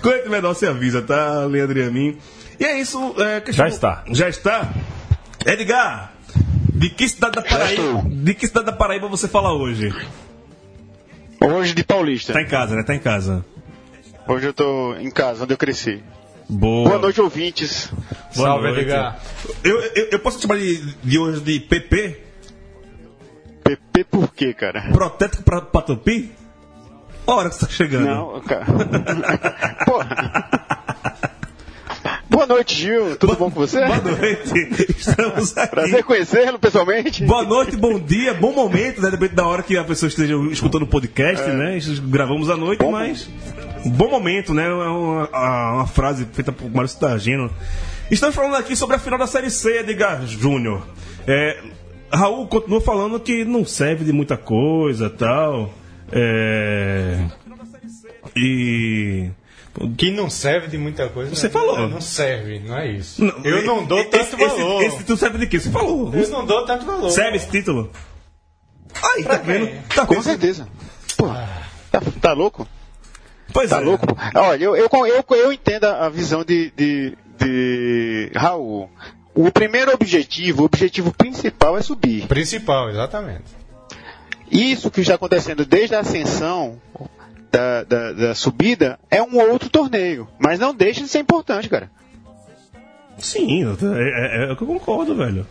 Quando 0.00 0.14
ele 0.14 0.22
tiver, 0.22 0.42
não 0.42 0.54
se 0.54 0.66
avisa, 0.66 1.02
tá, 1.02 1.44
Leandro 1.46 1.78
e 1.78 1.82
a 1.82 1.90
mim. 1.90 2.16
E 2.60 2.64
é 2.64 2.78
isso. 2.80 3.14
É, 3.20 3.40
questão- 3.40 3.66
Já 3.66 3.74
está. 3.74 4.04
Já 4.12 4.28
está. 4.28 4.72
Edgar, 5.44 6.12
de 6.72 6.88
que 6.90 7.08
cidade 7.08 7.34
da 7.36 7.42
Paraíba, 7.42 8.02
de 8.06 8.34
que 8.34 8.46
cidade 8.46 8.66
da 8.66 8.72
Paraíba 8.72 9.08
você 9.08 9.26
fala 9.26 9.52
hoje? 9.52 9.92
Hoje 11.40 11.74
de 11.74 11.82
Paulista. 11.84 12.32
Tá 12.32 12.42
em 12.42 12.46
casa, 12.46 12.76
né? 12.76 12.82
Tá 12.84 12.94
em 12.94 12.98
casa. 13.00 13.44
Hoje 14.28 14.46
eu 14.46 14.52
tô 14.52 14.94
em 14.96 15.10
casa, 15.10 15.44
onde 15.44 15.54
eu 15.54 15.56
cresci. 15.56 16.02
Boa. 16.46 16.90
Boa 16.90 17.00
noite, 17.00 17.18
ouvintes. 17.18 17.90
Boa 18.36 18.48
Salve, 18.48 18.68
noite. 18.68 18.90
Eu, 19.64 19.80
eu, 19.80 20.08
eu 20.12 20.18
posso 20.18 20.38
te 20.38 20.42
chamar 20.42 20.58
de, 20.58 20.94
de 21.02 21.18
hoje 21.18 21.40
de 21.40 21.60
PP? 21.60 22.20
PP 23.64 24.04
por 24.04 24.32
quê, 24.34 24.52
cara? 24.52 24.90
Protético 24.92 25.42
pra 25.42 25.62
Patupi? 25.62 26.30
Hora 27.26 27.48
que 27.48 27.54
você 27.54 27.66
tá 27.66 27.72
chegando. 27.72 28.04
Não, 28.04 28.40
cara. 28.42 28.66
Porra. 29.86 30.48
Boa 32.28 32.46
noite, 32.46 32.74
Gil. 32.74 33.16
Tudo 33.16 33.34
bom 33.34 33.50
com 33.50 33.60
você? 33.60 33.84
Boa 33.84 34.00
noite. 34.00 34.86
Estamos 34.96 35.56
aqui. 35.56 35.70
Prazer 35.70 36.04
conhecê-lo 36.04 36.58
pessoalmente. 36.58 37.24
Boa 37.24 37.44
noite, 37.44 37.76
bom 37.76 37.98
dia, 37.98 38.34
bom 38.34 38.52
momento, 38.52 39.00
né? 39.00 39.10
Depende 39.10 39.34
da 39.34 39.46
hora 39.46 39.62
que 39.62 39.76
a 39.76 39.84
pessoa 39.84 40.08
esteja 40.08 40.36
escutando 40.50 40.82
o 40.82 40.86
podcast, 40.86 41.48
né? 41.48 41.78
Isso 41.78 42.00
Gravamos 42.02 42.50
à 42.50 42.56
noite, 42.56 42.80
Bom 42.80 42.92
mas. 42.92 43.28
Bom 43.86 44.08
momento, 44.10 44.52
né? 44.54 44.66
É 44.66 44.72
uma, 44.72 45.28
uma 45.74 45.86
frase 45.86 46.26
feita 46.32 46.52
por 46.52 46.70
Mário 46.70 46.88
Citargino. 46.88 47.50
Estamos 48.10 48.34
falando 48.34 48.56
aqui 48.56 48.74
sobre 48.74 48.96
a 48.96 48.98
final 48.98 49.18
da 49.18 49.26
Série 49.26 49.50
C, 49.50 49.78
Edgar 49.80 50.26
Júnior. 50.26 50.86
É, 51.26 51.62
Raul 52.12 52.46
continua 52.48 52.80
falando 52.80 53.20
que 53.20 53.44
não 53.44 53.64
serve 53.64 54.04
de 54.04 54.12
muita 54.12 54.36
coisa 54.36 55.10
tal. 55.10 55.72
É. 56.10 57.24
E. 58.36 59.30
Que 59.96 60.10
não 60.10 60.28
serve 60.28 60.66
de 60.68 60.78
muita 60.78 61.08
coisa. 61.08 61.34
Você 61.34 61.46
né? 61.46 61.52
falou. 61.52 61.78
Não, 61.78 61.88
não 61.88 62.00
serve, 62.00 62.58
não 62.60 62.76
é 62.78 62.90
isso. 62.90 63.22
eu 63.44 63.64
não 63.64 63.84
dou 63.84 64.00
esse- 64.00 64.10
tanto 64.10 64.24
esse, 64.24 64.36
valor. 64.36 64.82
Esse, 64.82 64.96
título 64.98 65.18
serve 65.18 65.38
de 65.38 65.46
quê? 65.46 65.60
Você 65.60 65.70
falou. 65.70 66.12
Eu 66.14 66.28
não 66.30 66.44
dou 66.44 66.64
tanto 66.64 66.84
valor. 66.84 67.10
Serve 67.10 67.36
esse 67.36 67.48
título? 67.48 67.90
Aí, 69.14 69.22
tá 69.22 69.36
vendo? 69.36 69.70
Tá 69.94 70.04
Com 70.06 70.14
vendo? 70.14 70.24
certeza. 70.24 70.66
Pô, 71.16 71.28
tá, 71.92 72.00
tá 72.20 72.32
louco? 72.32 72.66
Pois 73.52 73.70
Tá 73.70 73.78
é. 73.78 73.80
louco? 73.80 74.06
Olha, 74.34 74.64
eu, 74.64 74.76
eu, 74.76 74.88
eu, 74.92 75.36
eu 75.36 75.52
entendo 75.52 75.84
a 75.84 76.08
visão 76.08 76.44
de, 76.44 76.70
de, 76.76 77.16
de 77.38 78.30
Raul. 78.34 78.90
O 79.34 79.50
primeiro 79.52 79.92
objetivo, 79.92 80.62
o 80.62 80.66
objetivo 80.66 81.12
principal 81.12 81.78
é 81.78 81.82
subir. 81.82 82.26
Principal, 82.26 82.90
exatamente. 82.90 83.44
Isso 84.50 84.90
que 84.90 85.00
está 85.00 85.14
acontecendo 85.14 85.64
desde 85.64 85.94
a 85.94 86.00
ascensão 86.00 86.80
da, 87.50 87.84
da, 87.84 88.12
da 88.12 88.34
subida 88.34 88.98
é 89.10 89.22
um 89.22 89.38
outro 89.50 89.68
torneio. 89.68 90.26
Mas 90.38 90.58
não 90.58 90.74
deixa 90.74 91.02
de 91.02 91.08
ser 91.08 91.20
importante, 91.20 91.68
cara. 91.68 91.90
Sim, 93.18 93.64
é, 93.64 94.46
é, 94.46 94.48
é 94.48 94.52
o 94.52 94.56
que 94.56 94.62
eu 94.62 94.66
concordo, 94.66 95.14
velho. 95.14 95.46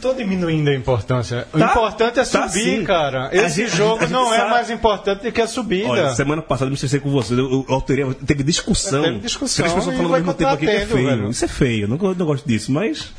Tô 0.00 0.14
diminuindo 0.14 0.70
a 0.70 0.74
importância. 0.74 1.46
O 1.52 1.58
Tá, 1.58 1.70
importante 1.72 2.20
é 2.20 2.24
tá 2.24 2.48
subir, 2.48 2.78
sim. 2.78 2.84
cara. 2.84 3.30
Esse 3.32 3.64
gente- 3.66 3.76
jogo 3.76 4.06
não 4.08 4.32
é 4.32 4.38
sabe. 4.38 4.50
mais 4.50 4.70
importante 4.70 5.22
do 5.24 5.32
que 5.32 5.40
a 5.40 5.46
subida. 5.48 5.88
Olha, 5.88 6.14
semana 6.14 6.40
passada 6.40 6.66
eu 6.66 6.70
me 6.70 6.74
estressei 6.74 7.00
com 7.00 7.10
você. 7.10 7.34
Eu, 7.34 7.50
eu 7.50 7.64
alterei, 7.68 8.04
teve 8.14 8.44
discussão. 8.44 9.02
Teve 9.02 9.18
discussão 9.18 9.64
Três 9.64 9.74
pessoas 9.74 9.96
falando 9.96 10.14
ao 10.14 10.20
mesmo 10.20 10.34
tempo 10.34 10.50
aqui 10.50 10.66
que 10.66 10.70
é 10.72 10.86
feio. 10.86 11.06
velho. 11.08 11.30
Isso 11.30 11.44
é 11.44 11.48
feio, 11.48 11.88
não, 11.88 11.96
não 11.96 12.26
gosto 12.26 12.46
disso, 12.46 12.70
mas. 12.70 13.12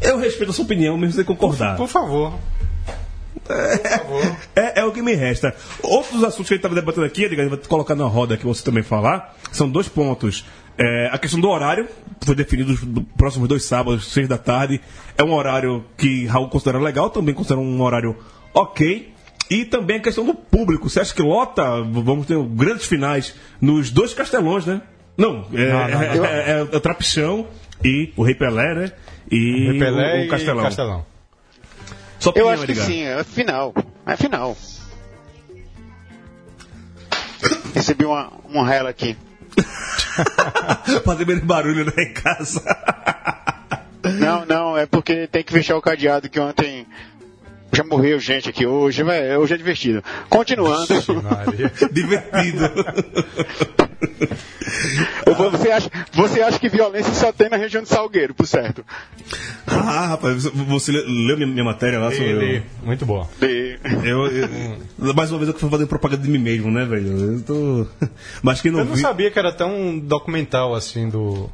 Eu 0.00 0.18
respeito 0.18 0.50
a 0.50 0.52
sua 0.52 0.64
opinião, 0.66 0.98
mesmo 0.98 1.14
sem 1.14 1.24
concordar. 1.24 1.76
Por 1.76 1.88
favor. 1.88 2.34
É, 4.54 4.80
é 4.80 4.84
o 4.84 4.92
que 4.92 5.00
me 5.02 5.14
resta. 5.14 5.54
Outros 5.82 6.22
assuntos 6.24 6.48
que 6.48 6.54
a 6.54 6.56
gente 6.56 6.66
estava 6.66 6.74
debatendo 6.74 7.06
aqui, 7.06 7.24
Edgar, 7.24 7.48
vou 7.48 7.58
colocar 7.58 7.94
na 7.94 8.04
roda 8.04 8.36
que 8.36 8.44
você 8.44 8.62
também 8.62 8.82
falar, 8.82 9.34
são 9.52 9.68
dois 9.68 9.88
pontos. 9.88 10.44
É, 10.78 11.08
a 11.12 11.16
questão 11.18 11.40
do 11.40 11.48
horário, 11.48 11.88
foi 12.24 12.34
definido 12.34 12.72
os 12.72 12.80
próximos 13.16 13.48
dois 13.48 13.64
sábados, 13.64 14.12
seis 14.12 14.28
da 14.28 14.36
tarde. 14.36 14.80
É 15.16 15.24
um 15.24 15.32
horário 15.32 15.84
que 15.96 16.26
Raul 16.26 16.48
considera 16.48 16.78
legal, 16.78 17.08
também 17.10 17.34
considera 17.34 17.60
um 17.60 17.80
horário 17.82 18.16
ok. 18.52 19.14
E 19.48 19.64
também 19.64 19.98
a 19.98 20.00
questão 20.00 20.24
do 20.26 20.34
público. 20.34 20.90
Você 20.90 21.00
acha 21.00 21.14
que 21.14 21.22
lota? 21.22 21.62
Vamos 21.82 22.26
ter 22.26 22.36
grandes 22.48 22.86
finais 22.86 23.34
nos 23.60 23.90
dois 23.90 24.12
castelões, 24.12 24.66
né? 24.66 24.82
Não, 25.16 25.46
é, 25.54 25.68
Não, 25.72 25.88
não, 25.88 26.02
é- 26.02 26.16
não. 26.16 26.24
é- 26.24 26.50
é 26.50 26.62
o 26.62 26.80
Trapichão 26.80 27.46
e 27.82 28.12
o 28.16 28.22
Rei 28.24 28.34
Pelé, 28.34 28.74
né? 28.74 28.92
E 29.30 29.78
Pelé 29.78 30.22
o, 30.22 30.26
o 30.26 30.28
Castelão. 30.28 30.60
e 30.62 30.64
Castelão. 30.66 31.06
Eu 32.24 32.30
opinião, 32.30 32.50
acho 32.50 32.66
que 32.66 32.74
sim, 32.74 33.02
é 33.02 33.22
final. 33.24 33.72
É 34.04 34.16
final. 34.16 34.56
Recebi 37.74 38.04
uma, 38.04 38.32
uma 38.48 38.66
rela 38.66 38.90
aqui. 38.90 39.16
Fazer 41.04 41.26
menos 41.26 41.44
barulho 41.44 41.84
né, 41.84 41.92
em 41.98 42.12
casa. 42.12 42.62
Não, 44.18 44.44
não, 44.46 44.76
é 44.76 44.86
porque 44.86 45.26
tem 45.26 45.42
que 45.42 45.52
fechar 45.52 45.76
o 45.76 45.82
cadeado 45.82 46.28
que 46.28 46.38
ontem 46.38 46.86
já 47.76 47.84
morreu 47.84 48.18
gente 48.18 48.48
aqui 48.48 48.66
hoje, 48.66 49.02
vai- 49.02 49.36
hoje 49.36 49.54
é 49.54 49.56
divertido. 49.56 50.02
Continuando. 50.28 50.86
Divertido. 51.92 52.70
você, 55.52 55.70
acha, 55.70 55.90
você 56.12 56.40
acha 56.42 56.58
que 56.58 56.68
violência 56.68 57.12
só 57.14 57.32
tem 57.32 57.48
na 57.48 57.56
região 57.56 57.82
de 57.82 57.88
Salgueiro, 57.88 58.34
por 58.34 58.46
certo? 58.46 58.84
ah, 59.66 60.06
rapaz, 60.08 60.44
você- 60.44 60.92
leu 60.92 61.36
minha, 61.36 61.46
minha 61.46 61.64
matéria 61.64 61.98
lá? 61.98 62.10
sobre 62.10 62.24
Ele, 62.30 62.62
muito 62.82 63.04
boa. 63.04 63.28
Eu, 64.04 64.26
eu- 64.28 65.14
mais 65.14 65.30
uma 65.30 65.38
vez 65.38 65.48
eu 65.52 65.58
fui 65.58 65.70
fazer 65.70 65.86
propaganda 65.86 66.22
de 66.22 66.28
mim 66.28 66.38
mesmo, 66.38 66.70
né, 66.70 66.84
velho? 66.84 67.34
Eu 67.34 67.42
tô. 67.42 67.86
Mas 68.42 68.60
quem 68.60 68.70
não, 68.70 68.80
Eu 68.80 68.84
não 68.86 68.94
viu. 68.94 69.02
sabia 69.02 69.30
que 69.30 69.38
era 69.38 69.52
tão 69.52 69.98
documental 69.98 70.74
assim 70.74 71.08
do, 71.08 71.50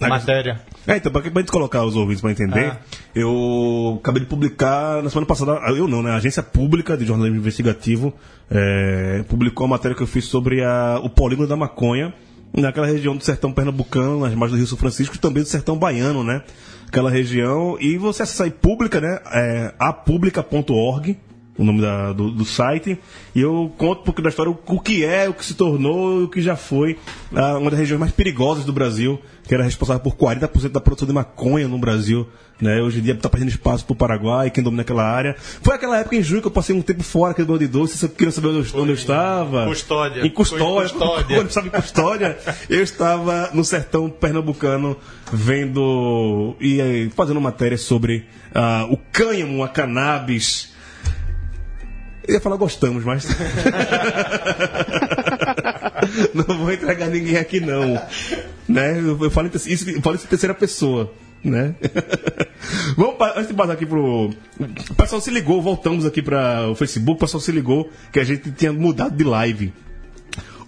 Matéria. 0.00 0.60
É, 0.86 0.96
então, 0.96 1.10
pra, 1.12 1.22
pra 1.22 1.40
gente 1.40 1.52
colocar 1.52 1.84
os 1.84 1.94
ouvintes 1.96 2.20
pra 2.20 2.30
entender, 2.32 2.72
Ah. 2.72 2.78
eu 3.14 3.98
acabei 4.00 4.20
de 4.22 4.28
publicar 4.28 5.02
na 5.02 5.08
semana 5.08 5.26
passada, 5.26 5.52
eu 5.70 5.86
não, 5.88 6.02
né? 6.02 6.10
A 6.10 6.16
Agência 6.16 6.42
Pública 6.42 6.96
de 6.96 7.04
Jornalismo 7.06 7.38
Investigativo 7.38 8.12
é, 8.50 9.24
publicou 9.28 9.64
a 9.66 9.68
matéria 9.68 9.96
que 9.96 10.02
eu 10.02 10.06
fiz 10.06 10.24
sobre 10.24 10.62
a- 10.64 11.00
o 11.02 11.08
polígono 11.08 11.48
da 11.48 11.56
maconha, 11.56 12.12
naquela 12.56 12.86
região 12.86 13.16
do 13.16 13.24
sertão 13.24 13.52
pernambucano, 13.52 14.20
nas 14.20 14.34
margens 14.34 14.50
do 14.52 14.56
Rio 14.58 14.66
São 14.66 14.78
Francisco, 14.78 15.14
e 15.14 15.18
também 15.18 15.42
do 15.42 15.48
sertão 15.48 15.76
baiano, 15.78 16.22
né? 16.24 16.42
Aquela 16.88 17.10
região. 17.10 17.76
E 17.80 17.96
você 17.96 18.22
acessa 18.24 18.44
aí 18.44 18.50
pública, 18.50 19.00
né? 19.00 19.18
É, 19.32 19.74
apublica.org. 19.78 21.18
O 21.56 21.64
nome 21.64 21.80
da- 21.80 22.12
do, 22.12 22.30
do 22.32 22.44
site, 22.44 22.98
e 23.32 23.40
eu 23.40 23.72
conto 23.78 24.00
um 24.00 24.04
pouco 24.04 24.20
da 24.20 24.28
história, 24.28 24.50
o, 24.50 24.58
o 24.66 24.80
que 24.80 25.04
é, 25.04 25.28
o 25.28 25.32
que 25.34 25.44
se 25.44 25.54
tornou 25.54 26.22
e 26.22 26.24
o 26.24 26.28
que 26.28 26.42
já 26.42 26.56
foi 26.56 26.98
ah, 27.32 27.58
uma 27.58 27.70
das 27.70 27.78
regiões 27.78 28.00
mais 28.00 28.10
perigosas 28.10 28.64
do 28.64 28.72
Brasil, 28.72 29.20
que 29.46 29.54
era 29.54 29.62
responsável 29.62 30.02
por 30.02 30.16
40% 30.16 30.70
da 30.70 30.80
produção 30.80 31.06
de 31.06 31.14
maconha 31.14 31.68
no 31.68 31.78
Brasil. 31.78 32.26
Né? 32.60 32.80
Hoje 32.80 32.98
em 32.98 33.02
dia 33.02 33.14
está 33.14 33.28
perdendo 33.28 33.50
espaço 33.50 33.84
para 33.84 33.92
o 33.92 33.96
Paraguai, 33.96 34.50
quem 34.50 34.64
domina 34.64 34.82
aquela 34.82 35.04
área. 35.04 35.36
Foi 35.38 35.74
aquela 35.74 35.98
época 35.98 36.16
em 36.16 36.22
junho 36.22 36.40
que 36.40 36.46
eu 36.48 36.52
passei 36.52 36.74
um 36.74 36.82
tempo 36.82 37.04
fora 37.04 37.32
aqui 37.32 37.44
do 37.44 37.56
de 37.58 37.68
Doce, 37.68 37.98
você 37.98 38.08
queria 38.08 38.32
saber 38.32 38.48
onde 38.48 38.72
eu, 38.72 38.80
onde 38.80 38.90
eu 38.90 38.94
estava. 38.96 39.66
Custódia. 39.66 40.26
Em 40.26 40.30
Custódia. 40.30 40.88
Custódia. 40.88 41.24
Quando 41.26 41.40
eu 41.40 41.46
estava 41.46 41.66
em 41.66 41.70
Custódia, 41.70 42.38
eu 42.68 42.82
estava 42.82 43.50
no 43.52 43.64
sertão 43.64 44.10
pernambucano 44.10 44.96
vendo 45.32 46.56
e 46.60 47.10
fazendo 47.14 47.40
matéria 47.40 47.78
sobre 47.78 48.24
ah, 48.54 48.86
o 48.90 48.96
cânhamo, 48.96 49.62
a 49.62 49.68
cannabis. 49.68 50.73
Eu 52.26 52.34
ia 52.34 52.40
falar 52.40 52.56
gostamos, 52.56 53.04
mas. 53.04 53.26
não 56.34 56.58
vou 56.58 56.72
entregar 56.72 57.08
ninguém 57.08 57.36
aqui, 57.36 57.60
não. 57.60 58.00
Né? 58.68 58.98
Eu, 58.98 59.30
falo, 59.30 59.50
isso, 59.54 59.90
eu 59.90 60.00
falo 60.00 60.16
isso 60.16 60.24
em 60.24 60.28
terceira 60.28 60.54
pessoa. 60.54 61.12
Né? 61.42 61.74
Vamos, 62.96 63.16
antes 63.36 63.48
de 63.48 63.54
passar 63.54 63.74
aqui 63.74 63.84
pro. 63.84 64.30
O 64.90 64.94
pessoal 64.96 65.20
se 65.20 65.30
ligou, 65.30 65.60
voltamos 65.60 66.06
aqui 66.06 66.22
para 66.22 66.70
o 66.70 66.74
Facebook, 66.74 67.18
o 67.18 67.20
pessoal 67.20 67.40
se 67.40 67.52
ligou 67.52 67.90
que 68.10 68.18
a 68.18 68.24
gente 68.24 68.50
tinha 68.52 68.72
mudado 68.72 69.14
de 69.14 69.24
live. 69.24 69.72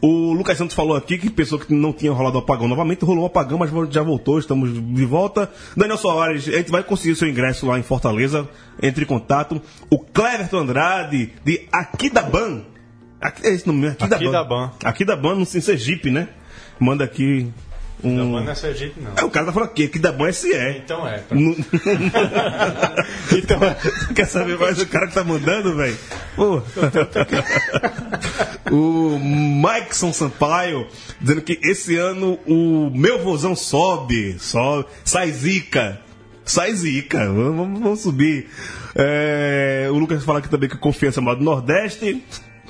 O 0.00 0.32
Lucas 0.32 0.58
Santos 0.58 0.74
falou 0.76 0.96
aqui 0.96 1.18
que 1.18 1.30
pensou 1.30 1.58
que 1.58 1.72
não 1.72 1.92
tinha 1.92 2.12
rolado 2.12 2.36
o 2.36 2.40
apagão 2.40 2.68
novamente, 2.68 3.04
rolou 3.04 3.24
o 3.24 3.26
apagão, 3.26 3.58
mas 3.58 3.70
já 3.90 4.02
voltou, 4.02 4.38
estamos 4.38 4.72
de 4.72 5.04
volta. 5.04 5.50
Daniel 5.76 5.96
Soares, 5.96 6.48
a 6.48 6.58
gente 6.58 6.70
vai 6.70 6.82
conseguir 6.82 7.12
o 7.12 7.16
seu 7.16 7.28
ingresso 7.28 7.66
lá 7.66 7.78
em 7.78 7.82
Fortaleza, 7.82 8.48
entre 8.82 9.04
em 9.04 9.06
contato. 9.06 9.60
O 9.90 9.98
Cleverton 9.98 10.58
Andrade, 10.58 11.32
de 11.44 11.66
Aquidaban. 11.72 12.62
Aqui, 13.20 13.46
é 13.46 13.50
esse 13.50 13.66
nome? 13.66 13.88
Aquidaban. 13.88 14.16
Aquidaban. 14.16 14.70
Aquidaban, 14.84 15.34
no 15.36 15.46
Sergipe, 15.46 16.10
né? 16.10 16.28
Manda 16.78 17.04
aqui 17.04 17.50
um... 18.06 18.40
Não, 18.40 18.50
é 18.50 18.54
Sergipe, 18.54 19.00
não. 19.00 19.12
É, 19.16 19.24
o 19.24 19.30
cara 19.30 19.46
tá 19.46 19.52
falando 19.52 19.70
aqui, 19.70 19.84
Aquidaban 19.84 20.30
SE. 20.32 20.48
Então 20.76 21.06
é. 21.06 21.22
Não- 21.30 21.56
Então 23.36 23.62
é. 23.62 23.76
Quer 24.14 24.26
saber 24.26 24.58
mais 24.58 24.80
o 24.80 24.86
cara 24.86 25.06
que 25.08 25.14
tá 25.14 25.24
mandando, 25.24 25.74
velho? 25.76 25.96
O 28.70 29.18
Mikeson 29.18 30.12
Sampaio 30.12 30.86
dizendo 31.20 31.40
que 31.42 31.58
esse 31.62 31.96
ano 31.96 32.38
o 32.46 32.90
meu 32.94 33.22
vozão 33.22 33.54
sobe, 33.54 34.36
sobe, 34.38 34.86
sai 35.04 35.30
zica. 35.30 36.00
Sai 36.44 36.72
zica, 36.74 37.26
vamos, 37.26 37.80
vamos- 37.80 38.00
subir. 38.00 38.48
É, 38.94 39.88
o 39.90 39.98
Lucas 39.98 40.22
fala 40.24 40.38
aqui 40.38 40.48
também 40.48 40.68
que 40.68 40.76
confiança 40.78 41.20
é 41.20 41.34
do 41.34 41.42
Nordeste. 41.42 42.22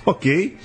Ok. 0.04 0.56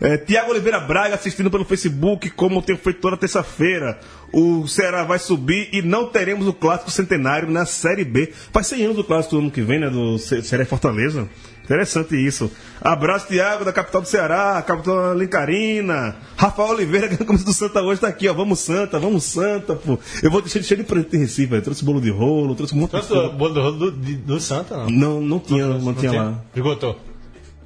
É, 0.00 0.18
Tiago 0.18 0.50
Oliveira 0.50 0.78
Braga 0.80 1.14
assistindo 1.14 1.50
pelo 1.50 1.64
Facebook, 1.64 2.28
como 2.30 2.58
eu 2.58 2.62
tenho 2.62 2.78
feito 2.78 3.00
toda 3.00 3.16
terça-feira. 3.16 3.98
O 4.32 4.66
Ceará 4.66 5.02
vai 5.04 5.18
subir 5.18 5.68
e 5.72 5.80
não 5.82 6.06
teremos 6.06 6.46
o 6.46 6.52
clássico 6.52 6.90
centenário 6.90 7.50
na 7.50 7.64
Série 7.64 8.04
B. 8.04 8.32
Faz 8.52 8.66
100 8.66 8.84
anos 8.84 8.96
do 8.96 9.04
clássico 9.04 9.36
do 9.36 9.40
ano 9.42 9.50
que 9.50 9.62
vem, 9.62 9.78
né? 9.80 9.88
Do 9.88 10.18
Ce- 10.18 10.42
Ceará 10.42 10.66
Fortaleza. 10.66 11.28
Interessante 11.64 12.14
isso. 12.14 12.48
Abraço, 12.80 13.26
Tiago, 13.26 13.64
da 13.64 13.72
capital 13.72 14.00
do 14.02 14.06
Ceará, 14.06 14.62
capital 14.64 15.14
Lincarina. 15.14 16.14
Rafael 16.36 16.68
Oliveira, 16.70 17.08
que 17.10 17.20
é 17.20 17.26
do 17.26 17.52
Santa 17.52 17.82
hoje, 17.82 18.00
tá 18.00 18.06
aqui, 18.08 18.28
ó. 18.28 18.34
Vamos 18.34 18.60
Santa, 18.60 18.98
vamos 19.00 19.24
Santa, 19.24 19.74
pô. 19.74 19.98
Eu 20.22 20.30
vou 20.30 20.40
deixar 20.40 20.62
cheio 20.62 20.78
de 20.78 20.86
presente 20.86 21.16
em 21.16 21.20
Recife, 21.20 21.46
velho. 21.46 21.62
Trouxe 21.62 21.84
bolo 21.84 22.00
de 22.00 22.10
rolo, 22.10 22.54
trouxe 22.54 22.74
um 22.74 22.78
monte 22.78 22.90
de 22.92 22.92
Trouxe 22.92 23.08
coisa. 23.08 23.28
bolo 23.30 23.54
do 23.54 23.60
rolo 23.62 23.76
do, 23.78 23.92
de- 23.92 24.14
do 24.16 24.38
Santa, 24.38 24.76
não? 24.76 24.90
Não, 24.90 25.20
não 25.20 25.38
tinha, 25.40 25.66
não, 25.66 25.94
tinha 25.94 26.10
tem? 26.12 26.20
lá. 26.20 26.40
Esgotou. 26.54 27.00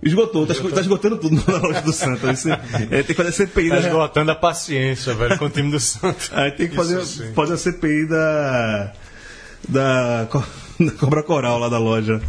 Esgotou, 0.02 0.46
tá, 0.46 0.54
esgo- 0.54 0.70
tá 0.70 0.80
esgotando 0.80 1.18
tudo 1.18 1.42
na 1.46 1.58
loja 1.58 1.82
do 1.82 1.92
Santa. 1.92 2.32
Isso, 2.32 2.48
é, 2.50 3.02
tem 3.02 3.04
que 3.04 3.14
fazer 3.14 3.32
CPI 3.32 3.68
Tá 3.68 3.74
da 3.76 3.80
esgotando 3.82 4.30
a 4.30 4.34
paciência, 4.34 5.12
velho, 5.14 5.38
com 5.38 5.44
o 5.44 5.50
time 5.50 5.70
do 5.70 5.78
Santa. 5.78 6.16
Aí 6.32 6.52
tem 6.52 6.68
que 6.68 6.74
fazer, 6.76 7.00
Isso 7.00 7.32
fazer 7.34 7.54
a 7.54 7.56
CPI 7.58 8.06
da. 8.08 8.92
Da, 9.68 10.24
da 10.80 10.92
Cobra 10.98 11.22
Coral 11.22 11.58
lá 11.58 11.68
da 11.68 11.78
loja. 11.78 12.20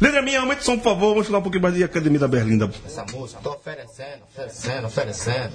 Leandro 0.00 0.22
minha, 0.24 0.40
aumente 0.40 0.62
o 0.62 0.64
som, 0.64 0.76
por 0.78 0.84
favor. 0.84 1.10
Vamos 1.10 1.26
falar 1.26 1.38
um 1.38 1.42
pouquinho 1.42 1.62
mais 1.62 1.74
de 1.74 1.84
Academia 1.84 2.18
da 2.18 2.26
Berlinda. 2.26 2.70
Essa 2.84 3.04
música, 3.12 3.40
tô 3.42 3.50
oferecendo, 3.52 4.22
oferecendo, 4.34 4.86
oferecendo. 4.86 5.52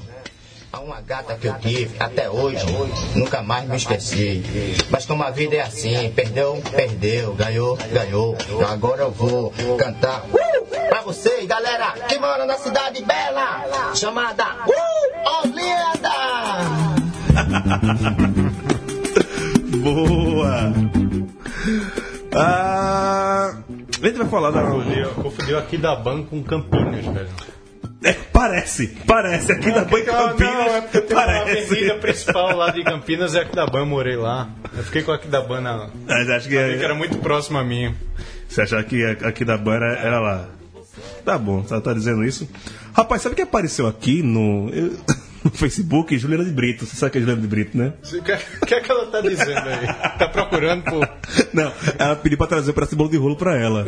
A 0.72 0.80
uma 0.82 1.00
gata 1.02 1.34
que 1.36 1.48
eu 1.48 1.54
tive, 1.60 1.96
até 2.00 2.30
hoje, 2.30 2.64
nunca 3.16 3.42
mais 3.42 3.68
me 3.68 3.78
esqueci. 3.78 4.44
Mas 4.90 5.06
como 5.06 5.24
a 5.24 5.32
vida 5.32 5.56
é 5.56 5.62
assim, 5.62 6.12
perdeu, 6.14 6.62
perdeu, 6.72 7.34
ganhou, 7.34 7.78
ganhou. 7.92 8.38
Então 8.50 8.68
agora 8.68 9.04
eu 9.04 9.12
vou 9.12 9.52
cantar 9.78 10.26
uh, 10.26 10.67
pra 10.88 11.02
vocês, 11.02 11.46
galera, 11.46 11.92
que 12.08 12.18
mora 12.20 12.46
na 12.46 12.56
cidade 12.56 13.04
bela, 13.04 13.94
chamada 13.96 14.46
uh, 14.66 15.44
Olinda. 15.44 16.12
Boa! 19.84 20.74
Ah, 22.34 23.58
a 24.02 24.06
gente 24.06 24.18
vai 24.18 24.28
falar 24.28 24.52
da. 24.52 24.64
Confundiu, 24.64 25.10
confundiu 25.10 25.58
aqui 25.58 25.78
da 25.78 25.96
Ban 25.96 26.24
com 26.24 26.44
Campinas, 26.44 27.06
velho. 27.06 27.30
É, 28.04 28.14
parece, 28.14 28.88
parece. 29.08 29.52
Aqui 29.52 29.72
da 29.72 29.84
Banca 29.84 30.12
Campinas. 30.12 30.54
Não, 30.54 30.76
é 30.76 30.82
porque 30.82 31.02
tem 31.02 31.18
uma 31.18 31.26
parece. 31.26 31.74
avenida 31.74 31.96
principal 31.96 32.56
lá 32.56 32.70
de 32.70 32.84
Campinas 32.84 33.34
é 33.36 33.42
Aquidaban, 33.42 33.80
eu 33.80 33.86
morei 33.86 34.16
lá. 34.16 34.50
Eu 34.76 34.84
fiquei 34.84 35.02
com 35.02 35.12
Aquidaban 35.12 35.62
na. 35.62 35.90
Mas 36.08 36.30
acho 36.30 36.48
que, 36.48 36.56
Que 36.56 36.84
era 36.84 36.94
muito 36.94 37.18
próximo 37.18 37.58
a 37.58 37.64
mim. 37.64 37.96
Você 38.48 38.62
achava 38.62 38.84
que 38.84 39.04
aqui 39.04 39.44
da 39.44 39.58
Ban 39.58 39.76
era, 39.76 40.00
era 40.00 40.20
lá? 40.20 40.57
Tá 41.24 41.38
bom, 41.38 41.62
tá, 41.62 41.80
tá 41.82 41.94
dizendo 41.94 42.24
isso. 42.24 42.48
Rapaz, 42.94 43.22
sabe 43.22 43.34
o 43.34 43.36
que 43.36 43.42
apareceu 43.42 43.88
aqui 43.88 44.24
no, 44.24 44.70
no 45.48 45.58
Facebook? 45.58 46.18
Juliana 46.18 46.44
de 46.44 46.52
Brito. 46.52 46.86
Você 46.86 46.96
sabe 46.96 47.12
que 47.12 47.18
é 47.18 47.22
Juliana 47.22 47.42
de 47.42 47.48
Brito, 47.48 47.78
né? 47.78 47.94
O 48.04 48.22
que, 48.22 48.34
o 48.62 48.66
que 48.66 48.76
é 48.76 48.80
que 48.82 48.92
ela 48.92 49.06
tá 49.08 49.22
dizendo 49.22 49.68
aí? 49.68 49.88
Tá 50.18 50.28
procurando 50.28 50.84
por. 50.84 51.10
Não, 51.54 51.72
ela 51.98 52.16
pediu 52.16 52.38
pra 52.38 52.48
trazer 52.48 52.74
pra 52.74 52.86
esse 52.86 52.96
bolo 52.96 53.10
de 53.10 53.18
rolo 53.18 53.36
pra 53.36 53.58
ela. 53.58 53.86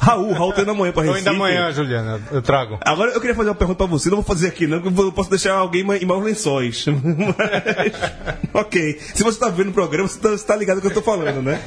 Raul, 0.00 0.32
Raul 0.32 0.52
tá 0.52 0.62
indo 0.62 0.70
amanhã 0.70 0.92
pra 0.92 1.02
Recife. 1.02 1.18
ainda 1.18 1.30
amanhã, 1.30 1.72
Juliana, 1.72 2.20
eu 2.30 2.42
trago. 2.42 2.78
Agora 2.80 3.12
eu 3.12 3.20
queria 3.20 3.34
fazer 3.34 3.48
uma 3.48 3.54
pergunta 3.54 3.78
pra 3.78 3.86
você, 3.86 4.08
não 4.08 4.16
vou 4.16 4.24
fazer 4.24 4.48
aqui 4.48 4.66
não, 4.66 4.80
porque 4.80 5.00
eu 5.00 5.12
posso 5.12 5.30
deixar 5.30 5.54
alguém 5.54 5.82
em 5.82 6.04
maus 6.06 6.24
lençóis. 6.24 6.84
Mas, 6.88 8.52
ok. 8.52 8.98
Se 9.14 9.22
você 9.22 9.38
tá 9.38 9.48
vendo 9.48 9.70
o 9.70 9.72
programa, 9.72 10.08
você 10.08 10.18
tá, 10.18 10.30
você 10.30 10.46
tá 10.46 10.56
ligado 10.56 10.76
no 10.76 10.82
que 10.82 10.88
eu 10.88 10.94
tô 10.94 11.02
falando, 11.02 11.42
né? 11.42 11.60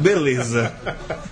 Beleza. 0.00 0.72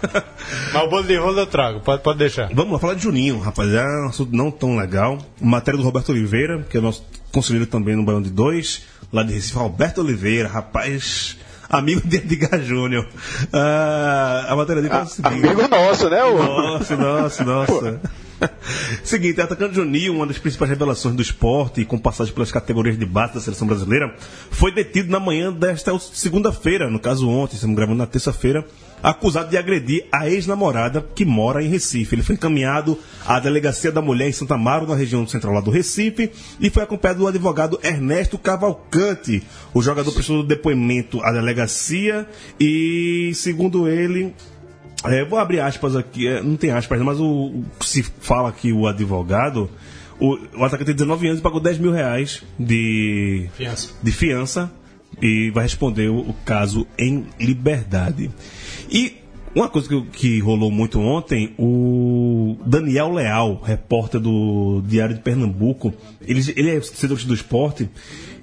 Mas 0.73 0.83
o 0.83 0.89
bolo 0.89 1.05
de 1.05 1.17
rolo 1.17 1.39
eu 1.39 1.47
trago, 1.47 1.81
pode, 1.81 2.03
pode 2.03 2.19
deixar. 2.19 2.49
Vamos 2.53 2.73
lá, 2.73 2.79
falar 2.79 2.95
de 2.95 3.03
Juninho, 3.03 3.39
rapaz. 3.39 3.73
É 3.73 3.85
um 3.85 4.09
assunto 4.09 4.35
não 4.35 4.51
tão 4.51 4.77
legal. 4.77 5.19
Matéria 5.41 5.79
do 5.79 5.85
Roberto 5.85 6.11
Oliveira, 6.11 6.65
que 6.69 6.79
é 6.79 6.81
nosso 6.81 7.05
conselheiro 7.37 7.67
também 7.67 7.95
no 7.95 8.03
Baião 8.03 8.23
de 8.23 8.31
Dois, 8.31 8.85
lá 9.13 9.23
de 9.23 9.35
Recife. 9.35 9.59
Roberto 9.59 9.99
Oliveira, 9.99 10.49
rapaz. 10.49 11.37
Amigo 11.69 12.01
de 12.07 12.17
Edgar 12.17 12.63
Júnior. 12.63 13.07
Ah, 13.53 14.47
a 14.49 14.57
matéria 14.57 14.81
dele 14.81 14.95
o 14.95 15.07
seguinte. 15.07 15.47
Amigo 15.47 15.69
nosso, 15.69 16.09
né? 16.09 16.25
O... 16.25 16.39
Nossa, 16.39 16.97
nossa, 16.97 17.45
nossa. 17.45 18.01
Seguinte, 19.03 19.41
atacante 19.41 19.75
Juninho, 19.75 20.15
uma 20.15 20.27
das 20.27 20.39
principais 20.39 20.71
revelações 20.71 21.15
do 21.15 21.23
esporte, 21.23 21.85
com 21.85 21.99
passagem 21.99 22.33
pelas 22.33 22.53
categorias 22.53 22.99
de 22.99 23.05
base 23.05 23.35
da 23.35 23.41
seleção 23.41 23.67
brasileira, 23.67 24.15
foi 24.51 24.73
detido 24.73 25.11
na 25.11 25.19
manhã 25.19 25.53
desta 25.53 25.99
segunda-feira, 25.99 26.89
no 26.89 27.01
caso 27.01 27.29
ontem, 27.29 27.55
estamos 27.55 27.75
gravando 27.75 27.99
na 27.99 28.07
terça-feira, 28.07 28.65
acusado 29.09 29.49
de 29.49 29.57
agredir 29.57 30.05
a 30.11 30.29
ex-namorada 30.29 31.01
que 31.15 31.25
mora 31.25 31.63
em 31.63 31.69
Recife. 31.69 32.15
Ele 32.15 32.23
foi 32.25 32.35
encaminhado 32.35 32.99
à 33.25 33.39
Delegacia 33.39 33.93
da 33.93 34.03
Mulher 34.03 34.29
em 34.29 34.33
Santa 34.33 34.55
Amaro, 34.55 34.85
na 34.87 34.97
região 34.97 35.25
central 35.29 35.55
lá 35.55 35.61
do 35.61 35.71
Recife, 35.71 36.31
e 36.59 36.69
foi 36.71 36.83
acompanhado 36.83 37.21
do 37.21 37.29
advogado 37.29 37.79
Ernesto 37.85 38.37
Cavalcante. 38.37 39.45
O 39.73 39.81
jogador 39.81 40.11
prestou 40.13 40.43
depoimento 40.43 41.21
à 41.23 41.31
delegacia 41.33 42.27
e, 42.59 43.31
segundo 43.35 43.87
ele, 43.89 44.35
é, 45.05 45.25
vou 45.25 45.39
abrir 45.39 45.61
aspas 45.61 45.95
aqui, 45.95 46.27
é, 46.27 46.43
não 46.43 46.57
tem 46.57 46.73
aspas, 46.73 47.01
mas 47.01 47.21
o, 47.21 47.25
o- 47.27 47.65
se 47.85 48.03
fala 48.03 48.49
aqui 48.49 48.73
o 48.73 48.89
advogado, 48.89 49.71
o, 50.19 50.37
o 50.59 50.65
atacante 50.65 50.87
tem 50.87 50.95
19 50.97 51.27
anos 51.29 51.39
e 51.39 51.43
pagou 51.43 51.61
10 51.61 51.79
mil 51.79 51.93
reais 51.93 52.43
de 52.59 53.49
Fiança. 53.57 53.91
de 54.03 54.11
fiança 54.11 54.73
e 55.21 55.51
vai 55.51 55.65
responder 55.65 56.09
o, 56.09 56.35
caso 56.45 56.87
em 56.99 57.27
liberdade. 57.41 58.31
E 58.91 59.17
Uma 59.55 59.71
coisa 59.71 59.89
que, 59.89 60.03
que 60.13 60.39
rolou 60.41 60.71
muito 60.71 61.01
ontem, 61.01 61.55
o 61.59 62.59
Daniel 62.67 63.11
Leal, 63.11 63.59
repórter 63.65 64.21
do 64.21 64.83
Diário 64.87 65.15
de 65.15 65.23
Pernambuco, 65.23 65.95
ele, 66.21 66.41
ele 66.55 66.77
é 66.77 66.81
setor 66.83 67.17
do 67.17 67.33
esporte 67.33 67.89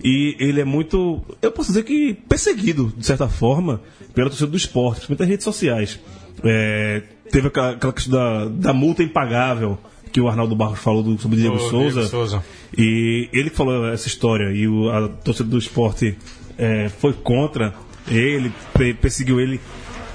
e 0.03 0.35
ele 0.39 0.59
é 0.59 0.65
muito, 0.65 1.21
eu 1.39 1.51
posso 1.51 1.69
dizer 1.69 1.83
que 1.83 2.15
perseguido, 2.27 2.91
de 2.97 3.05
certa 3.05 3.29
forma, 3.29 3.79
pela 4.13 4.27
torcida 4.27 4.49
do 4.49 4.57
esporte, 4.57 5.05
principalmente 5.05 5.19
nas 5.19 5.29
redes 5.29 5.43
sociais. 5.43 5.99
É, 6.43 7.03
teve 7.31 7.47
aquela, 7.47 7.71
aquela 7.71 7.93
questão 7.93 8.13
da, 8.13 8.45
da 8.45 8.73
multa 8.73 9.03
impagável 9.03 9.77
que 10.11 10.19
o 10.19 10.27
Arnaldo 10.27 10.55
Barros 10.55 10.79
falou 10.79 11.01
do, 11.01 11.19
sobre 11.19 11.37
o 11.37 11.39
Diego 11.39 11.59
Souza. 11.59 12.01
Diego 12.01 12.07
Souza. 12.09 12.43
E 12.77 13.29
ele 13.31 13.49
falou 13.49 13.87
essa 13.87 14.07
história 14.07 14.51
e 14.51 14.67
o, 14.67 14.89
a 14.89 15.07
torcida 15.07 15.49
do 15.49 15.57
esporte 15.57 16.17
é, 16.57 16.89
foi 16.89 17.13
contra 17.13 17.73
ele, 18.07 18.51
pe- 18.77 18.93
perseguiu 18.93 19.39
ele. 19.39 19.59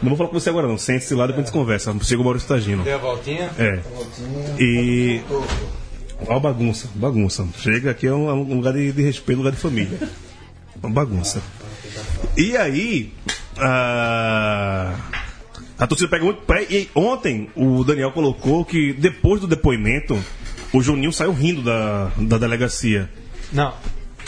Não 0.03 0.11
vou 0.11 0.16
falar 0.16 0.31
com 0.31 0.38
você 0.38 0.48
agora 0.48 0.68
não, 0.68 0.79
sente-se 0.79 1.12
lá, 1.14 1.27
depois 1.27 1.44
a 1.44 1.46
gente 1.46 1.53
conversa. 1.59 1.94
Chega 2.03 2.20
o 2.20 2.24
Maurício 2.24 2.48
Tagino. 2.48 2.85
Deu 2.85 2.94
a 2.94 2.98
voltinha? 2.98 3.51
É. 3.59 3.81
E. 4.61 5.20
Ó, 6.27 6.38
bagunça, 6.38 6.88
bagunça. 6.94 7.46
Chega 7.59 7.90
aqui 7.90 8.07
é 8.07 8.12
um, 8.14 8.29
é 8.29 8.33
um 8.33 8.55
lugar 8.57 8.72
de, 8.74 8.92
de 8.92 9.03
respeito, 9.03 9.38
um 9.38 9.42
lugar 9.42 9.55
de 9.55 9.61
família. 9.61 9.98
Uma 10.83 10.90
bagunça. 10.92 11.42
E 12.37 12.57
aí. 12.57 13.12
A, 13.57 14.94
a 15.79 15.87
torcida 15.87 16.09
pega 16.09 16.24
muito 16.24 16.42
pé. 16.42 16.64
E 16.70 16.88
ontem 16.94 17.48
o 17.57 17.83
Daniel 17.85 18.12
colocou 18.12 18.64
que 18.64 18.92
depois 18.92 19.40
do 19.40 19.46
depoimento, 19.48 20.16
o 20.72 20.81
Juninho 20.81 21.12
saiu 21.12 21.33
rindo 21.33 21.62
da, 21.62 22.11
da 22.16 22.38
delegacia. 22.38 23.11
Não. 23.53 23.72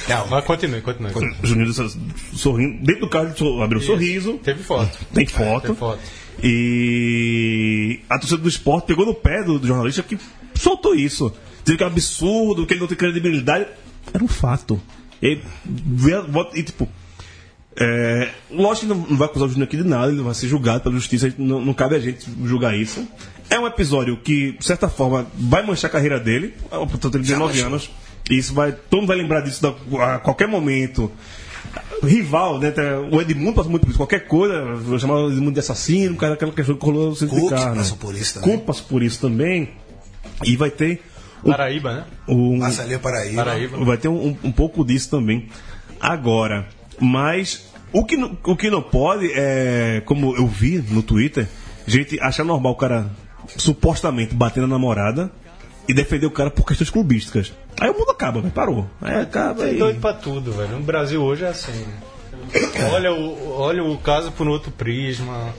Não, 0.08 0.26
mas 0.28 0.44
continue, 0.44 0.80
continue. 0.80 1.12
O 1.42 1.46
Juninho 1.46 1.72
sorrindo. 2.34 2.84
Dentro 2.84 3.02
do 3.02 3.08
carro 3.08 3.32
ele 3.38 3.62
abriu 3.62 3.80
um 3.80 3.84
sorriso. 3.84 4.34
Teve 4.38 4.62
foto. 4.62 4.98
Tem 5.12 5.26
foto. 5.26 5.66
Tem 5.66 5.76
foto. 5.76 6.00
E 6.42 8.00
a 8.08 8.18
torcida 8.18 8.40
do 8.40 8.48
esporte 8.48 8.86
pegou 8.86 9.04
no 9.04 9.14
pé 9.14 9.42
do, 9.42 9.58
do 9.58 9.66
jornalista 9.66 10.02
que 10.02 10.18
soltou 10.54 10.94
isso. 10.94 11.32
Dizendo 11.62 11.78
que 11.78 11.84
é 11.84 11.86
um 11.86 11.90
absurdo, 11.90 12.66
que 12.66 12.74
ele 12.74 12.80
não 12.80 12.86
tem 12.86 12.96
credibilidade. 12.96 13.66
Era 14.12 14.24
um 14.24 14.28
fato. 14.28 14.80
E, 15.22 15.38
e, 16.54 16.62
tipo. 16.62 16.88
É, 17.76 18.30
lógico 18.50 18.86
que 18.86 18.92
não 18.92 19.06
não 19.08 19.16
vai 19.16 19.28
acusar 19.28 19.46
o 19.46 19.50
Júnior 19.50 19.68
aqui 19.68 19.76
de 19.76 19.84
nada, 19.84 20.10
ele 20.12 20.20
vai 20.20 20.34
ser 20.34 20.48
julgado 20.48 20.82
pela 20.82 20.94
justiça, 20.96 21.32
não, 21.38 21.64
não 21.64 21.72
cabe 21.72 21.94
a 21.94 22.00
gente 22.00 22.26
julgar 22.44 22.76
isso. 22.76 23.06
É 23.48 23.58
um 23.58 23.66
episódio 23.66 24.16
que, 24.16 24.52
de 24.52 24.64
certa 24.64 24.88
forma, 24.88 25.26
vai 25.34 25.64
manchar 25.64 25.88
a 25.88 25.92
carreira 25.92 26.18
dele, 26.18 26.52
é, 26.66 26.76
portanto, 26.76 27.14
ele 27.16 27.24
tem 27.24 27.32
19 27.32 27.60
anos, 27.60 27.90
isso 28.28 28.52
vai. 28.54 28.72
Todo 28.72 29.00
mundo 29.00 29.08
vai 29.08 29.16
lembrar 29.16 29.40
disso 29.40 29.62
da- 29.62 30.14
a 30.14 30.18
qualquer 30.18 30.48
momento 30.48 31.10
rival, 32.02 32.58
né? 32.58 32.72
O 33.10 33.20
Edmundo 33.20 33.54
passou 33.54 33.70
muito 33.70 33.82
por 33.82 33.90
isso. 33.90 33.98
Qualquer 33.98 34.26
coisa, 34.26 34.54
eu 34.54 34.98
chamava 34.98 35.20
o 35.22 35.30
Edmundo 35.30 35.52
de 35.52 35.60
assassino, 35.60 36.16
cara, 36.16 36.34
aquela 36.34 36.52
questão 36.52 36.74
que 36.76 36.84
rolou 36.84 37.10
no 37.10 37.16
centro 37.16 37.34
de 37.36 37.42
Cook 37.42 37.52
passou 37.74 37.96
por 37.96 38.14
isso 38.14 38.34
também. 38.34 38.50
Cook 38.56 38.64
passou 38.66 38.84
por 38.86 39.02
isso 39.02 39.20
também. 39.20 39.70
E 40.44 40.56
vai 40.56 40.70
ter. 40.70 41.02
o- 41.42 41.50
Paraíba, 41.50 41.92
né? 41.94 42.04
o- 42.26 42.56
Marcelinho 42.56 43.00
Paraíba. 43.00 43.44
Paraíba. 43.44 43.84
Vai 43.84 43.96
ter 43.96 44.08
um, 44.08 44.36
um 44.44 44.52
pouco 44.52 44.84
disso 44.84 45.08
também. 45.10 45.48
Agora, 45.98 46.66
mas 46.98 47.66
o 47.92 48.04
que, 48.04 48.16
não- 48.16 48.36
o 48.44 48.56
que 48.56 48.68
não 48.70 48.82
pode 48.82 49.30
é, 49.34 50.02
como 50.04 50.34
eu 50.36 50.46
vi 50.46 50.84
no 50.90 51.02
Twitter, 51.02 51.46
gente 51.86 52.20
achar 52.20 52.44
normal 52.44 52.72
o 52.72 52.76
cara 52.76 53.10
supostamente 53.56 54.34
bater 54.34 54.60
na 54.60 54.66
namorada 54.66 55.30
e 55.88 55.94
defender 55.94 56.26
o 56.26 56.30
cara 56.30 56.50
por 56.50 56.64
questões 56.66 56.90
clubísticas. 56.90 57.52
Aí 57.80 57.90
o 57.90 57.94
mundo 57.98 58.10
acaba, 58.10 58.40
velho, 58.40 58.52
parou. 58.52 58.88
Aí 59.00 59.20
acaba 59.20 59.64
É 59.68 59.74
e... 59.74 59.78
doido 59.78 60.00
pra 60.00 60.12
tudo, 60.14 60.52
velho. 60.52 60.70
No 60.78 60.82
Brasil 60.82 61.22
hoje 61.22 61.44
é 61.44 61.48
assim. 61.48 61.86
Olha 62.92 63.12
o, 63.12 63.52
olha 63.60 63.84
o 63.84 63.98
caso 63.98 64.32
por 64.32 64.46
um 64.46 64.50
outro 64.50 64.70
prisma. 64.72 65.54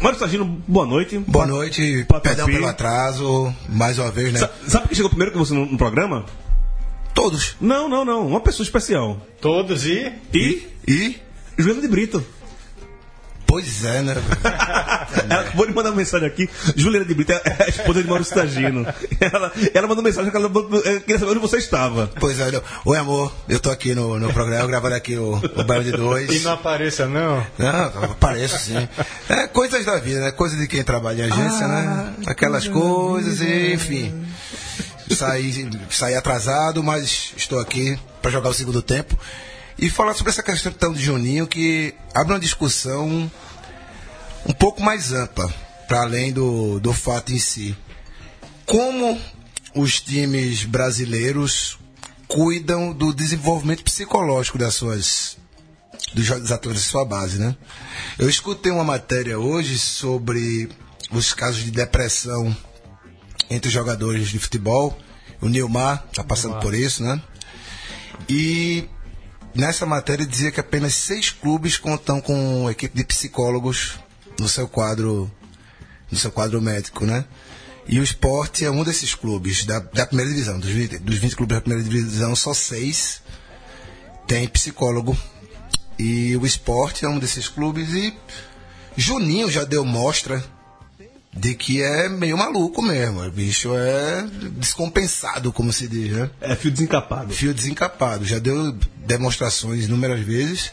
Mário 0.00 0.18
Sargino, 0.18 0.44
boa 0.68 0.84
noite. 0.86 1.18
Boa 1.18 1.46
noite, 1.46 2.04
Patapi. 2.06 2.28
perdão 2.28 2.46
pelo 2.46 2.66
atraso, 2.66 3.54
mais 3.68 3.98
uma 3.98 4.10
vez, 4.10 4.32
né? 4.32 4.40
Sa- 4.40 4.50
Sabe 4.68 4.88
quem 4.88 4.96
chegou 4.96 5.08
primeiro 5.08 5.32
que 5.32 5.38
você 5.38 5.54
no, 5.54 5.64
no 5.66 5.78
programa? 5.78 6.26
Todos. 7.14 7.56
Não, 7.60 7.88
não, 7.88 8.04
não. 8.04 8.26
Uma 8.26 8.40
pessoa 8.40 8.62
especial. 8.64 9.18
Todos 9.40 9.86
e. 9.86 10.12
E 10.34 10.68
E? 10.86 11.16
Juliana 11.56 11.80
de 11.80 11.88
Brito. 11.88 12.22
Pois 13.56 13.86
é, 13.86 14.02
né? 14.02 14.14
Ela 15.30 15.40
acabou 15.40 15.66
de 15.66 15.72
mandar 15.72 15.88
uma 15.88 15.96
mensagem 15.96 16.28
aqui. 16.28 16.46
Juliana 16.76 17.06
de 17.06 17.14
Brito 17.14 17.32
é 17.32 17.42
a 17.64 17.68
esposa 17.70 18.02
de 18.02 18.06
Maurício 18.06 18.34
Tagino. 18.34 18.86
Ela, 19.18 19.50
ela 19.72 19.88
mandou 19.88 20.04
mensagem 20.04 20.30
que 20.30 20.36
ela 20.36 20.50
eh, 20.84 21.00
queria 21.00 21.18
saber 21.18 21.30
onde 21.30 21.40
você 21.40 21.56
estava. 21.56 22.10
Pois 22.20 22.38
é, 22.38 22.50
oi 22.84 22.98
amor, 22.98 23.34
eu 23.48 23.58
tô 23.58 23.70
aqui 23.70 23.94
no, 23.94 24.18
no 24.18 24.30
programa, 24.30 24.66
gravando 24.66 24.94
aqui 24.94 25.16
o, 25.16 25.36
o 25.36 25.64
Bairro 25.64 25.84
de 25.84 25.88
E 25.88 25.96
Dois. 25.96 26.42
não 26.44 26.52
apareça, 26.52 27.06
não. 27.06 27.46
Não, 27.58 28.04
apareço 28.04 28.58
sim. 28.58 28.86
É 29.26 29.46
coisas 29.46 29.86
da 29.86 29.96
vida, 29.98 30.20
né? 30.20 30.32
Coisa 30.32 30.54
de 30.54 30.68
quem 30.68 30.84
trabalha 30.84 31.22
em 31.22 31.32
agência, 31.32 31.66
né? 31.66 32.12
Aquelas 32.26 32.68
coisas, 32.68 33.40
e, 33.40 33.72
enfim. 33.72 34.26
Saí, 35.10 35.70
saí 35.90 36.14
atrasado, 36.14 36.82
mas 36.82 37.32
estou 37.34 37.58
aqui 37.58 37.98
para 38.20 38.30
jogar 38.30 38.50
o 38.50 38.54
segundo 38.54 38.82
tempo. 38.82 39.18
E 39.78 39.90
falar 39.90 40.14
sobre 40.14 40.30
essa 40.30 40.42
questão 40.42 40.92
de 40.92 41.02
Juninho 41.02 41.46
que 41.46 41.94
abre 42.14 42.32
uma 42.32 42.40
discussão 42.40 43.30
um 44.46 44.52
pouco 44.52 44.82
mais 44.82 45.12
ampla, 45.12 45.52
para 45.86 46.02
além 46.02 46.32
do, 46.32 46.80
do 46.80 46.92
fato 46.92 47.32
em 47.32 47.38
si. 47.38 47.76
Como 48.64 49.20
os 49.74 50.00
times 50.00 50.64
brasileiros 50.64 51.78
cuidam 52.26 52.92
do 52.92 53.12
desenvolvimento 53.12 53.84
psicológico 53.84 54.58
das 54.58 54.74
suas 54.74 55.36
dos 56.14 56.30
atletas 56.30 56.82
de 56.82 56.88
sua 56.88 57.04
base, 57.04 57.38
né? 57.38 57.54
Eu 58.18 58.28
escutei 58.28 58.72
uma 58.72 58.84
matéria 58.84 59.38
hoje 59.38 59.78
sobre 59.78 60.68
os 61.10 61.34
casos 61.34 61.62
de 61.62 61.70
depressão 61.70 62.56
entre 63.50 63.68
os 63.68 63.74
jogadores 63.74 64.28
de 64.28 64.38
futebol. 64.38 64.96
O 65.40 65.48
Nilmar 65.48 66.04
está 66.10 66.24
passando 66.24 66.58
por 66.60 66.74
isso, 66.74 67.02
né? 67.02 67.20
E 68.28 68.88
nessa 69.56 69.86
matéria 69.86 70.26
dizia 70.26 70.52
que 70.52 70.60
apenas 70.60 70.94
seis 70.94 71.30
clubes 71.30 71.76
contam 71.76 72.20
com 72.20 72.70
equipe 72.70 72.96
de 72.96 73.04
psicólogos 73.04 73.98
no 74.38 74.48
seu 74.48 74.68
quadro 74.68 75.30
no 76.10 76.16
seu 76.16 76.30
quadro 76.30 76.62
médico, 76.62 77.04
né? 77.04 77.24
E 77.88 77.98
o 77.98 78.02
esporte 78.02 78.64
é 78.64 78.70
um 78.70 78.84
desses 78.84 79.14
clubes 79.14 79.64
da, 79.64 79.78
da 79.78 80.06
primeira 80.06 80.30
divisão, 80.30 80.58
dos 80.58 80.70
20, 80.70 80.98
dos 80.98 81.18
20 81.18 81.36
clubes 81.36 81.56
da 81.56 81.60
primeira 81.60 81.88
divisão, 81.88 82.34
só 82.36 82.52
seis 82.52 83.22
tem 84.26 84.46
psicólogo. 84.48 85.16
E 85.98 86.36
o 86.36 86.44
esporte 86.44 87.04
é 87.04 87.08
um 87.08 87.18
desses 87.18 87.48
clubes 87.48 87.90
e 87.90 88.14
Juninho 88.96 89.50
já 89.50 89.64
deu 89.64 89.84
mostra 89.84 90.44
de 91.36 91.54
que 91.54 91.82
é 91.82 92.08
meio 92.08 92.36
maluco 92.36 92.80
mesmo. 92.82 93.22
O 93.22 93.30
bicho 93.30 93.74
é 93.76 94.24
descompensado, 94.52 95.52
como 95.52 95.72
se 95.72 95.86
diz, 95.86 96.12
né? 96.12 96.30
É 96.40 96.56
fio 96.56 96.70
desencapado. 96.70 97.32
Fio 97.34 97.52
desencapado. 97.54 98.24
Já 98.24 98.38
deu 98.38 98.72
demonstrações 99.06 99.84
inúmeras 99.84 100.20
vezes. 100.20 100.72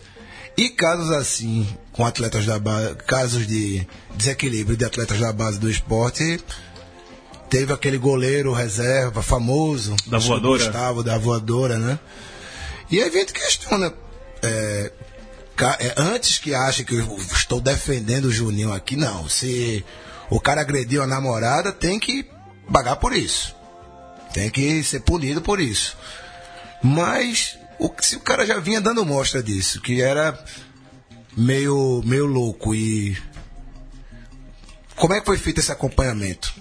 E 0.55 0.69
casos 0.69 1.11
assim, 1.11 1.67
com 1.91 2.05
atletas 2.05 2.45
da 2.45 2.59
base, 2.59 2.95
casos 3.07 3.47
de 3.47 3.85
desequilíbrio 4.15 4.77
de 4.77 4.85
atletas 4.85 5.19
da 5.19 5.33
base 5.33 5.59
do 5.59 5.69
esporte, 5.69 6.39
teve 7.49 7.73
aquele 7.73 7.97
goleiro 7.97 8.53
reserva 8.53 9.21
famoso, 9.23 9.95
Da 10.07 10.17
voadora. 10.19 10.63
Gustavo, 10.63 11.03
da 11.03 11.17
voadora, 11.17 11.77
né? 11.77 11.99
E 12.89 13.01
aí 13.01 13.09
a 13.09 13.11
gente 13.11 13.33
questiona. 13.33 13.91
é, 14.43 14.91
ca- 15.55 15.77
é, 15.79 15.93
antes 15.97 16.37
que 16.37 16.53
ache 16.53 16.83
que 16.83 16.95
eu 16.95 17.17
estou 17.33 17.59
defendendo 17.59 18.25
o 18.25 18.31
Juninho 18.31 18.71
aqui, 18.73 18.95
não. 18.95 19.27
Se 19.27 19.83
o 20.33 20.39
cara 20.39 20.61
agrediu 20.61 21.03
a 21.03 21.07
namorada, 21.07 21.71
tem 21.71 21.99
que 21.99 22.25
pagar 22.71 22.95
por 22.95 23.13
isso. 23.13 23.55
Tem 24.33 24.49
que 24.49 24.83
ser 24.83 25.01
punido 25.01 25.43
por 25.43 25.59
isso. 25.61 25.95
Mas 26.81 27.55
o, 27.77 27.93
se 28.01 28.15
o 28.15 28.19
cara 28.19 28.43
já 28.43 28.59
vinha 28.59 28.81
dando 28.81 29.05
mostra 29.05 29.43
disso, 29.43 29.79
que 29.79 30.01
era 30.01 30.43
meio, 31.37 32.01
meio 32.03 32.25
louco 32.25 32.73
e. 32.73 33.15
Como 34.95 35.13
é 35.13 35.19
que 35.19 35.25
foi 35.27 35.37
feito 35.37 35.59
esse 35.59 35.71
acompanhamento? 35.71 36.51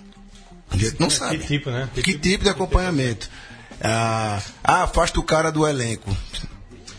A 0.71 0.77
gente 0.77 1.01
não 1.01 1.09
sabe. 1.09 1.39
Que 1.39 1.47
tipo, 1.47 1.71
né? 1.71 1.89
Que 1.95 2.19
tipo 2.19 2.45
de 2.45 2.51
acompanhamento? 2.51 3.31
Ah, 3.81 4.43
ah, 4.63 4.83
afasta 4.83 5.19
o 5.19 5.23
cara 5.25 5.51
do 5.51 5.67
elenco. 5.67 6.15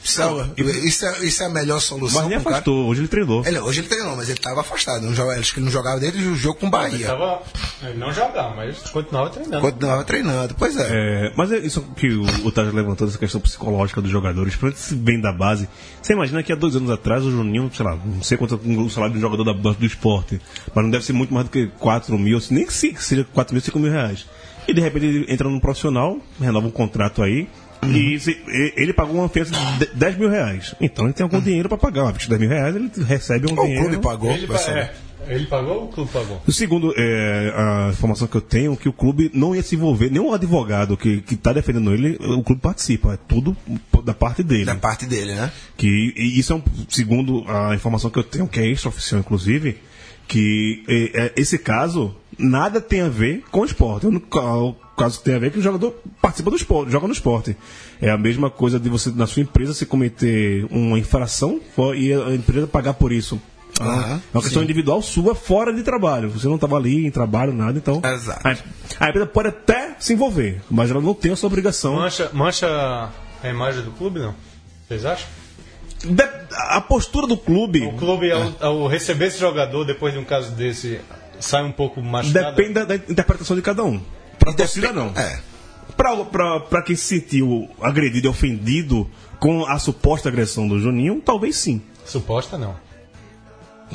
Isso 0.03 0.21
é, 0.21 0.53
isso 0.59 1.05
é, 1.05 1.25
isso 1.25 1.43
é 1.43 1.45
a 1.45 1.49
melhor 1.49 1.79
solução. 1.79 2.21
Mas 2.21 2.29
nem 2.29 2.37
pro 2.39 2.45
cara? 2.45 2.55
afastou, 2.57 2.87
hoje 2.87 3.01
ele 3.01 3.07
treinou. 3.07 3.45
Ele, 3.45 3.59
hoje 3.59 3.79
ele 3.81 3.87
treinou, 3.87 4.15
mas 4.15 4.27
ele 4.29 4.37
estava 4.37 4.61
afastado. 4.61 5.03
Não 5.03 5.13
jogava, 5.13 5.39
acho 5.39 5.53
que 5.53 5.59
ele 5.59 5.65
não 5.65 5.71
jogava 5.71 5.99
desde 5.99 6.23
o 6.27 6.35
jogo 6.35 6.59
com 6.59 6.65
o 6.65 6.69
Ele 6.69 6.71
Bahia. 6.71 7.07
tava. 7.07 7.41
Ele 7.81 7.97
não 7.97 8.11
jogava, 8.13 8.55
mas 8.55 8.79
continuava 8.89 9.29
treinando. 9.29 9.61
Continuava 9.61 10.03
treinando. 10.03 10.55
Pois 10.55 10.77
é. 10.77 10.87
É, 10.91 11.33
mas 11.35 11.51
é 11.51 11.57
isso 11.59 11.81
que 11.95 12.09
o, 12.09 12.23
o 12.45 12.51
Taj 12.51 12.71
levantou, 12.71 13.07
essa 13.07 13.17
questão 13.17 13.39
psicológica 13.39 14.01
dos 14.01 14.11
jogadores, 14.11 14.55
principalmente 14.55 14.79
se 14.79 14.95
vem 14.95 15.21
da 15.21 15.31
base. 15.31 15.67
Você 16.01 16.13
imagina 16.13 16.43
que 16.43 16.51
há 16.51 16.55
dois 16.55 16.75
anos 16.75 16.89
atrás 16.89 17.23
o 17.23 17.31
Juninho, 17.31 17.71
sei 17.73 17.85
lá, 17.85 17.95
não 17.95 18.21
sei 18.21 18.37
quanto 18.37 18.55
é 18.55 18.57
o 18.57 18.89
salário 18.89 19.15
do 19.15 19.21
jogador 19.21 19.43
da, 19.43 19.53
do 19.53 19.85
esporte, 19.85 20.39
mas 20.73 20.83
não 20.83 20.91
deve 20.91 21.05
ser 21.05 21.13
muito 21.13 21.33
mais 21.33 21.45
do 21.47 21.49
que 21.51 21.67
4 21.79 22.17
mil, 22.17 22.39
nem 22.51 22.65
que 22.65 22.73
seja 22.73 23.25
4 23.33 23.53
mil, 23.53 23.61
5 23.61 23.79
mil 23.79 23.91
reais. 23.91 24.25
E 24.67 24.73
de 24.73 24.79
repente 24.81 25.05
ele 25.05 25.25
entra 25.31 25.49
num 25.49 25.59
profissional, 25.59 26.17
renova 26.39 26.67
um 26.67 26.71
contrato 26.71 27.21
aí, 27.21 27.47
e 27.91 28.19
se- 28.19 28.37
ele 28.75 28.93
pagou 28.93 29.15
uma 29.15 29.29
fiança 29.29 29.51
de 29.79 29.85
10 29.93 30.17
mil 30.17 30.29
reais. 30.29 30.75
Então 30.81 31.05
ele 31.05 31.13
tem 31.13 31.23
algum 31.23 31.39
dinheiro 31.39 31.67
para 31.69 31.77
pagar, 31.77 32.03
uma 32.03 32.11
fiança 32.13 32.25
de 32.25 32.29
10 32.29 32.41
mil 32.41 32.49
reais, 32.49 32.75
ele 32.75 32.91
recebe 33.05 33.51
um 33.51 33.53
o 33.59 33.63
dinheiro. 33.63 33.83
clube 33.89 33.97
pagou. 34.03 34.31
Ele, 34.31 34.45
vai 34.47 34.57
saber. 34.57 34.79
é, 35.27 35.35
Ele 35.35 35.45
pagou 35.45 35.75
ou 35.77 35.83
o 35.85 35.87
clube 35.87 36.11
pagou? 36.11 36.41
O 36.45 36.51
segundo, 36.51 36.93
é, 36.97 37.53
a 37.55 37.89
informação 37.91 38.27
que 38.27 38.35
eu 38.35 38.41
tenho, 38.41 38.75
que 38.75 38.89
o 38.89 38.93
clube 38.93 39.31
não 39.33 39.55
ia 39.55 39.63
se 39.63 39.75
envolver, 39.75 40.09
nenhum 40.11 40.33
advogado 40.33 40.97
que 40.97 41.23
está 41.31 41.53
defendendo 41.53 41.93
ele, 41.93 42.17
o 42.19 42.43
clube 42.43 42.61
participa. 42.61 43.13
É 43.13 43.17
tudo 43.27 43.55
da 44.03 44.13
parte 44.13 44.43
dele. 44.43 44.65
Da 44.65 44.75
parte 44.75 45.05
dele, 45.05 45.33
né? 45.33 45.49
Que, 45.77 46.13
e 46.17 46.37
isso 46.39 46.51
é 46.53 46.55
um, 46.57 46.63
segundo 46.89 47.43
a 47.47 47.73
informação 47.73 48.09
que 48.09 48.19
eu 48.19 48.23
tenho, 48.23 48.47
que 48.47 48.59
é 48.59 48.67
extraoficial, 48.67 49.21
inclusive, 49.21 49.77
que 50.27 50.83
é, 50.87 51.25
é, 51.25 51.33
esse 51.37 51.57
caso 51.57 52.15
nada 52.37 52.81
tem 52.81 53.01
a 53.01 53.09
ver 53.09 53.43
com 53.51 53.61
o 53.61 53.65
esporte. 53.65 54.07
O 54.07 54.09
o 54.11 54.75
caso 54.95 55.19
que 55.19 55.25
tem 55.25 55.36
a 55.36 55.39
ver 55.39 55.47
é 55.47 55.49
que 55.49 55.60
o 55.60 55.62
jogador 55.62 55.95
participa 56.21 56.49
do 56.49 56.56
esporte, 56.56 56.91
joga 56.91 57.08
no 57.08 57.13
esporte. 57.13 57.58
É 58.01 58.10
a 58.10 58.17
mesma 58.17 58.49
coisa 58.49 58.79
de 58.79 58.89
você, 58.89 59.12
na 59.12 59.27
sua 59.27 59.41
empresa, 59.41 59.73
se 59.73 59.86
cometer 59.86 60.65
uma 60.69 60.97
infração 60.99 61.60
e 61.95 62.13
a 62.13 62.34
empresa 62.34 62.67
pagar 62.67 62.93
por 62.93 63.12
isso. 63.12 63.39
Aham, 63.82 64.21
é 64.32 64.38
uma 64.38 64.43
questão 64.43 64.62
sim. 64.62 64.65
individual 64.65 65.01
sua 65.01 65.34
fora 65.34 65.73
de 65.73 65.82
trabalho. 65.82 66.29
Você 66.29 66.47
não 66.47 66.56
estava 66.56 66.77
ali 66.77 67.08
em 67.08 67.12
trabalho, 67.12 67.51
nada, 67.51 67.77
então. 67.77 68.01
Exato. 68.06 68.47
A, 68.47 69.06
a 69.06 69.10
empresa 69.10 69.25
pode 69.25 69.47
até 69.47 69.95
se 69.99 70.13
envolver, 70.13 70.62
mas 70.69 70.91
ela 70.91 71.01
não 71.01 71.13
tem 71.15 71.32
essa 71.32 71.47
obrigação. 71.47 71.95
Mancha, 71.95 72.29
mancha 72.34 72.67
a 73.41 73.49
imagem 73.49 73.82
do 73.84 73.91
clube, 73.91 74.19
não? 74.19 74.36
Vocês 74.88 75.06
acham? 75.06 75.27
De- 76.06 76.43
a 76.69 76.82
postura 76.82 77.25
do 77.25 77.36
clube. 77.36 77.84
O 77.86 77.93
clube, 77.93 78.32
ao, 78.32 78.53
ao 78.60 78.88
receber 78.88 79.25
esse 79.27 79.39
jogador, 79.39 79.86
depois 79.86 80.13
de 80.13 80.19
um 80.19 80.23
caso 80.23 80.51
desse, 80.51 80.99
sai 81.39 81.63
um 81.63 81.71
pouco 81.71 81.99
machucado? 82.01 82.56
Depende 82.56 82.73
da, 82.73 82.86
da 82.86 82.95
interpretação 82.95 83.56
de 83.56 83.62
cada 83.63 83.84
um. 83.84 83.99
Pra 84.43 84.53
torcida, 84.53 84.91
não. 84.93 85.08
É. 85.15 85.39
Pra, 85.95 86.15
pra, 86.25 86.60
pra 86.60 86.82
quem 86.82 86.95
se 86.95 87.03
sentiu 87.19 87.69
agredido 87.82 88.27
e 88.27 88.29
ofendido 88.29 89.10
com 89.39 89.65
a 89.65 89.77
suposta 89.79 90.29
agressão 90.29 90.67
do 90.67 90.79
Juninho, 90.79 91.21
talvez 91.23 91.56
sim. 91.56 91.82
Suposta, 92.06 92.58
não. 92.58 92.75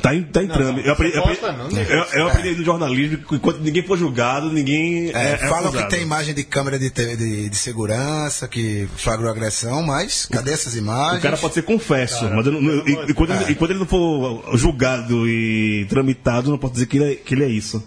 Tá 0.01 0.15
em, 0.15 0.23
tá 0.23 0.41
em 0.41 0.47
Não, 0.47 0.55
trâmite. 0.55 0.79
não, 0.79 0.85
Eu 0.87 0.93
aprendi, 0.93 1.15
eu 1.17 1.21
suposta 1.23 1.49
aprendi, 1.51 1.75
não, 1.75 1.81
eu, 1.81 2.03
eu 2.13 2.27
aprendi 2.29 2.55
no 2.57 2.63
jornalismo 2.63 3.17
que 3.17 3.35
enquanto 3.35 3.57
ninguém 3.59 3.83
for 3.85 3.97
julgado, 3.97 4.49
ninguém. 4.49 5.09
É, 5.09 5.31
É, 5.31 5.31
é 5.33 5.37
falam 5.49 5.71
que 5.73 5.83
tem 5.89 6.01
imagem 6.03 6.33
de 6.33 6.43
câmera 6.43 6.79
de, 6.79 6.89
de, 6.89 7.49
de 7.49 7.55
segurança, 7.57 8.47
que 8.47 8.87
flagrou 8.95 9.29
agressão, 9.29 9.83
mas 9.83 10.25
cadê 10.25 10.53
essas 10.53 10.75
imagens? 10.75 11.19
O 11.19 11.21
cara 11.23 11.35
pode 11.35 11.53
ser 11.53 11.63
confesso, 11.63 12.23
mas 12.33 12.45
eu 12.45 12.53
não- 12.53 12.61
e, 12.87 13.09
e 13.09 13.13
quando, 13.13 13.31
ele- 13.33 13.51
e 13.51 13.55
quando 13.55 13.71
ele 13.71 13.79
não 13.79 13.85
for 13.87 14.55
julgado 14.57 15.27
e 15.27 15.85
tramitado, 15.89 16.49
não 16.49 16.57
posso 16.57 16.73
dizer 16.75 16.85
que 16.85 16.97
ele 16.97 17.11
é, 17.11 17.15
que 17.15 17.33
ele 17.33 17.43
é 17.43 17.49
isso. 17.49 17.83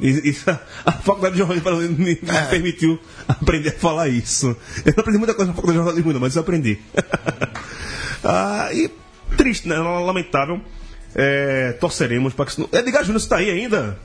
E- 0.00 0.30
Isso, 0.30 0.48
a 0.84 0.92
faculdade 0.92 1.34
de 1.34 1.38
jornalismo 1.38 1.98
me, 1.98 2.18
me 2.22 2.30
É. 2.30 2.46
permitiu 2.46 2.98
aprender 3.28 3.68
a 3.70 3.72
falar 3.72 4.08
isso. 4.08 4.56
Eu 4.84 4.92
não 4.96 5.00
aprendi 5.00 5.18
muita 5.18 5.34
coisa 5.34 5.50
na 5.50 5.54
faculdade 5.54 5.78
de 5.78 5.84
jornalismo, 5.84 6.12
não, 6.12 6.20
mas 6.20 6.34
eu 6.36 6.42
aprendi. 6.42 6.78
ah, 8.24 8.68
e 8.72 8.90
triste, 9.36 9.68
né? 9.68 9.76
Lamentável. 9.78 10.60
É, 11.14 11.72
torceremos 11.80 12.32
para 12.34 12.44
que 12.46 12.52
isso 12.52 12.60
não... 12.60 12.78
Edgar 12.78 13.02
Júnior, 13.02 13.20
você 13.20 13.28
tá 13.28 13.36
aí 13.38 13.50
ainda? 13.50 13.98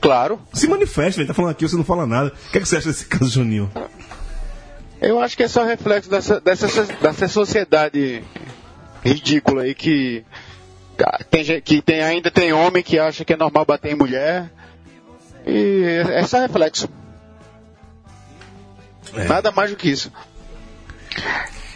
Claro. 0.00 0.38
Se 0.52 0.66
manifeste, 0.68 1.20
ele 1.20 1.26
tá 1.26 1.32
falando 1.34 1.52
aqui, 1.52 1.66
você 1.66 1.76
não 1.76 1.84
fala 1.84 2.06
nada. 2.06 2.28
O 2.48 2.50
que, 2.52 2.58
é 2.58 2.60
que 2.60 2.68
você 2.68 2.76
acha 2.76 2.88
desse 2.88 3.06
caso, 3.06 3.30
Juninho? 3.30 3.70
Eu 5.00 5.18
acho 5.20 5.36
que 5.36 5.42
é 5.42 5.48
só 5.48 5.64
reflexo 5.64 6.10
dessa, 6.10 6.40
dessa, 6.40 6.66
dessa 7.00 7.28
sociedade 7.28 8.22
ridícula 9.02 9.62
aí 9.62 9.74
que, 9.74 10.22
tem, 11.30 11.44
gente- 11.44 11.62
que 11.62 11.82
tem, 11.82 12.02
ainda 12.02 12.30
tem 12.30 12.52
homem 12.52 12.82
que 12.82 12.98
acha 12.98 13.24
que 13.24 13.32
é 13.32 13.36
normal 13.36 13.64
bater 13.64 13.92
em 13.92 13.96
mulher. 13.96 14.50
E 15.46 15.82
é 16.10 16.22
só 16.26 16.38
reflexo. 16.40 16.88
Nada 19.28 19.50
mais 19.52 19.70
do 19.70 19.76
que 19.76 19.88
isso. 19.90 20.10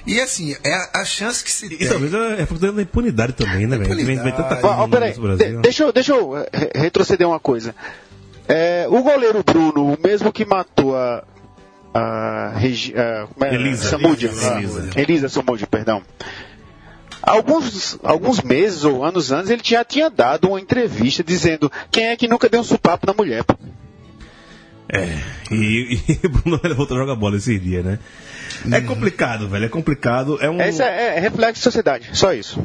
E 0.07 0.21
assim, 0.21 0.57
é 0.65 0.73
a, 0.75 0.91
a 1.01 1.05
chance 1.05 1.45
que 1.45 1.51
se 1.53 1.67
E 1.67 1.77
tem. 1.77 1.89
talvez 1.89 2.13
é, 2.15 2.43
é 2.43 2.47
por 2.47 2.59
causa 2.59 2.73
da 2.73 2.83
impunidade 2.83 3.35
também, 3.35 3.67
né, 3.67 3.77
velho? 3.77 3.95
Vem, 3.95 4.17
vem 4.17 4.33
tanta 4.33 4.57
coisa 4.57 4.89
peraí, 4.89 5.13
de- 5.13 5.57
deixa, 5.59 5.83
eu- 5.85 5.93
deixa 5.93 6.13
eu 6.15 6.33
re- 6.33 6.71
retroceder 6.75 7.29
uma 7.29 7.39
coisa. 7.39 7.75
É, 8.49 8.87
o 8.89 9.03
goleiro 9.03 9.43
Bruno, 9.45 9.93
o 9.93 9.99
mesmo 10.03 10.33
que 10.33 10.47
matou 10.47 10.97
a. 10.97 11.23
a, 11.93 12.53
Regi, 12.57 12.95
a 12.99 13.27
como 13.27 13.45
é? 13.45 13.55
Elisa. 13.55 13.91
Samúdia. 13.91 14.29
Elisa. 14.29 14.55
Ah, 14.55 14.59
Elisa. 14.59 14.91
Elisa 14.97 15.29
Samúdia, 15.29 15.67
perdão. 15.67 16.03
Alguns, 17.23 17.99
alguns 18.03 18.41
meses 18.43 18.85
ou 18.85 19.05
anos 19.05 19.31
antes 19.33 19.51
ele 19.51 19.63
já 19.65 19.85
tinha 19.85 20.09
dado 20.09 20.49
uma 20.49 20.61
entrevista 20.61 21.23
dizendo 21.25 21.71
quem 21.91 22.07
é 22.07 22.17
que 22.17 22.29
nunca 22.29 22.49
deu 22.49 22.61
um 22.61 22.65
supapo 22.65 23.07
na 23.07 23.13
mulher. 23.13 23.45
pô?" 23.45 23.55
É, 24.91 25.19
e, 25.51 26.01
e 26.09 26.21
o 26.27 26.31
Bruno 26.31 26.61
ele 26.65 26.75
voltou 26.75 26.97
a 26.97 27.01
jogar 27.01 27.15
bola 27.17 27.37
esse 27.37 27.59
dia, 27.59 27.83
né? 27.83 27.99
É 28.73 28.81
complicado, 28.81 29.47
velho, 29.49 29.67
é 29.67 29.69
complicado. 29.69 30.39
É 30.41 30.49
um. 30.49 30.61
Esse 30.61 30.83
é, 30.83 31.17
é 31.17 31.21
reflexo 31.21 31.55
de 31.55 31.61
sociedade, 31.61 32.09
só 32.15 32.33
isso. 32.33 32.59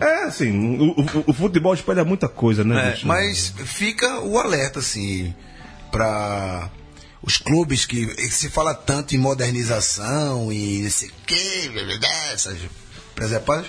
É, 0.00 0.24
assim, 0.24 0.78
o, 0.78 1.00
o- 1.00 1.24
o 1.26 1.32
futebol 1.32 1.74
espelha 1.74 2.04
muita 2.04 2.28
coisa, 2.28 2.62
né, 2.62 2.96
É, 3.02 3.06
mas 3.06 3.52
fica 3.64 4.20
o 4.20 4.38
alerta, 4.38 4.78
assim, 4.78 5.34
para 5.90 6.70
os 7.22 7.38
clubes 7.38 7.84
que 7.84 8.06
se 8.30 8.48
fala 8.48 8.72
tanto 8.74 9.14
em 9.14 9.18
modernização 9.18 10.52
e 10.52 10.82
não 10.82 10.90
sei 10.90 11.08
o 11.08 11.12
que, 11.26 11.70
essas 12.32 12.56
presepadas. 13.14 13.66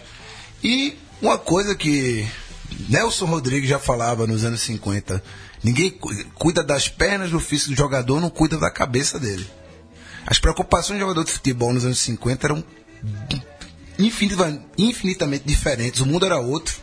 E 0.64 0.98
uma 1.22 1.38
coisa 1.38 1.76
que 1.76 2.28
Nelson 2.90 3.26
Rodrigues 3.26 3.70
já 3.70 3.80
falava 3.80 4.26
nos 4.28 4.44
anos 4.44 4.62
50: 4.62 5.24
ninguém 5.64 5.92
cu- 5.92 6.14
cuida 6.36 6.64
das 6.64 6.88
pernas 6.88 7.32
do 7.32 7.40
físico 7.40 7.72
do 7.72 7.78
jogador, 7.78 8.20
não 8.20 8.30
cuida 8.30 8.58
da 8.58 8.70
cabeça 8.72 9.20
dele. 9.20 9.48
As 10.26 10.40
preocupações 10.40 11.00
do 11.00 11.02
jogador 11.04 11.24
de 11.24 11.32
futebol 11.32 11.74
nos 11.74 11.86
anos 11.86 12.00
50 12.00 12.48
eram 12.48 12.64
infinita- 13.98 14.62
infinitamente 14.78 15.46
diferentes, 15.46 16.02
o 16.02 16.06
mundo 16.06 16.26
era 16.26 16.38
outro. 16.40 16.76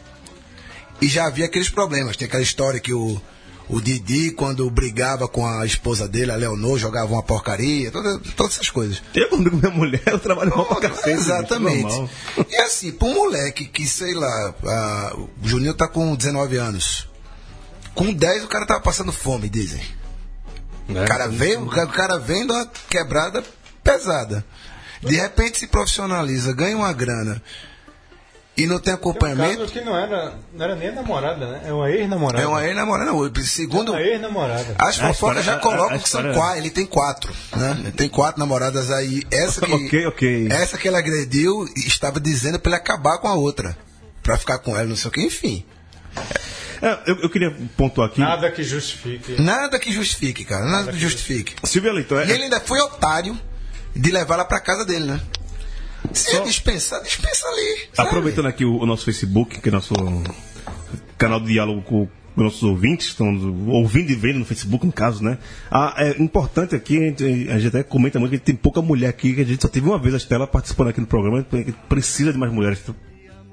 E 1.00 1.08
já 1.08 1.26
havia 1.26 1.44
aqueles 1.44 1.68
problemas. 1.68 2.16
Tem 2.16 2.26
aquela 2.26 2.42
história 2.42 2.80
que 2.80 2.92
o, 2.94 3.20
o 3.68 3.81
Didi, 3.81 4.31
quando 4.33 4.68
brigava 4.70 5.27
com 5.27 5.46
a 5.46 5.64
esposa 5.64 6.07
dele, 6.07 6.31
a 6.31 6.37
Leonor, 6.37 6.79
jogava 6.79 7.12
uma 7.12 7.22
porcaria, 7.22 7.90
toda- 7.90 8.18
todas 8.37 8.55
essas 8.55 8.68
coisas. 8.70 9.03
Eu, 9.14 9.29
com 9.31 9.37
minha 9.38 9.70
mulher, 9.70 10.03
eu 10.07 10.18
trabalho 10.18 10.50
mal 10.50 10.66
pra 10.66 10.88
cacete. 10.88 11.11
Exatamente. 11.11 12.09
E 12.50 12.57
assim, 12.57 12.92
pra 12.92 13.09
um 13.09 13.14
moleque 13.14 13.64
que, 13.66 13.87
sei 13.87 14.14
lá, 14.14 14.55
ah, 14.66 15.16
o 15.16 15.29
Juninho 15.42 15.74
tá 15.74 15.88
com 15.88 16.14
19 16.14 16.57
anos. 16.57 17.09
Com 17.94 18.12
10 18.12 18.44
o 18.44 18.48
cara 18.48 18.66
tava 18.66 18.81
passando 18.81 19.12
fome, 19.12 19.48
dizem. 19.48 19.81
É. 20.88 21.03
O 21.03 21.07
cara 21.07 21.27
vem, 21.29 21.57
o 21.57 21.66
cara- 21.66 21.87
o 21.88 21.92
cara 21.92 22.18
vem 22.18 22.46
de 22.46 22.53
uma 22.53 22.66
quebrada 22.90 23.42
pesada. 23.83 24.44
De 25.00 25.16
repente 25.16 25.59
se 25.59 25.66
profissionaliza, 25.66 26.53
ganha 26.53 26.77
uma 26.77 26.92
grana 26.92 27.40
e 28.57 28.67
não 28.67 28.77
tem 28.77 28.85
Tem 28.85 28.93
um 28.93 28.97
acompanhamento. 28.97 29.59
caso 29.59 29.73
que 29.73 29.81
não 29.81 29.97
era, 29.99 30.35
não 30.53 30.64
era 30.64 30.77
nem 30.77 30.88
a 30.88 30.93
namorada, 30.93 31.47
né? 31.47 31.62
É 31.67 31.73
uma 31.73 31.90
ex-namorada. 31.90 32.43
É 32.43 32.47
uma 32.47 32.64
ex-namorada, 32.67 33.11
não. 33.12 33.35
Segundo. 33.45 33.93
Uma 33.93 34.01
ex-namorada. 34.01 34.75
As 34.79 34.97
fofocas 34.97 35.45
já 35.45 35.57
a- 35.57 35.59
colocam 35.59 35.99
que 35.99 36.09
são 36.09 36.21
história- 36.21 36.35
quatro. 36.38 36.59
Ele 36.59 36.71
tem 36.71 36.87
quatro, 36.87 37.33
né? 37.57 37.77
Ele 37.81 37.93
tem 37.93 38.09
quatro 38.09 38.38
namoradas 38.38 38.90
aí. 38.90 39.23
Essa 39.31 39.61
que, 39.61 39.73
Ok, 39.73 40.07
ok. 40.07 40.49
Essa 40.51 40.79
que 40.79 40.87
ele 40.88 40.97
agrediu 40.97 41.64
estava 41.77 42.21
dizendo 42.21 42.59
pra 42.61 42.71
ele 42.73 42.81
acabar 42.81 43.19
com 43.19 43.29
a 43.29 43.35
outra. 43.35 43.77
Pra 44.23 44.38
ficar 44.38 44.59
com 44.59 44.77
ela, 44.77 44.87
não 44.88 44.97
sei 44.97 45.09
o 45.09 45.12
que, 45.12 45.21
enfim. 45.23 45.64
É, 46.81 46.99
eu, 47.07 47.17
eu 47.23 47.31
queria 47.31 47.55
pontuar 47.77 48.09
aqui. 48.09 48.21
Nada 48.21 48.51
que 48.51 48.62
justifique. 48.62 49.40
Nada 49.40 49.79
que 49.79 49.90
justifique, 49.93 50.45
cara. 50.45 50.64
Nada 50.64 50.93
que 50.93 50.99
justifique. 50.99 51.55
Silvia 51.64 51.93
Leitão, 51.93 52.19
é, 52.19 52.27
E 52.27 52.33
ele 52.33 52.45
ainda 52.45 52.61
foi 52.61 52.79
otário 52.81 53.38
de 53.97 54.11
levar 54.11 54.35
ela 54.35 54.45
pra 54.45 54.61
casa 54.61 54.85
dele, 54.85 55.05
né? 55.07 55.21
Se 56.12 56.31
Só- 56.31 56.37
ele 56.38 56.47
dispensar, 56.47 57.03
dispensa 57.03 57.47
ali. 57.47 57.79
sabe? 57.93 58.09
Aproveitando 58.09 58.47
aqui 58.47 58.64
o, 58.64 58.77
o 58.79 58.87
nosso 58.87 59.05
Facebook, 59.05 59.61
que 59.61 59.69
é 59.69 59.73
nosso 59.73 59.95
canal 61.19 61.40
de 61.40 61.47
diálogo 61.47 61.83
com 61.83 62.03
os 62.37 62.43
nossos 62.43 62.62
ouvintes, 62.64 63.09
estão 63.09 63.29
ouvindo 63.69 64.11
e 64.11 64.14
vendo 64.14 64.40
no 64.40 64.45
Facebook, 64.45 64.85
no 64.85 64.93
caso, 64.93 65.23
né? 65.23 65.38
Ah, 65.71 65.95
é 65.99 66.21
importante 66.23 66.75
aqui, 66.75 66.99
a 66.99 67.01
gente, 67.09 67.25
a 67.51 67.59
gente 67.59 67.69
até 67.69 67.83
comenta 67.83 68.19
muito 68.19 68.33
que 68.33 68.38
tem 68.38 68.55
pouca 68.57 68.83
mulher 68.83 69.09
aqui, 69.09 69.35
que 69.35 69.40
a 69.40 69.45
gente 69.45 69.62
só 69.62 69.69
teve 69.69 69.88
uma 69.88 69.99
vez 69.99 70.14
a 70.14 70.17
Estela 70.17 70.47
participando 70.47 70.88
aqui 70.88 71.01
no 71.01 71.07
programa, 71.07 71.47
a 71.53 71.57
gente 71.57 71.73
precisa 71.88 72.33
de 72.33 72.38
mais 72.38 72.53
mulheres. 72.53 72.81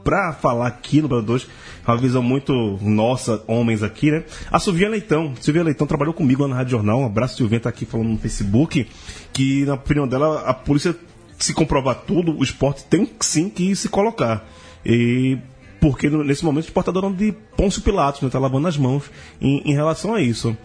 Pra 0.04 0.34
falar 0.34 0.66
aqui 0.66 1.00
no 1.00 1.08
Brasil 1.08 1.28
2, 1.28 1.48
uma 1.88 1.96
visão 1.98 2.24
muito 2.24 2.52
nossa, 2.82 3.44
homens 3.48 3.84
aqui, 3.84 4.10
né? 4.10 4.24
A 4.52 4.60
Silvia 4.60 4.90
Leitão. 4.90 5.36
Silvia 5.40 5.62
Leitão 5.64 5.86
trabalhou 5.86 6.12
comigo 6.12 6.42
lá 6.42 6.48
na 6.48 6.56
Rádio 6.56 6.72
Jornal. 6.72 7.02
Um 7.02 7.06
abraço, 7.06 7.38
Silvia, 7.38 7.60
tá 7.60 7.70
aqui 7.70 7.86
falando 7.86 8.08
no 8.10 8.18
Facebook. 8.18 8.88
Que, 9.32 9.64
na 9.64 9.76
opinião 9.76 10.08
dela, 10.08 10.42
a 10.42 10.56
polícia, 10.56 10.96
se 11.46 11.54
comprovar 11.54 11.96
tudo, 12.08 12.38
o 12.38 12.44
esporte 12.44 12.84
tem 12.86 13.10
sim 13.20 13.50
que 13.50 13.76
se 13.76 13.90
colocar. 13.90 14.48
E 14.86 15.38
porque 15.80 16.10
nesse 16.10 16.46
momento 16.46 16.66
o 16.66 16.68
esporte 16.68 16.90
está 16.90 17.02
dando 17.02 17.18
de 17.18 17.32
Pôncio 17.58 17.82
Pilatos, 17.82 18.22
né? 18.22 18.30
Tá 18.30 18.38
lavando 18.38 18.68
as 18.68 18.78
mãos 18.78 19.06
em, 19.42 19.62
em 19.66 19.74
relação 19.74 20.14
a 20.14 20.22
isso. 20.22 20.56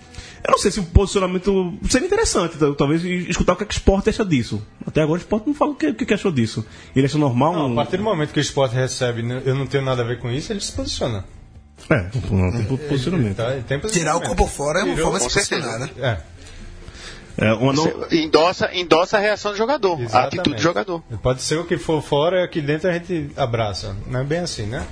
Eu 0.44 0.50
não 0.52 0.58
sei 0.58 0.70
se 0.70 0.78
o 0.78 0.84
posicionamento 0.84 1.72
seria 1.88 2.06
interessante, 2.06 2.58
tal- 2.58 2.74
talvez, 2.74 3.02
escutar 3.02 3.54
o 3.54 3.56
que, 3.56 3.62
é 3.64 3.66
que 3.66 3.72
o 3.74 3.78
esporte 3.78 4.10
acha 4.10 4.24
disso. 4.24 4.62
Até 4.86 5.00
agora 5.02 5.18
o 5.18 5.22
esporte 5.22 5.46
não 5.46 5.54
fala 5.54 5.70
o 5.72 5.74
que, 5.74 5.88
o 5.88 5.94
que 5.94 6.12
achou 6.14 6.30
disso. 6.30 6.64
Ele 6.94 7.06
acha 7.06 7.16
normal 7.18 7.54
Não, 7.54 7.68
um- 7.68 7.72
a 7.72 7.76
partir 7.76 7.96
do 7.96 8.02
momento 8.02 8.32
que 8.32 8.38
o 8.38 8.42
esporte 8.42 8.74
recebe, 8.74 9.22
né, 9.22 9.40
eu 9.46 9.54
não 9.54 9.66
tenho 9.66 9.82
nada 9.84 10.02
a 10.02 10.04
ver 10.04 10.18
com 10.20 10.30
isso, 10.30 10.52
ele 10.52 10.60
se 10.60 10.72
posiciona. 10.72 11.24
É, 11.90 12.06
não 12.30 12.52
tem 12.52 12.64
posicionamento. 12.88 13.36
Tá? 13.36 13.50
Tem 13.52 13.62
Tirar 13.62 13.76
o 13.78 13.80
posicionamento. 13.80 14.26
corpo 14.28 14.46
fora 14.46 14.80
é 14.80 14.84
uma 14.84 14.94
Tirou, 14.94 15.10
forma 15.12 15.26
de 15.26 15.32
se 15.32 15.38
posicionar, 15.38 15.78
né? 15.80 15.90
É, 15.98 16.18
É, 17.38 17.48
não... 17.50 17.74
Você 17.74 18.24
endossa, 18.24 18.70
endossa 18.74 19.16
a 19.18 19.20
reação 19.20 19.52
do 19.52 19.58
jogador, 19.58 19.98
a 19.98 20.02
exatamente. 20.02 20.34
atitude 20.40 20.56
do 20.56 20.62
jogador. 20.62 21.02
Pode 21.22 21.42
ser 21.42 21.58
o 21.58 21.64
que 21.64 21.76
for 21.76 22.02
fora, 22.02 22.42
aqui 22.44 22.60
dentro 22.60 22.88
a 22.88 22.92
gente 22.92 23.30
abraça. 23.36 23.94
Não 24.06 24.20
é 24.20 24.24
bem 24.24 24.38
assim, 24.38 24.64
né? 24.66 24.86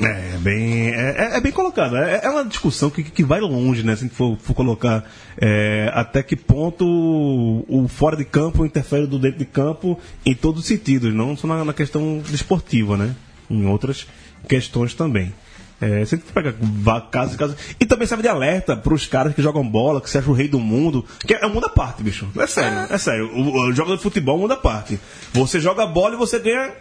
É, 0.00 0.36
bem, 0.38 0.90
é, 0.90 1.14
é- 1.18 1.36
é 1.36 1.40
bem 1.40 1.50
colocado. 1.50 1.96
É, 1.96 2.20
é 2.22 2.30
uma 2.30 2.44
discussão 2.44 2.90
que, 2.90 3.02
que 3.02 3.24
vai 3.24 3.40
longe, 3.40 3.82
né? 3.82 3.96
Se 3.96 4.04
a 4.04 4.06
gente 4.06 4.16
for, 4.16 4.36
for 4.38 4.54
colocar 4.54 5.04
é, 5.40 5.90
até 5.94 6.22
que 6.22 6.36
ponto 6.36 6.84
o, 6.86 7.64
o 7.84 7.88
fora 7.88 8.16
de 8.16 8.24
campo 8.24 8.64
interfere 8.64 9.06
do 9.06 9.18
dentro 9.18 9.38
de 9.38 9.44
campo 9.44 9.98
em 10.24 10.34
todos 10.34 10.60
os 10.60 10.66
sentidos, 10.66 11.12
não 11.14 11.36
só 11.36 11.46
na, 11.46 11.64
na 11.64 11.72
questão 11.72 12.18
desportiva, 12.18 12.96
né? 12.96 13.14
Em 13.50 13.66
outras 13.66 14.06
questões 14.46 14.94
também. 14.94 15.32
É, 15.80 16.04
você 16.04 16.16
tem 16.16 16.26
que 16.26 16.32
pegar 16.32 16.54
va- 16.60 17.00
casos 17.02 17.36
e. 17.36 17.56
E 17.80 17.86
também 17.86 18.06
serve 18.06 18.22
de 18.22 18.28
alerta 18.28 18.76
para 18.76 18.92
os 18.92 19.06
caras 19.06 19.32
que 19.34 19.40
jogam 19.40 19.66
bola, 19.68 20.00
que 20.00 20.10
se 20.10 20.18
acham 20.18 20.32
o 20.32 20.34
rei 20.36 20.48
do 20.48 20.58
mundo. 20.58 21.04
Que 21.26 21.34
é 21.34 21.46
um 21.46 21.50
mundo 21.54 21.66
à 21.66 21.70
parte, 21.70 22.02
bicho. 22.02 22.26
É 22.36 22.46
sério, 22.48 22.92
é 22.92 22.98
sério. 22.98 23.30
O, 23.32 23.68
o 23.68 23.72
jogo 23.72 23.96
de 23.96 24.02
futebol 24.02 24.34
é 24.34 24.38
um 24.38 24.40
mundo 24.42 24.54
à 24.54 24.56
parte. 24.56 24.98
Você 25.32 25.60
joga 25.60 25.86
bola 25.86 26.14
e 26.14 26.18
você 26.18 26.40
ganha 26.40 26.72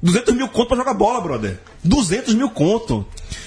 200 0.00 0.32
mil 0.34 0.46
conto 0.48 0.68
pra 0.68 0.76
jogar 0.76 0.94
bola, 0.94 1.20
brother. 1.20 1.58
200 1.82 2.34
mil 2.34 2.48
conto. 2.50 3.04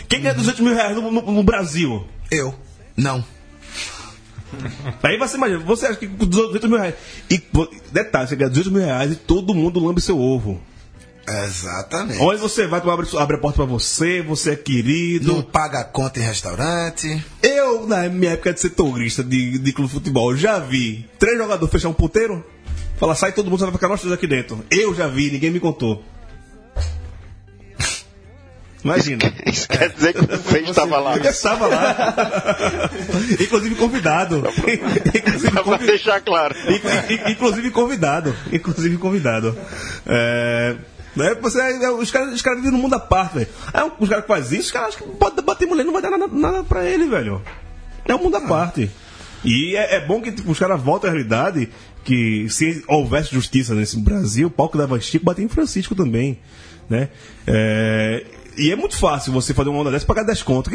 Quem 0.09 0.19
ganha 0.21 0.33
200 0.35 0.59
mil 0.59 0.73
reais 0.73 0.95
no, 0.97 1.09
no- 1.09 1.31
no 1.31 1.43
Brasil? 1.43 2.05
Eu. 2.29 2.53
Não. 2.97 3.23
Aí 5.03 5.17
você 5.17 5.37
imagina, 5.37 5.59
você 5.59 5.85
acha 5.85 5.95
que 5.97 6.07
com 6.07 6.25
200 6.25 6.67
mil 6.69 6.77
reais. 6.79 6.95
E 7.29 7.41
detalhe, 7.91 8.27
você 8.27 8.35
ganha 8.35 8.49
200 8.49 8.71
mil 8.71 8.81
reais 8.83 9.11
e 9.11 9.15
todo 9.15 9.53
mundo 9.53 9.79
lambe 9.79 10.01
seu 10.01 10.19
ovo. 10.19 10.59
Exatamente. 11.27 12.19
Onde 12.21 12.39
você 12.41 12.65
vai, 12.65 12.81
tu 12.81 12.89
abre, 12.89 13.07
abre 13.17 13.35
a 13.35 13.39
porta 13.39 13.57
pra 13.57 13.65
você, 13.65 14.21
você 14.21 14.51
é 14.51 14.55
querido. 14.55 15.33
Não 15.33 15.41
paga 15.43 15.83
conta 15.83 16.19
em 16.19 16.23
restaurante. 16.23 17.23
Eu, 17.43 17.85
na 17.85 18.07
minha 18.09 18.31
época 18.31 18.53
de 18.53 18.59
setorista 18.59 19.23
de, 19.23 19.59
de 19.59 19.73
clube 19.73 19.89
de 19.89 19.93
futebol, 19.95 20.35
já 20.35 20.57
vi 20.59 21.07
três 21.19 21.37
jogadores 21.37 21.71
fechar 21.71 21.89
um 21.89 21.93
ponteiro. 21.93 22.43
Falar, 22.97 23.15
sai 23.15 23.31
todo 23.31 23.45
mundo, 23.49 23.59
você 23.59 23.65
vai 23.65 23.73
ficar 23.73 23.87
nós 23.87 23.99
três 24.01 24.13
aqui 24.13 24.27
dentro. 24.27 24.63
Eu 24.71 24.93
já 24.95 25.07
vi, 25.07 25.29
ninguém 25.31 25.51
me 25.51 25.59
contou. 25.59 26.03
Imagina. 28.83 29.19
Isso 29.45 29.67
quer 29.67 29.89
dizer 29.89 30.13
que 30.13 30.25
você 30.25 30.59
estava 30.59 30.99
lá. 30.99 31.17
Estava 31.17 31.67
lá. 31.71 32.89
Inclusive 33.39 33.75
convidado. 33.75 34.43
Inclusive 35.15 35.63
pra 35.63 35.77
deixar 35.77 36.21
claro. 36.21 36.55
Inclu- 36.67 36.91
in- 37.09 37.31
Inclusive 37.33 37.71
convidado. 37.71 38.35
Inclusive 38.51 38.97
convidado. 38.97 39.55
É. 40.07 40.75
né, 41.15 41.35
Você, 41.41 41.59
é, 41.59 41.91
os 41.91 42.11
caras 42.11 42.33
os 42.33 42.41
caras 42.41 42.59
vivem 42.59 42.71
num 42.71 42.81
mundo 42.81 42.95
à 42.95 42.99
parte, 42.99 43.35
velho. 43.35 43.47
Aí 43.73 43.91
os 43.99 44.09
caras 44.09 44.23
que 44.23 44.27
fazem 44.27 44.59
isso, 44.59 44.67
os 44.67 44.71
caras 44.71 44.95
acham 44.95 45.07
que 45.07 45.15
pode 45.15 45.41
bater 45.41 45.67
mulher, 45.67 45.83
não 45.83 45.93
vai 45.93 46.01
dar 46.01 46.11
nada, 46.11 46.27
nada 46.27 46.63
pra 46.63 46.85
ele, 46.85 47.07
velho. 47.07 47.41
É 48.05 48.15
um 48.15 48.23
mundo 48.23 48.37
à 48.37 48.41
parte. 48.41 48.89
E 49.43 49.75
é, 49.75 49.95
é 49.95 50.05
bom 50.05 50.21
que 50.21 50.31
tipo, 50.31 50.51
os 50.51 50.59
caras 50.59 50.81
voltem 50.81 51.09
à 51.09 51.13
realidade 51.13 51.69
que 52.03 52.49
se 52.49 52.83
houvesse 52.87 53.33
justiça 53.33 53.75
nesse 53.75 53.99
Brasil, 53.99 54.47
o 54.47 54.51
palco 54.51 54.77
dava 54.77 54.99
Chico 54.99 55.25
bater 55.25 55.43
em 55.43 55.47
Francisco 55.47 55.95
também. 55.95 56.39
Né? 56.89 57.09
É, 57.45 58.25
e 58.57 58.71
é 58.71 58.75
muito 58.75 58.97
fácil 58.97 59.31
você 59.31 59.53
fazer 59.53 59.69
uma 59.69 59.79
onda 59.79 59.91
dessa 59.91 60.05
e 60.05 60.07
pagar 60.07 60.23
10 60.23 60.43
conto. 60.43 60.69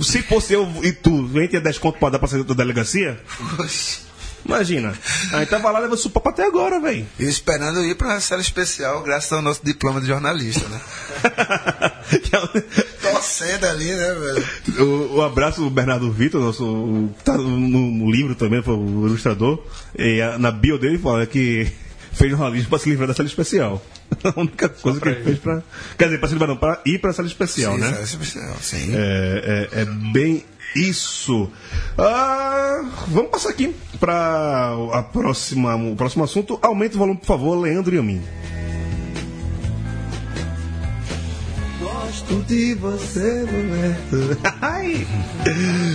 Se 0.00 0.22
fosse 0.22 0.54
eu 0.54 0.66
e 0.82 0.92
tu, 0.92 1.30
a 1.34 1.40
gente 1.40 1.54
ia 1.54 1.60
10 1.60 1.78
conto 1.78 1.98
pra 1.98 2.08
dar 2.08 2.18
pra 2.18 2.28
sair 2.28 2.44
da 2.44 2.54
delegacia? 2.54 3.18
Imagina. 4.44 4.92
Aí 5.32 5.46
tava 5.46 5.70
lá 5.70 5.78
levando 5.80 5.96
supapo 5.98 6.28
até 6.28 6.44
agora, 6.46 6.78
velho. 6.80 7.06
E 7.18 7.24
esperando 7.24 7.82
ir 7.84 7.94
pra 7.96 8.20
série 8.20 8.42
especial, 8.42 9.02
graças 9.02 9.32
ao 9.32 9.40
nosso 9.42 9.60
diploma 9.64 10.00
de 10.00 10.06
jornalista, 10.06 10.68
né? 10.68 10.80
Torcendo 13.00 13.64
ali, 13.64 13.86
né, 13.92 14.14
velho? 14.14 14.46
O, 14.86 15.16
o 15.16 15.22
abraço 15.22 15.60
do 15.60 15.70
Bernardo 15.70 16.10
Vitor, 16.12 16.40
nosso, 16.40 16.64
o- 16.64 17.14
tá 17.24 17.36
no, 17.36 17.48
no 17.58 18.10
livro 18.10 18.34
também, 18.34 18.62
foi 18.62 18.74
o 18.74 19.06
ilustrador. 19.06 19.62
E 19.98 20.20
a- 20.20 20.38
na 20.38 20.50
bio 20.50 20.78
dele 20.78 20.98
fala 20.98 21.26
que 21.26 21.66
fez 22.14 22.30
jornalismo 22.30 22.68
pra 22.70 22.78
se 22.78 22.88
livrar 22.88 23.08
da 23.08 23.14
série 23.14 23.28
especial. 23.28 23.82
A 24.24 24.40
única 24.40 24.68
coisa 24.68 25.00
que 25.00 25.08
ele 25.08 25.22
fez 25.24 25.38
pra. 25.38 25.62
Quer 25.98 26.04
dizer, 26.06 26.18
pra 26.18 26.28
se 26.28 26.34
livrar 26.34 26.48
não, 26.48 26.56
pra 26.56 26.80
ir 26.86 26.98
pra 27.00 27.12
série 27.12 27.28
especial, 27.28 27.74
Sim, 27.74 27.80
né? 27.80 27.90
série 27.92 28.02
especial, 28.04 28.56
sim. 28.60 28.90
É, 28.94 29.68
é- 29.72 29.80
é 29.82 29.84
bem 29.84 30.44
isso. 30.76 31.50
Ah, 31.98 32.82
vamos 33.08 33.30
passar 33.30 33.50
aqui 33.50 33.74
para 34.00 34.74
a 34.92 35.02
próxima, 35.02 35.74
o 35.76 35.94
próximo 35.94 36.24
assunto. 36.24 36.58
Aumente 36.62 36.96
o 36.96 36.98
volume, 36.98 37.18
por 37.18 37.26
favor, 37.26 37.54
Leandro 37.60 37.94
e 37.94 37.98
a 37.98 38.02
mim. 38.02 38.22
Gosto 41.80 42.42
de 42.46 42.74
você, 42.74 43.44
mulher. 43.50 43.96
Ai. 44.62 45.06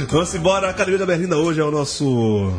Vamos 0.09 0.34
embora. 0.36 0.67
A 0.67 0.70
Academia 0.72 0.99
da 0.99 1.05
Berlinda 1.05 1.38
hoje 1.38 1.59
é 1.59 1.63
o 1.63 1.72
nosso 1.72 2.53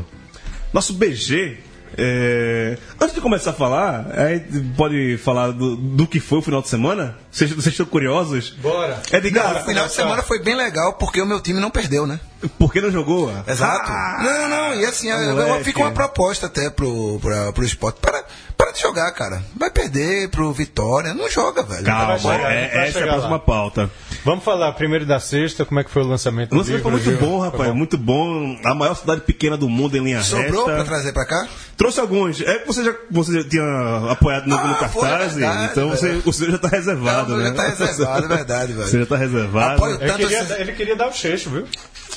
nosso 0.72 0.94
BG. 0.94 1.58
É, 1.96 2.78
Antes 3.00 3.14
de 3.14 3.20
começar 3.20 3.50
a 3.50 3.54
falar, 3.54 4.06
a 4.14 4.28
gente 4.34 4.60
pode 4.76 5.16
falar 5.18 5.52
do, 5.52 5.76
do 5.76 6.06
que 6.06 6.20
foi 6.20 6.38
o 6.38 6.42
final 6.42 6.60
de 6.62 6.68
semana? 6.68 7.16
Vocês, 7.30 7.50
vocês 7.50 7.68
estão 7.74 7.86
curiosos? 7.86 8.50
Bora. 8.50 9.00
É 9.10 9.20
de 9.20 9.30
Não, 9.30 9.52
o 9.52 9.64
final 9.64 9.86
de 9.86 9.92
semana 9.92 10.22
foi 10.22 10.38
bem 10.42 10.54
legal 10.54 10.94
porque 10.94 11.20
o 11.20 11.26
meu 11.26 11.40
time 11.40 11.60
não 11.60 11.70
perdeu, 11.70 12.06
né? 12.06 12.20
Por 12.58 12.72
que 12.72 12.80
não 12.80 12.90
jogou? 12.90 13.30
Exato. 13.46 13.90
Ah, 13.90 14.18
não, 14.22 14.48
não, 14.48 14.74
e 14.80 14.84
assim, 14.86 15.08
eu- 15.10 15.64
fica 15.64 15.80
uma 15.80 15.90
proposta 15.92 16.46
até 16.46 16.70
pro, 16.70 17.18
pra, 17.20 17.52
pro 17.52 17.64
esporte. 17.64 17.98
Para, 18.00 18.24
para 18.56 18.72
de 18.72 18.80
jogar, 18.80 19.10
cara. 19.12 19.42
Vai 19.56 19.70
perder 19.70 20.28
pro 20.30 20.52
Vitória. 20.52 21.12
Não 21.12 21.28
joga, 21.28 21.62
velho. 21.62 21.84
Calma, 21.84 22.16
Vai 22.16 22.18
chegar, 22.18 22.50
é- 22.52 22.68
vai 22.68 22.88
essa 22.88 22.98
é 22.98 23.02
a 23.02 23.06
próxima 23.08 23.32
lá. 23.32 23.38
pauta. 23.38 23.90
Vamos 24.24 24.44
falar 24.44 24.72
primeiro 24.72 25.06
da 25.06 25.18
sexta, 25.18 25.64
como 25.64 25.80
é 25.80 25.84
que 25.84 25.90
foi 25.90 26.02
o 26.02 26.06
lançamento 26.06 26.52
O 26.52 26.58
lançamento 26.58 26.82
foi 26.82 26.90
muito 26.92 27.10
bom, 27.12 27.38
rapaz. 27.38 27.74
Muito 27.74 27.96
bom. 27.96 28.56
A 28.64 28.74
maior 28.74 28.94
cidade 28.94 29.22
pequena 29.22 29.56
do 29.56 29.68
mundo 29.68 29.96
em 29.96 30.04
linha 30.04 30.22
Sobrou 30.22 30.64
pra 30.64 30.74
reta. 30.74 30.84
trazer 30.86 31.12
pra 31.12 31.24
cá? 31.24 31.48
Trouxe 31.76 32.00
alguns. 32.00 32.40
É 32.42 32.58
que 32.58 32.66
você 32.66 32.84
já, 32.84 32.94
você 33.10 33.32
já 33.42 33.48
tinha 33.48 34.10
apoiado 34.10 34.46
no, 34.46 34.56
Ah, 34.58 34.66
no 34.66 34.74
foi, 34.90 35.08
cartaz, 35.08 35.34
verdade, 35.34 35.68
então 35.72 35.88
você, 35.88 36.20
o 36.26 36.32
seu 36.32 36.50
já 36.50 36.58
tá 36.58 36.68
reservado, 36.68 37.30
Não, 37.30 37.38
né? 37.38 37.44
já 37.46 37.54
tá 37.54 37.68
reservado, 37.68 38.24
é 38.24 38.28
verdade, 38.36 38.72
velho. 38.74 38.88
Você 38.88 38.98
já 38.98 39.06
tá 39.06 39.16
reservado. 39.16 39.74
Apoio 39.76 39.98
Ele 40.00 40.12
queria, 40.12 40.40
assim- 40.42 40.54
ele 40.60 40.72
queria 40.72 40.96
dar 40.96 41.08
o 41.08 41.12
cheixo, 41.12 41.48
viu? 41.48 41.66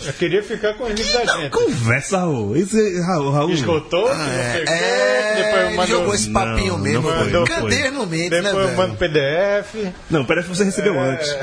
Eu 0.05 0.13
queria 0.13 0.43
ficar 0.43 0.73
com 0.73 0.83
o 0.85 0.89
livro 0.89 1.13
da 1.13 1.25
gente. 1.37 1.49
Conversa, 1.51 2.17
Raul. 2.19 2.57
Esse, 2.57 3.01
Raul, 3.01 3.31
Raul. 3.31 3.51
Esgotou, 3.51 4.09
É, 4.11 4.53
pegou, 4.53 4.73
é, 4.73 5.33
depois 5.35 5.53
eu 5.61 5.67
ele 5.67 5.75
mando- 5.77 5.87
jogou 5.89 6.15
esse 6.15 6.29
papinho 6.31 6.73
Não, 6.73 6.79
mesmo. 6.79 7.09
não 7.11 7.43
Cadê 7.45 7.81
foi. 7.81 7.89
no 7.91 8.05
né, 8.05 8.29
Depois 8.29 8.69
eu 8.69 8.75
mando? 8.75 8.95
PDF. 8.95 9.93
Não, 10.09 10.25
parece 10.25 10.49
que 10.49 10.55
você 10.55 10.63
recebeu 10.63 10.95
É. 10.95 11.09
antes. 11.11 11.35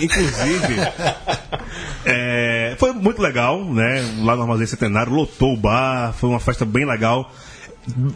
Inclusive, 0.00 0.74
é, 2.04 2.74
foi 2.78 2.92
muito 2.92 3.20
legal, 3.20 3.64
né? 3.64 4.02
Lá 4.22 4.34
no 4.36 4.42
Armazém 4.42 4.66
Centenário, 4.66 5.12
lotou 5.12 5.52
o 5.54 5.56
bar, 5.56 6.12
foi 6.14 6.28
uma 6.30 6.40
festa 6.40 6.64
bem 6.64 6.84
legal. 6.86 7.32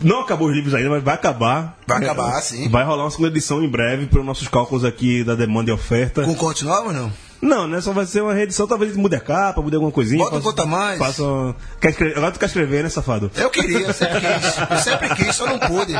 Não 0.02 0.20
acabou 0.20 0.48
os 0.48 0.54
livros 0.54 0.74
ainda, 0.74 0.90
mas 0.90 1.02
vai 1.02 1.14
acabar. 1.14 1.76
Vai 1.86 1.98
acabar, 1.98 2.40
sim. 2.42 2.68
Vai 2.68 2.84
rolar 2.84 3.04
uma 3.04 3.10
segunda 3.10 3.28
edição 3.30 3.62
em 3.62 3.68
breve 3.68 4.06
para 4.06 4.20
os 4.20 4.26
nossos 4.26 4.46
cálculos 4.48 4.84
aqui 4.84 5.24
da 5.24 5.34
demanda 5.34 5.70
e 5.70 5.72
oferta. 5.72 6.22
Com 6.22 6.34
conte 6.34 6.64
novo 6.64 6.88
ou 6.88 6.92
não? 6.92 7.12
Não, 7.44 7.66
né? 7.68 7.80
Só 7.80 7.92
vai 7.92 8.06
ser 8.06 8.22
uma 8.22 8.32
reedição, 8.32 8.66
talvez 8.66 8.96
mude 8.96 9.14
a 9.16 9.20
capa, 9.20 9.60
mude 9.60 9.76
alguma 9.76 9.92
coisinha. 9.92 10.24
Bota 10.24 10.36
um 10.36 10.40
faça- 10.40 10.50
conta 10.56 10.66
mais. 10.66 10.98
Faça 10.98 11.22
uma- 11.22 11.56
Quer 11.80 11.90
escrever... 11.90 12.16
Agora 12.16 12.32
tu 12.32 12.38
quer 12.40 12.46
escrever, 12.46 12.82
né, 12.82 12.88
safado? 12.88 13.30
Eu 13.36 13.50
queria, 13.50 13.80
eu 13.80 13.92
sempre 13.92 14.20
quis. 14.20 14.70
Eu 14.70 14.78
sempre 14.78 15.08
quis, 15.14 15.36
só 15.36 15.46
não 15.46 15.58
pude. 15.58 15.92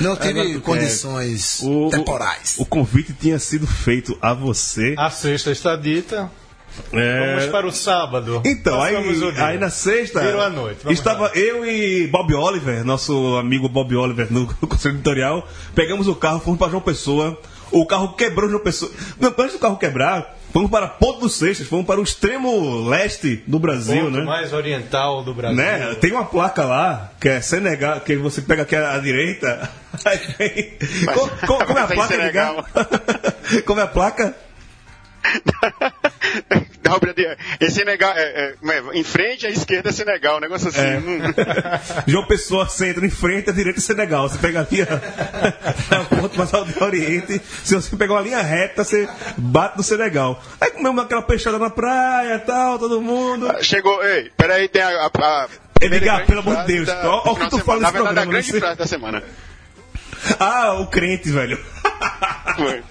Não 0.00 0.12
Agora 0.12 0.26
tive 0.44 0.60
condições 0.60 1.60
O- 1.62 1.86
o- 1.86 1.90
temporais. 1.90 2.56
O, 2.58 2.66
convite 2.66 3.12
tinha 3.12 3.38
sido 3.38 3.66
feito 3.66 4.18
a 4.20 4.34
você. 4.34 4.94
A 4.98 5.10
sexta 5.10 5.50
está 5.50 5.76
dita. 5.76 6.30
É, 6.92 7.34
Vamos 7.36 7.50
para 7.50 7.66
o 7.66 7.72
sábado. 7.72 8.40
Então, 8.44 8.80
aí, 8.80 8.94
o 8.94 9.42
aí 9.44 9.58
na 9.58 9.70
sexta. 9.70 10.20
Virou 10.20 10.40
a 10.40 10.48
noite. 10.48 10.80
Estava 10.90 11.24
lá. 11.24 11.30
eu 11.34 11.66
e 11.66 12.06
Bob 12.06 12.32
Oliver, 12.34 12.84
nosso 12.84 13.36
amigo 13.36 13.68
Bob 13.68 13.94
Oliver 13.96 14.28
no 14.32 14.46
conselho 14.66 14.94
editorial. 14.94 15.46
Pegamos 15.74 16.06
o 16.08 16.14
carro, 16.14 16.40
fomos 16.40 16.58
para 16.58 16.70
João 16.70 16.80
Pessoa. 16.82 17.38
O 17.72 17.84
carro 17.86 18.14
quebrou 18.14 18.48
João 18.48 18.62
Pessoa. 18.62 18.90
Não, 19.18 19.32
antes 19.38 19.52
do 19.52 19.58
carro 19.58 19.76
quebrar, 19.76 20.36
fomos 20.52 20.70
para 20.70 20.88
Ponto 20.88 21.20
dos 21.20 21.34
Seixas, 21.36 21.66
fomos 21.66 21.86
para 21.86 22.00
o 22.00 22.02
extremo 22.02 22.88
leste 22.88 23.42
do 23.46 23.58
Brasil, 23.58 24.04
Ponto 24.04 24.16
né? 24.18 24.24
mais 24.24 24.52
oriental 24.52 25.22
do 25.22 25.32
Brasil. 25.34 25.56
Né? 25.56 25.94
Tem 26.00 26.12
uma 26.12 26.24
placa 26.24 26.64
lá 26.64 27.12
que 27.20 27.28
é 27.28 27.40
Senegal, 27.40 28.00
que 28.00 28.16
você 28.16 28.40
pega 28.42 28.62
aqui 28.62 28.74
à 28.76 28.98
direita. 28.98 29.70
Aí 30.04 30.76
Mas- 31.06 31.16
Co- 31.16 31.28
co- 31.46 31.64
como 31.64 31.78
é 31.78 31.82
a 31.82 31.86
mas 31.88 31.90
é 31.90 31.92
em 31.92 31.96
placa, 31.96 32.14
Senegal. 32.14 32.66
Como 33.66 33.80
é 33.80 33.82
a 33.82 33.86
placa? 33.88 34.34
De- 36.98 37.36
Esse 37.60 37.76
Senegal, 37.76 38.12
é, 38.16 38.22
é, 38.22 38.54
é? 38.70 38.82
em 38.94 39.04
frente 39.04 39.46
à 39.46 39.50
esquerda 39.50 39.90
é 39.90 39.92
Senegal, 39.92 40.38
um 40.38 40.40
negócio 40.40 40.68
assim. 40.68 40.80
É. 40.80 40.98
Hum. 40.98 41.20
João 42.06 42.26
Pessoa 42.26 42.68
centro 42.68 43.04
em 43.04 43.10
frente 43.10 43.50
à 43.50 43.52
direita 43.52 43.78
é 43.78 43.82
Senegal. 43.82 44.28
Você 44.28 44.38
pega 44.38 44.60
a 44.60 44.64
ponto 46.04 46.38
mais 46.38 46.52
ao 46.54 46.64
do 46.64 46.84
Oriente. 46.84 47.40
Se 47.64 47.74
você 47.74 47.96
pegar 47.96 48.14
uma 48.14 48.22
linha 48.22 48.42
reta, 48.42 48.84
você 48.84 49.08
bate 49.36 49.76
no 49.76 49.82
Senegal. 49.82 50.42
Aí 50.60 50.70
comemos 50.70 51.04
aquela 51.04 51.22
peixada 51.22 51.58
na 51.58 51.70
praia 51.70 52.34
e 52.36 52.38
tal, 52.40 52.78
todo 52.78 53.00
mundo. 53.00 53.48
Chegou, 53.62 54.02
ei, 54.04 54.30
peraí, 54.36 54.68
tem 54.68 54.82
a. 54.82 55.06
a, 55.06 55.06
a 55.06 55.48
Edgar, 55.82 56.26
pelo 56.26 56.40
amor 56.40 56.56
de 56.58 56.66
Deus, 56.66 56.88
do 56.88 57.08
o 57.30 57.36
que 57.36 57.48
tu 57.48 57.58
fala 57.60 57.80
nesse 57.80 57.82
Na 57.82 57.90
verdade, 57.90 58.18
a 58.18 58.22
programa, 58.22 58.32
grande 58.32 58.52
frase 58.52 58.78
da 58.78 58.86
semana. 58.86 59.22
Ah, 60.38 60.74
o 60.74 60.86
crente, 60.88 61.30
velho. 61.30 61.58
Foi. 62.56 62.82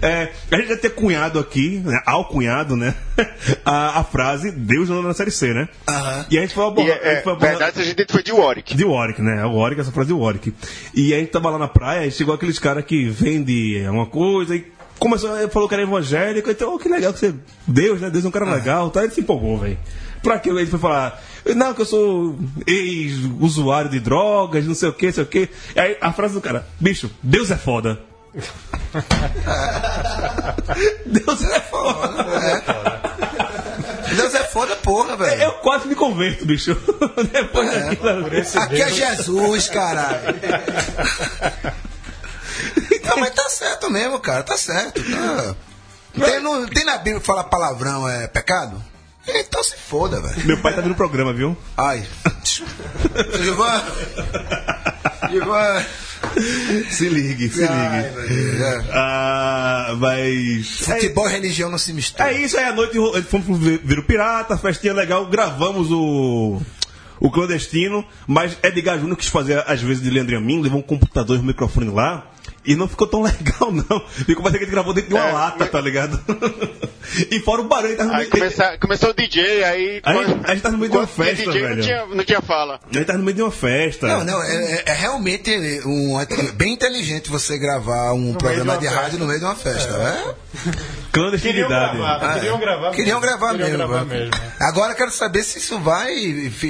É, 0.00 0.30
a 0.50 0.56
gente 0.56 0.68
já 0.68 0.76
ter 0.76 0.90
cunhado 0.90 1.38
aqui, 1.38 1.80
né, 1.84 2.00
ao 2.06 2.24
cunhado, 2.24 2.76
né? 2.76 2.94
A, 3.64 4.00
a 4.00 4.04
frase 4.04 4.50
Deus 4.50 4.88
não 4.88 5.02
na 5.02 5.12
série 5.12 5.30
C, 5.30 5.52
né? 5.52 5.68
Aham. 5.86 6.26
E 6.30 6.38
a 6.38 6.40
gente 6.40 6.54
foi 6.54 6.66
abordar. 6.66 6.98
é, 7.02 7.18
é, 7.18 7.34
verdade, 7.34 7.80
a 7.80 7.84
gente 7.84 8.06
foi 8.10 8.22
de 8.22 8.32
Warwick. 8.32 8.74
De 8.74 8.84
Warwick, 8.84 9.20
né? 9.20 9.44
O 9.44 9.56
Warwick, 9.56 9.80
essa 9.80 9.92
frase 9.92 10.08
de 10.08 10.14
Warwick. 10.14 10.54
E 10.94 11.14
a 11.14 11.18
gente 11.18 11.30
tava 11.30 11.50
lá 11.50 11.58
na 11.58 11.68
praia 11.68 12.06
e 12.06 12.10
chegou 12.10 12.34
aqueles 12.34 12.58
caras 12.58 12.84
que 12.84 13.08
vendem 13.08 13.88
uma 13.88 14.06
coisa 14.06 14.56
e 14.56 14.66
começou, 14.98 15.30
falou 15.48 15.68
que 15.68 15.74
era 15.74 15.82
evangélico, 15.82 16.50
então, 16.50 16.74
oh, 16.74 16.78
que 16.78 16.88
legal 16.88 17.12
que 17.12 17.18
você. 17.18 17.34
Deus, 17.66 18.00
né? 18.00 18.10
Deus 18.10 18.24
é 18.24 18.28
um 18.28 18.32
cara 18.32 18.50
legal, 18.50 18.90
tá? 18.90 19.02
Ele 19.02 19.12
se 19.12 19.20
empolgou, 19.20 19.58
velho. 19.58 19.78
Pra 20.22 20.34
aquilo 20.34 20.58
ele 20.58 20.70
foi 20.70 20.80
falar, 20.80 21.22
não, 21.54 21.72
que 21.72 21.80
eu 21.80 21.86
sou 21.86 22.38
ex-usuário 22.66 23.90
de 23.90 24.00
drogas, 24.00 24.66
não 24.66 24.74
sei 24.74 24.88
o 24.88 24.92
que, 24.92 25.06
não 25.06 25.12
sei 25.12 25.22
o 25.24 25.26
que. 25.26 25.48
Aí 25.76 25.96
a 26.00 26.12
frase 26.12 26.34
do 26.34 26.40
cara, 26.40 26.66
bicho, 26.80 27.10
Deus 27.22 27.50
é 27.50 27.56
foda. 27.56 28.00
Deus 31.06 31.42
é 31.44 31.60
foda. 31.60 32.24
Deus 34.14 34.34
é 34.34 34.44
foda, 34.44 34.76
porra, 34.76 35.16
velho. 35.16 35.42
Eu 35.42 35.52
quase 35.54 35.88
me 35.88 35.94
converto, 35.94 36.44
bicho. 36.46 36.74
Depois 37.32 37.70
daquilo. 37.72 38.26
Aqui 38.62 38.82
é 38.82 38.88
Jesus, 38.90 39.68
caralho. 39.68 40.18
Então, 42.92 43.16
mas 43.18 43.30
tá 43.34 43.48
certo 43.48 43.90
mesmo, 43.90 44.18
cara, 44.20 44.42
tá 44.42 44.56
certo. 44.56 45.00
Tá. 45.02 45.54
Tem, 46.24 46.40
no- 46.40 46.66
tem 46.68 46.84
na 46.84 46.96
Bíblia 46.98 47.20
que 47.20 47.26
fala 47.26 47.44
palavrão 47.44 48.08
é 48.08 48.26
pecado? 48.26 48.82
Então 49.26 49.62
se 49.62 49.76
foda, 49.76 50.20
velho. 50.22 50.46
Meu 50.46 50.60
pai 50.62 50.74
tá 50.74 50.80
vendo 50.80 50.92
o 50.92 50.96
programa, 50.96 51.32
viu? 51.34 51.56
Ai. 51.76 52.06
Gilvan. 53.42 53.82
Gilvan. 55.30 55.84
Se 56.90 57.08
ligue, 57.08 57.48
se 57.48 57.64
Ai, 57.64 58.02
ligue. 58.10 58.62
é. 58.62 58.84
Ah, 58.92 59.94
mas. 59.98 60.80
Futebol 60.80 61.28
e 61.28 61.32
religião 61.32 61.70
não 61.70 61.78
se 61.78 61.92
misturam. 61.92 62.26
É 62.28 62.40
isso 62.40 62.56
aí, 62.58 62.64
à 62.64 62.72
noite 62.72 62.98
ro- 62.98 63.20
fomos 63.22 63.46
pro 63.46 63.56
Vi- 63.56 63.80
Viro 63.84 64.02
Pirata, 64.04 64.56
festinha 64.56 64.92
legal, 64.94 65.26
gravamos 65.26 65.88
o. 65.90 66.60
O 67.20 67.32
clandestino, 67.32 68.04
mas 68.28 68.56
Edgar 68.62 68.96
Júnior 69.00 69.16
quis 69.16 69.26
fazer 69.26 69.64
às 69.66 69.82
vezes 69.82 70.00
de 70.00 70.08
Leandro 70.08 70.36
Amin, 70.36 70.62
levou 70.62 70.78
um 70.78 70.82
computador 70.82 71.36
e 71.36 71.40
um 71.40 71.44
microfone 71.44 71.90
lá. 71.90 72.24
E 72.68 72.76
não 72.76 72.86
ficou 72.86 73.06
tão 73.06 73.22
legal, 73.24 73.72
não. 73.72 74.00
Ficou 74.08 74.42
parecendo 74.42 74.58
que 74.58 74.64
ele 74.64 74.70
gravou 74.70 74.92
dentro 74.92 75.08
de 75.08 75.14
uma 75.16 75.26
É, 75.28 75.32
lata, 75.32 75.64
tá 75.66 75.80
ligado? 75.80 76.20
e 77.30 77.40
fora 77.40 77.62
o 77.62 77.64
barulho, 77.64 77.96
tá 77.96 78.04
no 78.04 78.12
Aí 78.12 78.18
meio. 78.18 78.30
começa- 78.30 78.76
começou 78.78 79.10
o 79.10 79.14
DJ, 79.14 79.64
aí. 79.64 80.00
Aí 80.04 80.18
a 80.44 80.52
gente 80.52 80.62
tá 80.62 80.70
no 80.70 80.76
meio 80.76 80.90
de 80.92 80.98
uma 80.98 81.06
festa, 81.06 81.44
DJ, 81.46 81.62
velho. 81.62 81.76
Não 81.76 81.82
tinha, 81.82 82.06
não 82.06 82.24
tinha 82.24 82.42
fala. 82.42 82.78
Ele 82.92 83.04
tá 83.06 83.14
no 83.14 83.24
meio 83.24 83.34
de 83.36 83.42
uma 83.42 83.50
festa. 83.50 84.06
Não, 84.06 84.22
não, 84.24 84.42
é, 84.42 84.72
é- 84.72 84.82
é 84.86 84.92
realmente 84.92 85.50
um, 85.86 86.20
é 86.20 86.26
bem 86.52 86.74
inteligente 86.74 87.30
você 87.30 87.56
gravar 87.58 88.12
um 88.12 88.34
programa 88.34 88.74
de 88.74 88.80
de, 88.80 88.86
rádio 88.86 89.18
no 89.18 89.26
meio 89.26 89.38
de 89.38 89.44
uma 89.46 89.56
festa, 89.56 89.96
né? 89.96 90.34
Queriam 90.62 90.74
Clandestinidade. 91.12 91.96
gravar, 91.96 92.34
queriam 92.34 92.58
gravar 92.60 92.90
Queriam 92.90 93.20
mesmo. 93.20 93.20
gravar 93.20 93.50
Queriam 93.52 93.68
mesmo. 93.70 93.78
gravar 93.88 94.04
né? 94.04 94.14
mesmo. 94.20 94.34
Agora 94.60 94.92
eu 94.92 94.96
quero 94.96 95.10
saber 95.10 95.42
se 95.42 95.58
isso 95.58 95.78
vai 95.80 96.14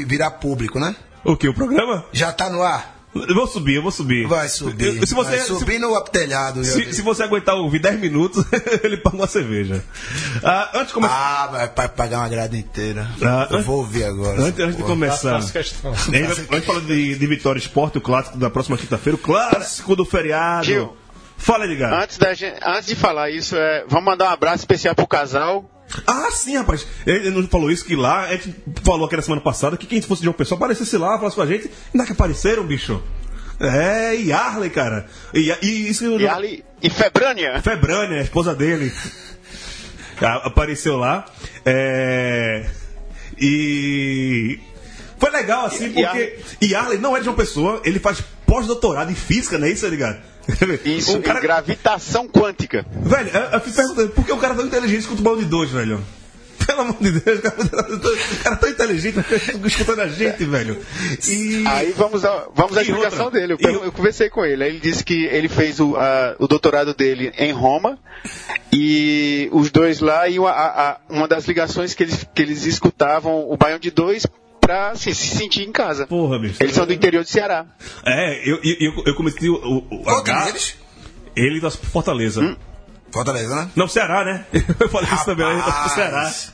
virar 0.07 0.30
público, 0.32 0.78
né? 0.78 0.94
O 1.24 1.36
que? 1.36 1.49
O 1.49 1.55
programa? 1.55 2.05
Já 2.12 2.32
tá 2.32 2.49
no 2.49 2.62
ar? 2.62 2.97
Eu 3.15 3.35
vou 3.35 3.47
subir, 3.47 3.75
eu 3.77 3.83
vou 3.83 3.91
subir. 3.91 4.27
Vai 4.27 4.49
subir. 4.49 4.99
Eu- 4.99 5.07
se 5.07 5.15
você, 5.15 5.31
vai 5.37 5.41
subir 5.41 5.79
no 5.79 5.99
telhado. 6.03 6.63
se, 6.65 6.93
se 6.93 7.03
você 7.03 7.23
aguentar 7.23 7.55
ouvir 7.57 7.79
10 7.79 7.99
minutos, 7.99 8.45
ele 8.85 8.97
paga 8.99 9.17
uma 9.17 9.27
cerveja. 9.27 9.83
Ah, 10.45 10.71
antes 10.75 10.89
de 10.89 10.95
começar. 10.95 11.15
Ah, 11.15 11.47
vai 11.47 11.69
pa- 11.69 11.89
pagar 11.89 12.19
uma 12.19 12.29
grade 12.29 12.57
inteira. 12.59 13.09
Ah, 13.23 13.49
eu 13.51 13.63
vou 13.63 13.79
ouvir 13.79 14.05
agora. 14.05 14.41
Antes, 14.43 14.61
antes 14.61 14.77
de 14.77 14.83
começar. 14.83 15.41
Ainda, 16.13 16.33
antes 16.51 16.65
falar 16.65 16.81
de, 16.81 17.15
de 17.17 17.27
Vitória 17.27 17.59
Esporte, 17.59 17.99
o 17.99 18.01
clássico 18.01 18.37
da 18.39 18.51
próxima 18.51 18.77
quinta-feira, 18.77 19.17
o 19.17 19.19
clássico 19.19 19.97
do 19.97 20.05
feriado. 20.05 20.67
Tio. 20.67 20.97
Fala, 21.37 21.65
Edgar. 21.65 22.03
Antes, 22.03 22.19
da 22.19 22.35
gente, 22.35 22.59
antes 22.65 22.87
de 22.89 22.95
falar 22.97 23.31
isso, 23.31 23.57
é, 23.57 23.85
vamos 23.89 24.05
mandar 24.05 24.27
um 24.29 24.33
abraço 24.33 24.59
especial 24.59 24.95
pro 24.95 25.07
casal. 25.07 25.65
Ah, 26.07 26.30
sim, 26.30 26.57
rapaz. 26.57 26.86
Ele 27.07 27.30
não 27.30 27.47
falou 27.49 27.70
isso 27.70 27.84
que 27.84 27.97
lá, 27.97 28.24
a 28.26 28.36
gente 28.36 28.55
falou 28.84 29.07
aqui 29.07 29.16
na 29.16 29.22
semana 29.22 29.41
passada 29.41 29.76
que 29.76 29.86
quem 29.86 30.03
fosse 30.03 30.22
de 30.22 30.28
uma 30.28 30.34
pessoa 30.34 30.57
aparecesse 30.57 30.97
lá, 30.99 31.16
falasse 31.18 31.36
com 31.36 31.43
a 31.43 31.47
gente. 31.47 31.70
Ainda 31.95 32.05
que 32.07 32.12
apareceram, 32.12 32.64
bicho. 32.64 33.03
É, 33.61 34.14
e 34.14 34.32
Arley, 34.32 34.70
cara. 34.70 35.07
E, 35.34 35.53
e 35.62 35.89
isso. 35.89 36.05
E 36.20 36.26
Ali 36.28 36.64
e 36.82 36.89
Febrânia. 36.91 37.61
Febrânia, 37.62 38.18
a 38.18 38.22
esposa 38.22 38.55
dele. 38.55 38.93
Apareceu 40.20 40.97
lá. 40.97 41.24
É, 41.64 42.66
E. 43.41 44.59
Foi 45.18 45.30
legal, 45.30 45.66
assim, 45.66 45.86
porque. 45.91 46.05
Arley- 46.05 46.39
E 46.61 46.74
Arley 46.74 46.99
não 46.99 47.16
é 47.16 47.20
de 47.20 47.28
uma 47.28 47.34
pessoa, 47.36 47.80
ele 47.84 47.99
faz 47.99 48.22
pós-doutorado 48.47 49.11
em 49.11 49.14
física, 49.14 49.59
não 49.59 49.66
é 49.66 49.70
isso, 49.70 49.82
tá 49.84 49.89
ligado? 49.91 50.20
Isso, 50.84 51.18
o 51.18 51.22
cara, 51.22 51.40
gravitação 51.40 52.26
quântica. 52.28 52.84
Velho, 52.90 53.28
eu, 53.28 53.40
eu 53.40 53.61
fico 53.61 53.76
perguntando, 53.76 54.09
por 54.11 54.24
que 54.24 54.32
o 54.32 54.36
cara 54.38 54.55
é 54.55 54.57
tão 54.57 54.66
inteligente 54.66 55.07
quanto 55.07 55.20
o 55.20 55.22
balde 55.22 55.44
de 55.44 55.51
dois, 55.51 55.70
velho? 55.70 56.03
Pelo 56.66 56.80
amor 56.82 56.96
de 57.01 57.12
Deus, 57.12 57.38
o 57.38 57.42
cara, 57.42 57.57
o 57.62 57.99
cara 58.42 58.55
é 58.55 58.59
tão 58.59 58.68
inteligente, 58.68 59.18
escutando 59.64 60.01
a 60.01 60.09
gente, 60.09 60.44
velho. 60.44 60.78
E. 61.26 61.64
Aí 61.66 61.92
vamos, 61.96 62.24
a, 62.26 62.46
vamos 62.55 62.76
à 62.76 62.82
E 62.82 62.86
explicação 62.86 63.26
outra? 63.26 63.40
dele. 63.40 63.55
Eu, 63.59 63.70
E 63.70 63.74
eu 63.86 63.92
conversei 63.92 64.28
com 64.28 64.44
ele. 64.44 64.62
Aí 64.64 64.70
Ele 64.70 64.80
disse 64.80 65.03
que 65.03 65.24
ele 65.26 65.49
fez 65.49 65.80
o, 65.80 65.96
a- 65.96 66.34
o 66.38 66.46
doutorado 66.46 66.92
dele 66.92 67.32
em 67.38 67.53
Roma 67.53 67.99
e 68.72 69.49
os 69.53 69.70
dois 69.70 70.01
lá 70.01 70.28
iam 70.28 70.46
a, 70.46 70.51
a- 70.51 70.90
a- 70.90 71.01
uma 71.09 71.26
das 71.26 71.46
ligações 71.46 71.94
que 71.94 72.03
eles, 72.03 72.26
que 72.34 72.42
eles 72.42 72.66
escutavam 72.66 73.51
o 73.51 73.57
Baião 73.57 73.78
de 73.78 73.90
Dois 73.90 74.26
pra 74.69 74.91
assim, 74.91 75.14
se 75.14 75.29
sentir 75.29 75.62
em 75.66 75.73
casa. 75.73 76.07
Porra, 76.07 76.39
bicho. 76.39 76.57
Eles 76.61 76.75
são 76.75 76.87
do 76.87 76.93
interior 76.93 77.25
de 77.25 77.31
Ceará. 77.31 77.64
É, 78.05 78.51
eu, 78.51 78.61
eu, 78.62 79.03
eu, 79.07 79.14
cometi 79.14 79.49
o, 79.49 79.55
o, 79.55 79.77
o 79.79 80.03
Qual 80.03 80.19
H. 80.19 80.45
deles? 80.45 80.77
Ele 81.35 81.59
da 81.59 81.71
Fortaleza. 81.71 82.43
Hum? 82.43 82.55
Fortaleza, 83.11 83.55
né? 83.57 83.71
Não, 83.75 83.89
Ceará, 83.89 84.25
né? 84.25 84.45
Eu 84.79 84.89
falei 84.89 85.09
isso 85.13 85.25
também, 85.25 85.47
tá 85.63 85.73
pro 85.73 85.91
Ceará. 85.95 86.19
Rapaz. 86.19 86.53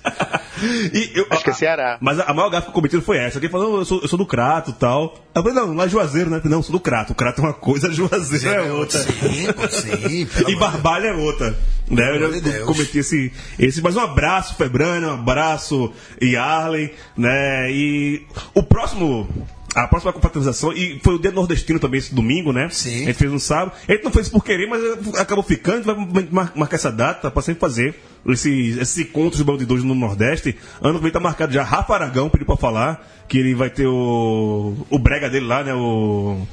E 0.93 1.11
eu- 1.19 1.27
Acho 1.31 1.43
que 1.45 1.51
é 1.51 1.53
Ceará. 1.53 1.99
Mas 2.01 2.21
a, 2.21 2.25
a 2.25 2.35
maior 2.35 2.49
gafa 2.49 2.63
que 2.63 2.69
eu 2.71 2.75
cometi 2.75 3.01
foi 3.01 3.19
essa. 3.19 3.41
Quem 3.41 3.49
falou, 3.49 3.79
eu 3.79 3.85
sou, 3.85 4.01
eu 4.01 4.09
sou 4.09 4.17
do 4.19 4.25
Crato 4.25 4.71
e 4.71 4.75
tal. 4.75 5.17
Eu 5.35 5.43
falei, 5.43 5.57
não, 5.59 5.75
lá 5.75 5.85
é 5.85 5.89
Juazeiro, 5.89 6.31
né? 6.31 6.41
Eu 6.43 6.49
Não, 6.51 6.59
eu 6.59 6.63
sou 6.63 6.73
do 6.73 6.79
Crato. 6.81 7.13
O 7.13 7.15
Crato 7.17 7.41
é 7.41 7.45
uma 7.45 7.53
coisa, 7.53 7.91
Juazeiro 7.93 8.49
é 8.49 8.73
outra. 8.73 9.01
Sim, 9.01 9.49
sim. 9.69 10.29
E 10.49 10.57
Barbalha 10.57 11.09
é 11.09 11.13
outra. 11.15 11.57
Né? 11.91 12.17
Eu 12.17 12.33
já 12.33 12.41
Deus. 12.41 12.65
cometi 12.67 12.99
esse, 12.99 13.33
esse. 13.59 13.83
Mas 13.83 13.97
um 13.97 14.01
abraço, 14.01 14.55
Febrano, 14.55 15.09
um 15.09 15.15
abraço, 15.15 15.93
Yarley, 16.23 16.95
né? 17.17 17.71
E 17.73 18.25
o 18.55 18.63
próximo. 18.63 19.29
A 19.75 19.89
próxima 19.89 20.13
confraternização, 20.13 20.73
e 20.73 21.01
foi 21.03 21.15
o 21.15 21.19
dia 21.19 21.33
nordestino 21.33 21.81
também 21.81 21.99
esse 21.99 22.15
domingo, 22.15 22.53
né? 22.53 22.69
Sim. 22.71 23.03
A 23.03 23.07
gente 23.07 23.15
fez 23.15 23.33
um 23.33 23.39
sábado. 23.41 23.73
A 23.89 23.93
gente 23.93 24.05
não 24.05 24.11
fez 24.13 24.29
por 24.29 24.45
querer, 24.45 24.69
mas 24.69 24.81
acabou 25.19 25.43
ficando. 25.43 25.91
A 25.91 25.95
gente 25.95 26.13
vai 26.15 26.29
mar- 26.31 26.53
marcar 26.55 26.77
essa 26.77 26.93
data 26.93 27.31
pra 27.31 27.43
sempre 27.43 27.61
fazer 27.61 27.95
esse, 28.29 28.71
esses 28.79 28.99
encontros 28.99 29.39
de 29.39 29.45
bandidores 29.45 29.83
no 29.83 29.95
Nordeste. 29.95 30.57
Ano 30.81 30.99
que 30.99 31.03
vem 31.03 31.11
tá 31.13 31.19
marcado 31.19 31.53
já. 31.53 31.63
Rafa 31.65 31.93
Aragão 31.95 32.31
pediu 32.31 32.47
pra 32.47 32.57
falar 32.57 33.05
que 33.29 33.37
ele 33.39 33.55
vai 33.55 33.69
ter 33.69 33.87
o, 33.87 34.75
o 34.89 34.99
brega 34.99 35.29
dele 35.29 35.47
lá, 35.47 35.65
né? 35.65 35.75
O 35.75 36.47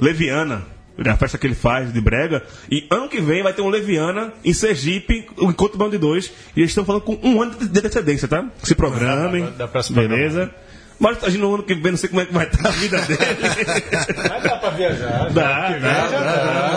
Leviana. 0.00 0.62
A 1.04 1.16
festa 1.16 1.38
que 1.38 1.46
ele 1.46 1.54
faz 1.54 1.90
de 1.92 2.00
brega. 2.00 2.44
E 2.70 2.86
ano 2.90 3.08
que 3.08 3.20
vem 3.20 3.42
vai 3.42 3.52
ter 3.54 3.62
um 3.62 3.68
Leviana 3.70 4.32
em 4.44 4.52
Sergipe, 4.52 5.26
o 5.38 5.50
Encontro 5.50 5.78
Bando 5.78 5.92
de 5.92 5.98
Dois. 5.98 6.30
E 6.54 6.60
eles 6.60 6.70
estão 6.70 6.84
falando 6.84 7.00
com 7.02 7.18
um 7.22 7.40
ano 7.40 7.56
de 7.58 7.78
antecedência, 7.78 8.28
tá? 8.28 8.44
Se 8.62 8.74
programem. 8.74 9.42
Dá 9.56 9.66
pra- 9.66 9.80
dá 9.80 9.82
se 9.82 9.92
beleza? 9.92 10.54
Mas 11.02 11.18
gente 11.20 11.38
no 11.38 11.52
ano 11.54 11.64
que 11.64 11.74
vem, 11.74 11.90
não 11.90 11.98
sei 11.98 12.08
como 12.08 12.22
é 12.22 12.26
que 12.26 12.32
vai 12.32 12.46
estar 12.46 12.68
a 12.68 12.70
vida 12.70 12.98
dele. 13.02 13.18
Mas 14.30 14.42
dá 14.44 14.56
pra 14.56 14.70
viajar. 14.70 15.30
Dá, 15.30 15.68
vem 15.70 15.80
dá, 15.80 16.08
já 16.08 16.18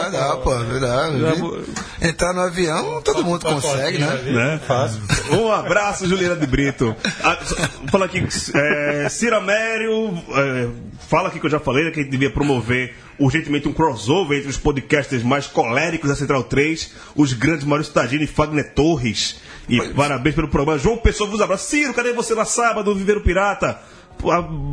Ah, 0.05 0.09
dá, 0.11 0.38
pô, 0.38 0.57
verdade. 0.59 1.19
Já 1.21 1.34
vou- 1.36 1.61
Entrar 2.01 2.34
no 2.34 2.41
avião, 2.41 3.01
todo 3.03 3.23
mundo 3.23 3.45
consegue, 3.45 3.99
né? 3.99 4.07
né? 4.26 4.59
Um 5.32 5.51
abraço, 5.51 6.07
Juliana 6.07 6.36
de 6.36 6.47
Brito. 6.47 6.95
Ah, 7.23 7.38
Fala 7.91 8.05
aqui, 8.05 8.26
é, 8.55 9.07
Cira 9.09 9.39
Mério, 9.39 10.17
é, 10.36 10.67
fala 11.07 11.28
aqui 11.30 11.39
que 11.39 11.45
eu 11.45 11.49
já 11.51 11.59
falei, 11.59 11.86
né, 11.86 11.91
que 11.91 11.99
a 11.99 12.03
gente 12.03 12.11
devia 12.11 12.30
promover 12.32 12.95
urgentemente 13.19 13.67
um 13.67 13.73
crossover 13.73 14.38
entre 14.39 14.49
os 14.49 14.57
podcasters 14.57 15.21
mais 15.23 15.45
coléricos 15.47 16.09
da 16.09 16.15
Central 16.15 16.43
3, 16.43 16.91
os 17.15 17.32
grandes 17.34 17.63
Maurício 17.65 17.93
Tagino 17.93 18.23
e 18.23 18.28
Fagner 18.28 18.73
Torres. 18.73 19.39
E 19.69 19.80
parabéns 19.89 20.36
pelo 20.36 20.47
programa. 20.47 20.78
João 20.80 20.97
Pessoa 20.97 21.30
vos 21.30 21.41
abraça. 21.41 21.67
Ciro, 21.67 21.93
cadê 21.93 22.11
você 22.13 22.36
na 22.36 22.45
sábado, 22.45 22.93
Viveiro 22.93 23.21
Pirata? 23.21 23.80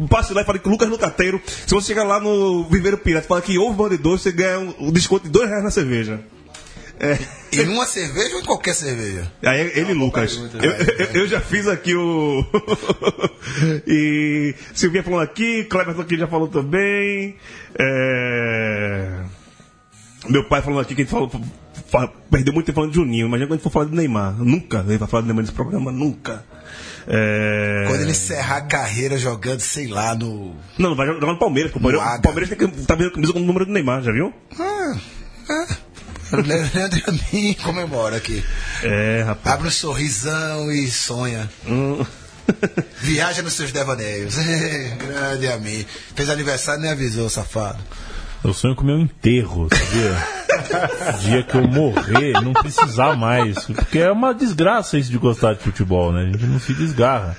Passe 0.09 0.32
lá 0.32 0.43
e 0.43 0.45
fale 0.45 0.59
com 0.59 0.68
o 0.68 0.72
Lucas 0.72 0.88
Lucateiro. 0.88 1.40
Se 1.47 1.74
você 1.74 1.88
chegar 1.88 2.05
lá 2.05 2.18
no 2.20 2.64
Viveiro 2.64 2.97
Pirata 2.99 3.26
e 3.26 3.28
falar 3.28 3.43
que 3.43 3.59
houve 3.59 3.97
dois, 3.99 4.20
você 4.22 4.32
ganha 4.32 4.59
um, 4.78 4.90
desconto 4.93 5.24
de 5.24 5.30
dois 5.30 5.49
reais 5.49 5.64
na 5.64 5.70
cerveja. 5.70 6.20
É. 7.01 7.18
Em 7.53 7.68
uma 7.68 7.84
cerveja 7.84 8.36
ou 8.36 8.40
em 8.43 8.45
qualquer 8.45 8.74
cerveja? 8.74 9.30
Aí 9.43 9.61
ele 9.74 9.90
e 9.90 9.95
Lucas. 9.95 10.36
Eu, 10.55 10.70
eu- 10.70 11.22
eu 11.22 11.26
já 11.26 11.40
fiz 11.40 11.66
aqui 11.66 11.95
o. 11.97 12.45
e 13.86 14.55
Silvia 14.72 15.03
falando 15.03 15.22
aqui, 15.22 15.64
Kleber 15.64 15.99
aqui 15.99 16.16
já 16.16 16.26
falou 16.28 16.47
também. 16.49 17.36
É, 17.78 19.20
Meu 20.28 20.45
pai 20.49 20.62
falando 20.62 20.80
aqui 20.80 20.95
que 20.95 21.03
a 21.03 21.05
gente 21.05 21.12
falou. 21.12 21.28
fa- 21.90 22.09
Perdeu 22.30 22.55
muito 22.55 22.66
tempo 22.66 22.76
falando 22.76 22.90
de 22.90 22.97
Juninho. 22.97 23.26
Imagina 23.26 23.47
quando 23.49 23.53
a 23.55 23.57
gente 23.57 23.64
for 23.64 23.70
falar 23.72 23.86
de 23.86 23.97
Neymar. 23.97 24.34
Nunca. 24.38 24.84
Ele 24.86 24.99
vai 24.99 25.09
falar 25.09 25.22
de 25.22 25.26
Neymar 25.28 25.43
nesse 25.43 25.55
programa, 25.55 25.90
nunca. 25.90 26.45
É... 27.07 27.84
Quando 27.88 28.03
ele 28.03 28.11
encerrar 28.12 28.57
a 28.57 28.61
carreira 28.62 29.18
jogando, 29.18 29.61
sei 29.61 29.88
lá, 29.88 30.14
no. 30.14 30.55
Não, 30.78 30.94
vai 30.94 31.07
jogar 31.07 31.26
no 31.26 31.38
Palmeiras. 31.38 31.70
O 31.74 31.80
Palmeiras, 31.80 32.18
o 32.18 32.22
Palmeiras 32.22 32.48
tem 32.48 32.59
que 32.59 32.86
tá 32.86 32.94
vendo 32.94 33.09
a 33.09 33.12
camisa 33.12 33.32
com 33.32 33.40
o 33.40 33.44
número 33.44 33.66
do 33.66 33.72
Neymar, 33.72 34.03
já 34.03 34.12
viu? 34.12 34.32
Ah, 34.59 34.96
ah. 35.50 35.66
Leandro 36.40 37.03
Amin 37.09 37.55
comemora 37.55 38.16
aqui. 38.16 38.42
É, 38.82 39.22
rapaz. 39.26 39.55
Abre 39.55 39.68
um 39.68 39.70
sorrisão 39.70 40.72
e 40.72 40.90
sonha. 40.90 41.50
Hum. 41.66 42.05
Viaja 43.00 43.42
nos 43.42 43.53
seus 43.53 43.70
devaneios. 43.70 44.36
Grande 44.98 45.48
Amin. 45.48 45.84
Fez 46.14 46.30
aniversário 46.30 46.80
e 46.80 46.82
nem 46.82 46.90
avisou, 46.90 47.28
safado. 47.28 47.82
Eu 48.45 48.53
sonho 48.53 48.74
com 48.74 48.82
o 48.82 48.86
meu 48.86 48.99
enterro, 48.99 49.68
sabia? 49.72 50.43
O 51.14 51.18
dia 51.22 51.43
que 51.45 51.55
eu 51.55 51.66
morrer, 51.68 52.32
não 52.43 52.53
precisar 52.53 53.16
mais. 53.16 53.66
Porque 53.66 54.01
é 54.01 54.11
uma 54.11 54.34
desgraça 54.34 54.99
isso 54.99 55.11
de 55.11 55.18
gostar 55.18 55.55
de 55.55 55.61
futebol, 55.61 56.12
né? 56.12 56.22
A 56.22 56.24
gente 56.24 56.45
não 56.47 56.59
se 56.59 56.74
desgarra. 56.74 57.36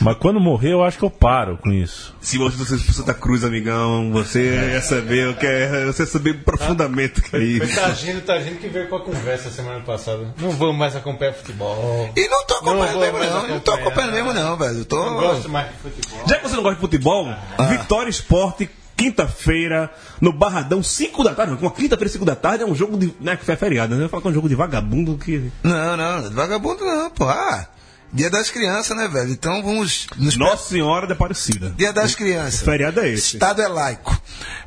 Mas 0.00 0.16
quando 0.18 0.38
morrer, 0.38 0.72
eu 0.72 0.84
acho 0.84 0.98
que 0.98 1.04
eu 1.04 1.10
paro 1.10 1.56
com 1.56 1.72
isso. 1.72 2.14
Se 2.20 2.36
você 2.36 2.56
fosse 2.58 2.84
pro 2.84 2.92
Santa 2.92 3.14
Cruz, 3.14 3.42
amigão, 3.42 4.12
você 4.12 4.72
ia 4.72 4.82
saber 4.82 5.28
o 5.28 5.34
que 5.34 5.46
é. 5.46 5.86
Você 5.86 6.02
ia 6.02 6.06
saber 6.06 6.44
profundamente 6.44 7.20
o 7.20 7.22
que 7.22 7.36
é 7.36 7.40
isso. 7.40 7.74
Tagino, 7.74 8.20
Tagino 8.20 8.56
que 8.56 8.68
veio 8.68 8.88
com 8.88 8.96
a 8.96 9.00
conversa 9.00 9.50
semana 9.50 9.80
passada. 9.80 10.34
Não 10.38 10.50
vou 10.50 10.74
mais 10.74 10.94
acompanhar 10.94 11.32
futebol. 11.32 12.10
E 12.14 12.28
não 12.28 12.44
tô 12.44 12.54
acompanhando 12.54 13.00
mesmo, 13.00 13.18
não. 13.18 13.48
Não 13.48 13.60
tô 13.60 13.72
acompanhando 13.72 14.12
mesmo, 14.12 14.34
não, 14.34 14.56
velho. 14.58 14.78
Eu 14.78 14.84
tô. 14.84 15.04
Não 15.04 15.14
gosto 15.14 15.48
mais 15.48 15.68
de 15.68 15.76
futebol. 15.78 16.28
Já 16.28 16.36
que 16.36 16.48
você 16.48 16.56
não 16.56 16.62
gosta 16.62 16.74
de 16.74 16.80
futebol, 16.82 17.34
Vitória 17.70 18.10
Esporte, 18.10 18.68
quinta-feira, 19.02 19.90
no 20.20 20.32
Barradão, 20.32 20.82
5 20.82 21.24
da 21.24 21.34
tarde. 21.34 21.56
Uma 21.60 21.70
quinta-feira, 21.70 22.10
5 22.12 22.24
da 22.24 22.36
tarde, 22.36 22.62
é 22.62 22.66
um 22.66 22.74
jogo 22.74 22.96
de. 22.96 23.12
Né, 23.20 23.36
que 23.36 23.44
foi 23.44 23.56
feriado, 23.56 23.94
né? 23.94 24.00
Eu 24.00 24.02
ia 24.04 24.08
falar 24.08 24.22
que 24.22 24.28
é 24.28 24.30
um 24.30 24.34
jogo 24.34 24.48
de 24.48 24.54
vagabundo 24.54 25.16
que. 25.18 25.50
Não, 25.62 25.96
não, 25.96 26.30
vagabundo 26.30 26.84
não, 26.84 27.10
pô. 27.10 27.28
Ah, 27.28 27.66
dia 28.12 28.30
das 28.30 28.50
crianças, 28.50 28.96
né, 28.96 29.08
velho? 29.08 29.30
Então 29.32 29.62
vamos. 29.62 30.06
Nos 30.16 30.36
Nossa 30.36 30.68
Senhora 30.68 31.06
da 31.06 31.14
Aparecida. 31.14 31.70
Dia 31.76 31.92
das 31.92 32.14
crianças. 32.14 32.62
O 32.62 32.64
feriado 32.64 33.00
é 33.00 33.08
esse. 33.10 33.34
Estado 33.36 33.60
é 33.62 33.68
laico. 33.68 34.16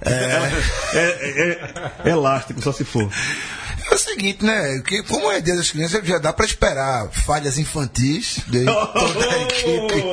É, 0.01 0.11
É, 0.93 0.99
é- 0.99 1.91
é 2.05 2.09
elástico, 2.11 2.61
só 2.61 2.71
se 2.71 2.83
for. 2.83 3.09
é 3.91 3.93
o 3.95 3.97
seguinte, 3.97 4.43
né? 4.43 4.81
Que 4.85 5.03
como 5.03 5.31
é 5.31 5.39
dia 5.39 5.55
das 5.55 5.71
crianças, 5.71 6.05
já 6.05 6.17
dá 6.17 6.33
pra 6.33 6.45
esperar 6.45 7.07
falhas 7.11 7.57
infantis 7.57 8.39
de 8.47 8.65
toda 8.65 9.25
a 9.33 9.41
equipe 9.43 10.03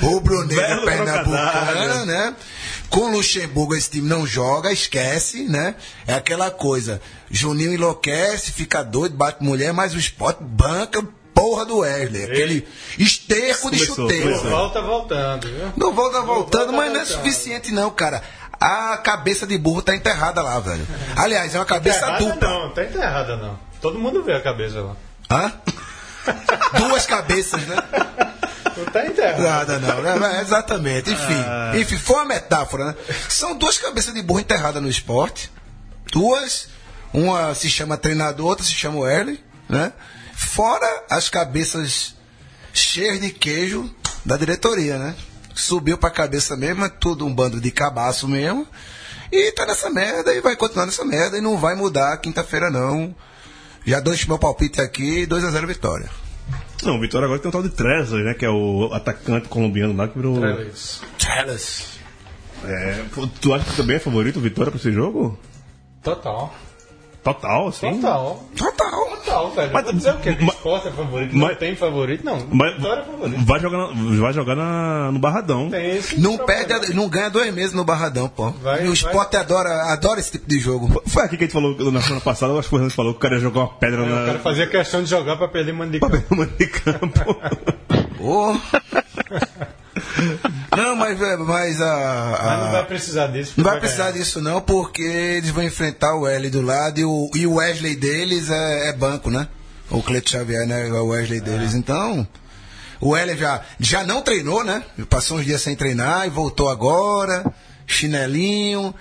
rubro-negra 0.00 0.66
Belo 0.68 0.84
pernambucana, 0.84 1.66
trocadilho. 1.66 2.06
né? 2.06 2.34
Com 2.92 3.10
Luxemburgo 3.10 3.74
esse 3.74 3.88
time 3.90 4.06
não 4.06 4.26
joga, 4.26 4.70
esquece, 4.70 5.44
né? 5.44 5.74
É 6.06 6.12
aquela 6.12 6.50
coisa. 6.50 7.00
Juninho 7.30 7.72
enlouquece, 7.72 8.52
fica 8.52 8.82
doido, 8.84 9.16
bate 9.16 9.42
mulher, 9.42 9.72
mas 9.72 9.94
o 9.94 9.98
esporte 9.98 10.44
banca 10.44 11.02
porra 11.34 11.64
do 11.64 11.78
Wesley. 11.78 12.24
Aquele 12.24 12.68
esterco 12.98 13.70
de 13.70 13.78
Começou, 13.78 13.96
chuteiro. 13.96 14.24
começou. 14.28 14.50
Volta 14.50 14.82
voltando, 14.82 15.48
viu? 15.48 15.72
Não 15.74 15.94
volta 15.94 16.20
voltando, 16.20 16.66
volta 16.70 16.72
mas 16.72 16.92
não 16.92 17.00
é 17.00 17.04
voltando. 17.06 17.16
suficiente 17.24 17.72
não, 17.72 17.90
cara. 17.90 18.22
A 18.60 18.98
cabeça 18.98 19.46
de 19.46 19.56
burro 19.56 19.80
tá 19.80 19.96
enterrada 19.96 20.42
lá, 20.42 20.60
velho. 20.60 20.86
Aliás, 21.16 21.54
é 21.54 21.58
uma 21.58 21.64
cabeça 21.64 21.96
Enterrada 21.98 22.24
dupla. 22.26 22.48
não, 22.48 22.70
tá 22.74 22.84
enterrada 22.84 23.36
não. 23.38 23.58
Todo 23.80 23.98
mundo 23.98 24.22
vê 24.22 24.34
a 24.34 24.40
cabeça 24.42 24.80
lá. 24.82 24.96
Hã? 25.30 25.52
Duas 26.78 27.06
cabeças, 27.06 27.62
né? 27.66 27.76
Não 28.76 28.84
tá 28.86 29.06
enterrada. 29.06 29.42
Nada, 29.42 29.78
não. 29.78 30.02
né? 30.02 30.16
Mas, 30.16 30.40
Exatamente. 30.42 31.10
Enfim, 31.10 31.44
enfim, 31.80 31.96
foi 31.96 32.16
uma 32.16 32.24
metáfora, 32.26 32.86
né? 32.86 32.94
São 33.28 33.56
duas 33.56 33.78
cabeças 33.78 34.14
de 34.14 34.22
burro 34.22 34.40
enterradas 34.40 34.82
no 34.82 34.88
esporte. 34.88 35.50
Duas. 36.10 36.68
Uma 37.12 37.54
se 37.54 37.68
chama 37.68 37.96
treinador, 37.98 38.46
outra 38.46 38.64
se 38.64 38.72
chama 38.72 39.06
Erle, 39.10 39.38
né? 39.68 39.92
Fora 40.34 41.04
as 41.10 41.28
cabeças 41.28 42.14
cheias 42.72 43.20
de 43.20 43.30
queijo 43.30 43.94
da 44.24 44.36
diretoria, 44.36 44.98
né? 44.98 45.14
Subiu 45.54 45.98
pra 45.98 46.10
cabeça 46.10 46.56
mesmo, 46.56 46.84
é 46.84 46.88
tudo 46.88 47.26
um 47.26 47.34
bando 47.34 47.60
de 47.60 47.70
cabaço 47.70 48.26
mesmo. 48.26 48.66
E 49.30 49.52
tá 49.52 49.66
nessa 49.66 49.90
merda 49.90 50.32
e 50.34 50.40
vai 50.40 50.56
continuar 50.56 50.86
nessa 50.86 51.04
merda 51.04 51.36
e 51.36 51.40
não 51.40 51.58
vai 51.58 51.74
mudar 51.74 52.16
quinta-feira, 52.18 52.70
não. 52.70 53.14
Já 53.84 54.00
dou 54.00 54.14
esse 54.14 54.28
meu 54.28 54.38
palpite 54.38 54.80
aqui, 54.80 55.26
2x0 55.26 55.66
vitória. 55.66 56.08
Não, 56.84 56.96
o 56.96 57.00
Vitória 57.00 57.26
agora 57.26 57.40
tem 57.40 57.48
um 57.48 57.52
tal 57.52 57.62
de 57.62 57.70
Trezor, 57.70 58.20
né? 58.20 58.34
Que 58.34 58.44
é 58.44 58.50
o 58.50 58.90
atacante 58.92 59.48
colombiano 59.48 59.96
lá 59.96 60.08
que 60.08 60.16
virou. 60.16 60.40
Trellis. 61.18 61.98
É, 62.64 63.04
pô, 63.14 63.26
tu 63.40 63.52
acha 63.54 63.64
que 63.64 63.76
também 63.76 63.96
é 63.96 63.98
favorito 63.98 64.38
o 64.38 64.42
Vitória 64.42 64.70
pra 64.70 64.78
esse 64.78 64.92
jogo? 64.92 65.38
Total. 66.02 66.54
Total, 67.22 67.68
assim? 67.68 67.94
Total. 68.00 68.42
Total. 68.56 68.92
Total, 69.22 69.50
velho. 69.52 69.70
Mas- 69.72 69.84
Vou 69.84 69.92
dizer 69.92 70.10
o 70.10 70.18
quê? 70.18 70.34
Que 70.34 70.44
mas- 70.44 70.54
esporte 70.56 70.88
é 70.88 70.90
favorito? 70.90 71.36
mas- 71.36 71.50
não 71.50 71.56
tem 71.56 71.76
favorito, 71.76 72.24
não. 72.24 72.46
Mas 72.50 72.74
Vitória 72.76 73.00
é 73.00 73.04
favorito. 73.04 73.44
vai 73.46 73.60
jogar, 73.60 73.78
na- 73.78 74.20
vai 74.20 74.32
jogar 74.32 74.56
na- 74.56 75.12
no 75.12 75.18
Barradão. 75.20 75.70
Tem 75.70 75.96
esse 75.98 76.20
Não 76.20 76.36
problema. 76.36 76.66
perde, 76.66 76.92
a- 76.92 76.94
não 76.94 77.08
ganha 77.08 77.30
dois 77.30 77.54
meses 77.54 77.72
no 77.72 77.84
Barradão, 77.84 78.28
pô. 78.28 78.50
Vai- 78.50 78.84
e 78.84 78.88
o 78.88 78.92
esporte 78.92 79.36
adora, 79.36 79.70
adora 79.92 80.18
esse 80.18 80.32
tipo 80.32 80.48
de 80.48 80.58
jogo. 80.58 81.00
Foi 81.06 81.22
aqui 81.22 81.36
que 81.36 81.44
a 81.44 81.46
gente 81.46 81.52
falou 81.54 81.76
na 81.92 82.00
semana 82.00 82.20
passada, 82.20 82.52
eu 82.52 82.58
acho 82.58 82.68
que 82.68 82.74
o 82.74 82.78
Fernando 82.78 82.92
falou 82.94 83.12
que 83.12 83.18
o 83.18 83.20
cara 83.22 83.36
ia 83.36 83.40
jogar 83.40 83.60
uma 83.60 83.68
pedra 83.68 84.02
É, 84.02 84.08
na. 84.08 84.22
O 84.22 84.26
cara 84.26 84.38
fazia 84.40 84.66
questão 84.66 85.02
de 85.02 85.08
jogar 85.08 85.36
pra 85.36 85.46
perder 85.48 85.72
mano 85.72 85.92
de 85.92 86.00
campo. 86.00 86.36
mano 86.36 86.52
de 86.58 86.66
campo. 86.66 87.36
Ô. 88.20 88.56
não, 90.76 90.96
mas, 90.96 91.20
é, 91.20 91.36
mas 91.36 91.80
a. 91.80 91.92
a- 91.94 92.42
Mas 92.46 92.58
não 92.64 92.72
vai 92.72 92.86
precisar 92.86 93.26
disso. 93.28 93.52
não 93.56 93.64
vai 93.64 93.72
porque 93.74 93.80
precisar 93.86 94.10
ganhar. 94.10 94.18
disso, 94.18 94.40
não, 94.40 94.60
porque 94.60 95.02
eles 95.02 95.50
vão 95.50 95.62
enfrentar 95.64 96.14
o 96.16 96.26
L 96.26 96.50
do 96.50 96.62
lado 96.62 96.98
e 97.00 97.04
o, 97.04 97.30
e 97.34 97.46
o 97.46 97.54
Wesley 97.54 97.96
deles 97.96 98.50
é, 98.50 98.88
é 98.88 98.92
banco, 98.92 99.30
né? 99.30 99.48
O 99.90 100.02
Cleto 100.02 100.30
Xavier, 100.30 100.66
né? 100.66 100.88
É 100.88 100.92
o 100.92 101.08
Wesley 101.08 101.40
deles. 101.40 101.74
Então. 101.74 102.26
O 103.04 103.16
L 103.16 103.36
já, 103.36 103.60
já 103.80 104.04
não 104.04 104.22
treinou, 104.22 104.62
né? 104.62 104.82
Passou 105.10 105.38
uns 105.38 105.44
dias 105.44 105.60
sem 105.60 105.74
treinar 105.74 106.24
e 106.26 106.30
voltou 106.30 106.68
agora. 106.70 107.44
Chinelinho. 107.84 108.94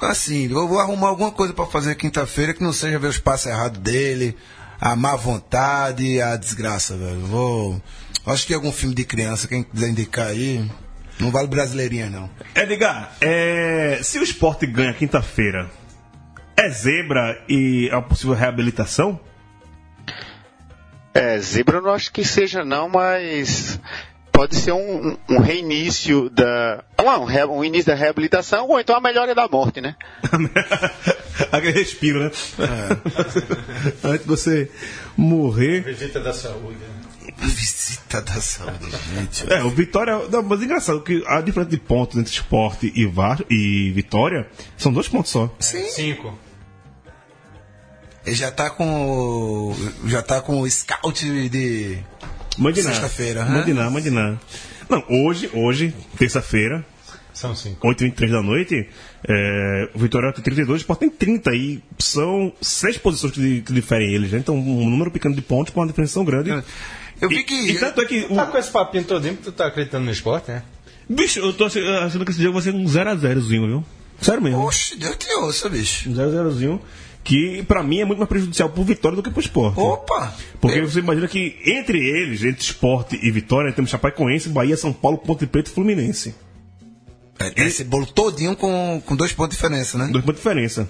Assim, 0.00 0.50
eu 0.50 0.66
vou 0.68 0.80
arrumar 0.80 1.08
alguma 1.08 1.30
coisa 1.30 1.52
pra 1.52 1.66
fazer 1.66 1.94
quinta-feira 1.94 2.52
que 2.54 2.62
não 2.62 2.72
seja 2.72 2.98
ver 2.98 3.06
os 3.08 3.18
passos 3.18 3.46
errados 3.46 3.78
dele, 3.80 4.36
a 4.80 4.94
má 4.96 5.14
vontade, 5.16 6.20
a 6.20 6.36
desgraça, 6.36 6.96
velho. 6.96 7.20
Vou. 7.26 7.80
Acho 8.26 8.42
que 8.42 8.48
tem 8.48 8.56
algum 8.56 8.72
filme 8.72 8.94
de 8.94 9.04
criança, 9.04 9.48
quem 9.48 9.62
quiser 9.62 9.88
indicar 9.88 10.28
aí. 10.28 10.64
Não 11.18 11.30
vale 11.30 11.48
brasileirinha, 11.48 12.08
não. 12.08 12.30
Edgar, 12.54 13.12
é, 13.20 14.00
se 14.02 14.18
o 14.18 14.22
esporte 14.22 14.66
ganha 14.66 14.94
quinta-feira, 14.94 15.70
é 16.56 16.68
zebra 16.70 17.42
e 17.48 17.88
é 17.90 17.94
uma 17.94 18.02
possível 18.02 18.34
reabilitação? 18.34 19.20
É, 21.14 21.38
zebra 21.38 21.78
eu 21.78 21.82
não 21.82 21.92
acho 21.92 22.12
que 22.12 22.24
seja 22.24 22.64
não, 22.64 22.88
mas 22.88 23.78
pode 24.30 24.56
ser 24.56 24.72
um, 24.72 25.16
um 25.28 25.38
reinício 25.38 26.30
da. 26.30 26.82
Não, 26.98 27.24
um, 27.26 27.58
um 27.58 27.64
início 27.64 27.86
da 27.86 27.94
reabilitação 27.94 28.66
ou 28.68 28.80
então 28.80 28.96
a 28.96 29.00
melhora 29.00 29.34
da 29.34 29.46
morte, 29.46 29.80
né? 29.80 29.94
Aquele 31.52 31.72
respiro, 31.72 32.20
né? 32.20 32.30
Antes 34.02 34.22
de 34.22 34.28
você 34.28 34.70
morrer. 35.16 35.82
Visita 35.82 36.18
da 36.20 36.32
saúde. 36.32 36.78
né? 36.78 37.01
Visita 37.38 38.20
da 38.22 38.40
saúde, 38.40 38.90
gente. 39.14 39.52
É, 39.52 39.62
o 39.62 39.70
Vitória. 39.70 40.18
Não, 40.30 40.42
mas 40.42 40.60
é 40.60 40.64
engraçado 40.64 41.00
que 41.02 41.22
a 41.26 41.40
diferença 41.40 41.70
de 41.70 41.78
pontos 41.78 42.18
entre 42.18 42.32
esporte 42.32 42.92
e, 42.94 43.06
Va- 43.06 43.38
e 43.50 43.90
Vitória 43.92 44.48
são 44.76 44.92
dois 44.92 45.08
pontos 45.08 45.30
só. 45.30 45.54
Sim. 45.60 45.88
Cinco. 45.90 46.38
Ele 48.24 48.36
já 48.36 48.50
tá 48.50 48.70
com. 48.70 49.70
o- 49.70 49.76
Já 50.08 50.22
tá 50.22 50.40
com 50.40 50.60
o 50.60 50.70
scout 50.70 51.48
de. 51.48 51.98
Mandiná. 52.58 52.90
Sexta-feira, 52.90 53.44
né? 53.44 53.50
Mandiná, 53.58 53.90
Mandiná. 53.90 54.36
Não, 54.88 55.02
hoje, 55.08 55.50
hoje, 55.54 55.94
terça-feira, 56.18 56.84
São 57.32 57.54
cinco. 57.56 57.86
8h23 57.88 58.30
da 58.30 58.42
noite, 58.42 58.86
é, 59.26 59.88
o 59.94 59.98
Vitória 59.98 60.30
tem 60.34 60.44
32, 60.44 60.80
o 60.80 60.82
Sport 60.82 61.00
tem 61.00 61.08
30. 61.10 61.50
E 61.54 61.82
são 61.98 62.52
seis 62.60 62.98
posições 62.98 63.32
que, 63.32 63.62
que 63.62 63.72
diferem 63.72 64.12
eles, 64.12 64.30
né? 64.32 64.38
Então, 64.38 64.54
um 64.54 64.88
número 64.90 65.10
pequeno 65.10 65.34
de 65.34 65.40
pontos 65.40 65.72
com 65.72 65.80
uma 65.80 65.86
diferença 65.86 66.14
tão 66.14 66.24
grande. 66.24 66.50
Eu 67.22 67.28
vi 67.30 67.36
E- 67.38 67.42
que. 67.44 67.54
E, 67.70 67.78
tanto 67.78 68.00
é 68.02 68.04
que. 68.04 68.26
o- 68.28 68.34
Tá 68.34 68.46
com 68.46 68.58
esse 68.58 68.70
papinho 68.70 69.04
todinho 69.04 69.36
que 69.36 69.44
tu 69.44 69.52
tá 69.52 69.66
acreditando 69.68 70.04
no 70.04 70.10
esporte, 70.12 70.50
né? 70.50 70.62
bicho, 71.08 71.40
eu 71.40 71.52
tô 71.52 71.64
ach- 71.66 71.76
achando 72.04 72.24
que 72.24 72.30
esse 72.30 72.42
jogo 72.42 72.54
vai 72.54 72.62
ser 72.62 72.74
um 72.74 72.84
0x0zinho, 72.86 73.66
viu? 73.66 73.84
Sério 74.20 74.42
mesmo. 74.42 74.60
Oxe, 74.64 74.96
Deus 74.96 75.16
te 75.16 75.32
ouça, 75.34 75.68
bicho. 75.68 76.10
Um 76.10 76.14
0x0zinho. 76.14 76.80
Que 77.24 77.62
pra 77.62 77.84
mim 77.84 78.00
é 78.00 78.04
muito 78.04 78.18
mais 78.18 78.28
prejudicial 78.28 78.68
pro 78.68 78.82
Vitória 78.82 79.14
do 79.14 79.22
que 79.22 79.30
pro 79.30 79.40
Esporte. 79.40 79.78
Opa! 79.78 80.34
Porque 80.60 80.80
você 80.80 80.98
imagina 80.98 81.28
que 81.28 81.56
entre 81.64 81.98
eles, 81.98 82.42
entre 82.42 82.60
Esporte 82.62 83.16
e 83.22 83.30
Vitória, 83.30 83.72
temos 83.72 83.90
Chapecoense, 83.92 84.48
Bahia, 84.48 84.76
São 84.76 84.92
Paulo, 84.92 85.18
Ponte 85.18 85.46
Preta 85.46 85.70
e 85.70 85.72
Fluminense. 85.72 86.34
É, 87.38 87.50
tem 87.50 87.66
esse 87.66 87.84
bolo 87.84 88.06
todinho 88.06 88.56
com, 88.56 89.00
com 89.06 89.14
dois 89.14 89.32
pontos 89.32 89.56
de 89.56 89.62
diferença, 89.62 89.96
né? 89.98 90.08
Dois 90.10 90.24
pontos 90.24 90.42
de 90.42 90.48
diferença. 90.48 90.88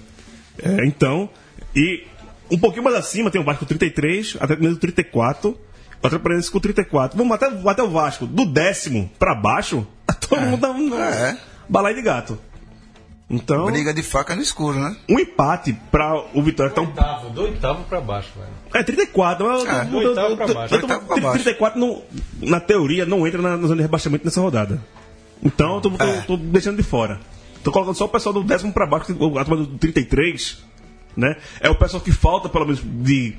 É, 0.57 0.85
então, 0.87 1.29
e 1.75 2.03
um 2.49 2.57
pouquinho 2.57 2.83
mais 2.83 2.95
acima 2.95 3.29
tem 3.29 3.39
o 3.39 3.43
Vasco 3.43 3.59
com 3.61 3.65
33, 3.67 4.35
Atlético 4.37 4.55
Mineiro 4.61 4.75
com 4.75 4.81
34, 4.81 5.49
o 5.51 5.57
Atlético 6.03 6.23
Paranaense 6.23 6.51
com 6.51 6.59
34. 6.59 7.17
Vamos 7.17 7.33
até, 7.33 7.47
até 7.69 7.83
o 7.83 7.89
Vasco, 7.89 8.25
do 8.27 8.45
décimo 8.45 9.09
pra 9.17 9.33
baixo, 9.33 9.87
todo 10.29 10.41
mundo 10.41 10.57
dá 10.59 10.71
um 10.71 10.93
É. 11.01 11.37
balai 11.69 11.93
de 11.93 12.01
gato. 12.01 12.37
Então, 13.29 13.65
Briga 13.65 13.93
de 13.93 14.03
faca 14.03 14.35
no 14.35 14.41
escuro, 14.41 14.77
né? 14.79 14.95
um 15.09 15.17
empate 15.17 15.73
pra 15.89 16.13
o 16.35 16.41
Vitória 16.43 16.69
que 16.71 16.75
tá 16.75 16.81
um 16.81 16.85
Oitavo, 16.87 17.29
do 17.31 17.41
oitavo 17.43 17.83
pra 17.85 17.99
baixo, 18.01 18.29
velho. 18.37 18.51
É, 18.73 18.83
34. 18.83 19.47
mas 19.47 19.63
É, 19.65 19.85
do 19.85 20.01
eu- 20.01 20.09
oitavo 20.09 20.27
eu- 20.29 20.53
baixo. 20.53 20.69
tô- 20.69 20.75
Oitavo 20.81 21.05
pra 21.07 21.17
baixo. 21.17 21.43
34, 21.43 21.79
não, 21.79 22.01
na 22.41 22.59
teoria, 22.59 23.05
não 23.05 23.25
entra 23.25 23.41
na, 23.41 23.51
na 23.57 23.63
zona 23.63 23.77
de 23.77 23.81
rebaixamento 23.81 24.25
nessa 24.25 24.39
rodada. 24.41 24.79
Então, 25.41 25.75
eu 25.75 25.81
tô, 25.81 25.89
tô- 25.89 26.03
É. 26.03 26.21
tô 26.21 26.37
deixando 26.37 26.77
de 26.77 26.83
fora. 26.83 27.19
Tô 27.63 27.71
colocando 27.71 27.95
só 27.95 28.05
o 28.05 28.09
pessoal 28.09 28.33
do 28.33 28.43
décimo 28.43 28.71
pra 28.73 28.85
baixo, 28.85 29.05
que- 29.07 29.13
a 29.13 29.45
turma 29.45 29.57
do 29.65 29.77
33, 29.79 30.61
né? 31.17 31.35
É 31.59 31.69
o 31.69 31.75
pessoal 31.75 32.03
que 32.03 32.11
falta, 32.11 32.49
pelo 32.49 32.65
menos, 32.65 32.81
de 32.83 33.35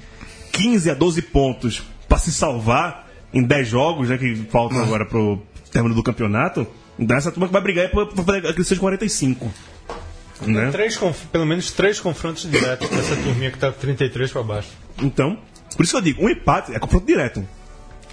15 0.51 0.91
a 0.91 0.95
12 0.95 1.23
pontos 1.23 1.83
pra 2.09 2.19
se 2.19 2.33
salvar 2.33 3.09
em 3.33 3.43
10 3.43 3.69
jogos, 3.69 4.09
né? 4.09 4.19
Que 4.19 4.35
faltam 4.51 4.83
agora 4.83 5.05
pro 5.05 5.43
término 5.71 5.95
do 5.95 6.03
campeonato. 6.03 6.67
Então, 6.99 7.17
essa 7.17 7.31
turma 7.31 7.47
que 7.47 7.53
vai 7.53 7.63
brigar 7.63 7.87
é 7.87 7.89
pra, 7.89 8.07
pra 8.07 8.25
fazer 8.25 8.47
aquele 8.47 8.65
seus 8.65 8.79
45. 8.79 9.51
Né? 10.43 10.71
Três 10.71 10.99
pelo 11.33 11.47
menos 11.47 11.71
três 11.71 12.01
confrontos 12.01 12.49
diretos 12.51 12.89
com 12.89 12.97
essa 12.97 13.17
turminha 13.17 13.51
que 13.51 13.59
tá 13.59 13.71
33 13.73 14.33
pra 14.33 14.43
baixo. 14.43 14.69
Então, 15.03 15.39
por 15.77 15.85
isso 15.85 15.93
que 15.93 15.99
eu 15.99 16.03
digo, 16.03 16.25
um 16.25 16.29
empate 16.29 16.75
é 16.75 16.79
confronto 16.79 17.07
direto. 17.07 17.47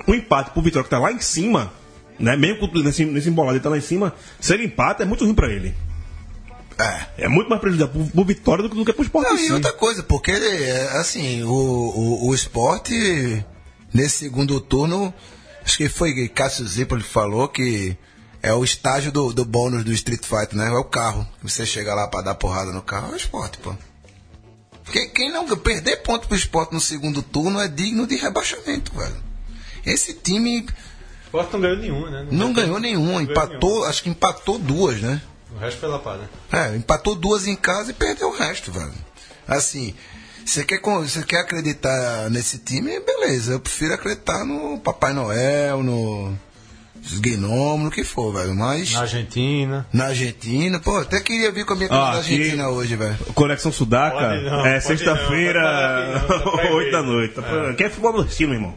Um 0.08 0.14
empate 0.14 0.52
pro 0.52 0.62
Vitória 0.62 0.84
que 0.84 0.90
tá 0.90 1.00
lá 1.00 1.12
em 1.12 1.20
cima, 1.20 1.72
né? 2.20 2.36
Mesmo 2.36 2.70
nesse, 2.84 3.06
nesse 3.06 3.30
embolado 3.30 3.56
ele 3.56 3.64
tá 3.64 3.70
lá 3.70 3.78
em 3.78 3.82
cima, 3.82 4.14
se 4.40 4.54
ele 4.54 4.66
empata 4.66 5.04
é 5.04 5.06
muito 5.06 5.24
ruim 5.24 5.34
pra 5.34 5.52
ele. 5.52 5.74
É. 6.80 7.26
É 7.26 7.28
muito 7.28 7.50
mais 7.50 7.62
prejudicial 7.62 7.90
pro, 7.90 8.06
pro 8.06 8.24
Vitória 8.24 8.64
do 8.64 8.70
que, 8.70 8.76
do 8.76 8.86
que 8.86 8.94
pro 8.94 9.04
Sport 9.04 9.28
Não, 9.28 9.38
e 9.38 9.52
outra 9.52 9.74
coisa, 9.74 10.02
porque 10.04 10.32
é, 10.32 10.90
assim, 10.98 11.44
o, 11.44 11.50
o, 11.50 12.30
o 12.30 12.36
esporte, 12.36 13.46
nesse 13.94 14.18
segundo 14.18 14.60
turno, 14.60 15.14
acho 15.64 15.78
que 15.78 15.90
foi 15.90 16.28
Cássio 16.30 16.66
Zipoli 16.66 17.04
que 17.04 17.10
falou 17.10 17.48
que 17.48 17.98
é 18.42 18.54
o 18.54 18.64
estágio 18.64 19.12
do, 19.12 19.34
do 19.34 19.46
bônus 19.46 19.84
do 19.84 19.92
Street 19.92 20.24
Fighter, 20.26 20.56
né? 20.56 20.68
É 20.68 20.72
o 20.72 20.84
carro. 20.84 21.28
Você 21.44 21.66
chega 21.66 21.94
lá 21.94 22.08
pra 22.08 22.22
dar 22.22 22.36
porrada 22.36 22.72
no 22.72 22.82
carro, 22.82 23.12
é 23.12 23.14
o 23.14 23.18
esporte, 23.18 23.58
pô. 23.60 23.76
Quem, 24.92 25.10
quem 25.10 25.32
não 25.32 25.46
perder 25.58 25.98
ponto 25.98 26.28
pro 26.28 26.36
esporte 26.36 26.74
no 26.74 26.82
segundo 26.82 27.22
turno 27.22 27.60
é 27.60 27.68
digno 27.68 28.08
de 28.08 28.16
rebaixamento, 28.16 28.92
velho. 28.94 29.16
Esse 29.86 30.14
time 30.14 30.66
O 31.32 31.38
Sport 31.38 31.54
não 31.54 31.62
ganhou 31.62 31.78
nenhum, 31.78 32.10
né? 32.10 32.28
não 32.32 32.54
ganhou 32.54 32.80
nenhuma, 32.80 33.06
ganhou 33.14 33.22
empatou, 33.22 33.86
acho 33.86 34.04
que 34.04 34.10
empatou 34.10 34.58
duas, 34.58 35.02
né? 35.02 35.22
O 35.56 35.58
resto 35.58 35.80
foi 35.80 35.90
lapada. 35.90 36.30
É, 36.52 36.76
empatou 36.76 37.16
duas 37.16 37.48
em 37.48 37.56
casa 37.56 37.92
e 37.92 37.94
perdeu 37.94 38.30
o 38.30 38.36
resto, 38.36 38.72
velho. 38.72 38.94
Assim, 39.48 39.94
você 40.46 40.64
quer, 40.64 40.80
você 40.82 41.24
quer 41.24 41.42
acreditar 41.42 42.30
nesse 42.30 42.58
time, 42.60 43.00
beleza. 43.00 43.54
Eu 43.54 43.60
prefiro 43.60 43.94
acreditar 43.94 44.44
no 44.46 44.80
Papai 44.80 45.14
Noel, 45.14 45.82
no 45.84 46.34
Gnomo, 47.20 47.86
no 47.86 47.92
que 47.92 48.04
for, 48.04 48.34
velho. 48.34 48.54
Mas 48.56 48.92
Na 48.94 49.02
Argentina. 49.02 49.88
na 49.92 50.06
Argentina, 50.06 50.80
pô, 50.80 50.98
até 51.00 51.20
queria 51.20 51.52
vir 51.52 51.66
com 51.66 51.74
a 51.74 51.76
minha 51.76 51.90
camisa 51.90 52.08
Ah, 52.08 52.12
da 52.12 52.18
Argentina 52.20 52.70
hoje, 52.70 52.96
velho. 52.96 53.18
Conexão 53.34 53.72
Sudaca 53.72 54.36
não, 54.42 54.66
é 54.66 54.80
sexta-feira, 54.80 55.62
não, 56.22 56.28
tá 56.40 56.40
tá 56.62 56.72
8 56.74 56.92
da 56.92 57.02
noite. 57.02 57.34
Tá 57.36 57.74
Quer 57.78 57.90
futebol 57.90 58.14
nordestino, 58.14 58.54
irmão? 58.54 58.76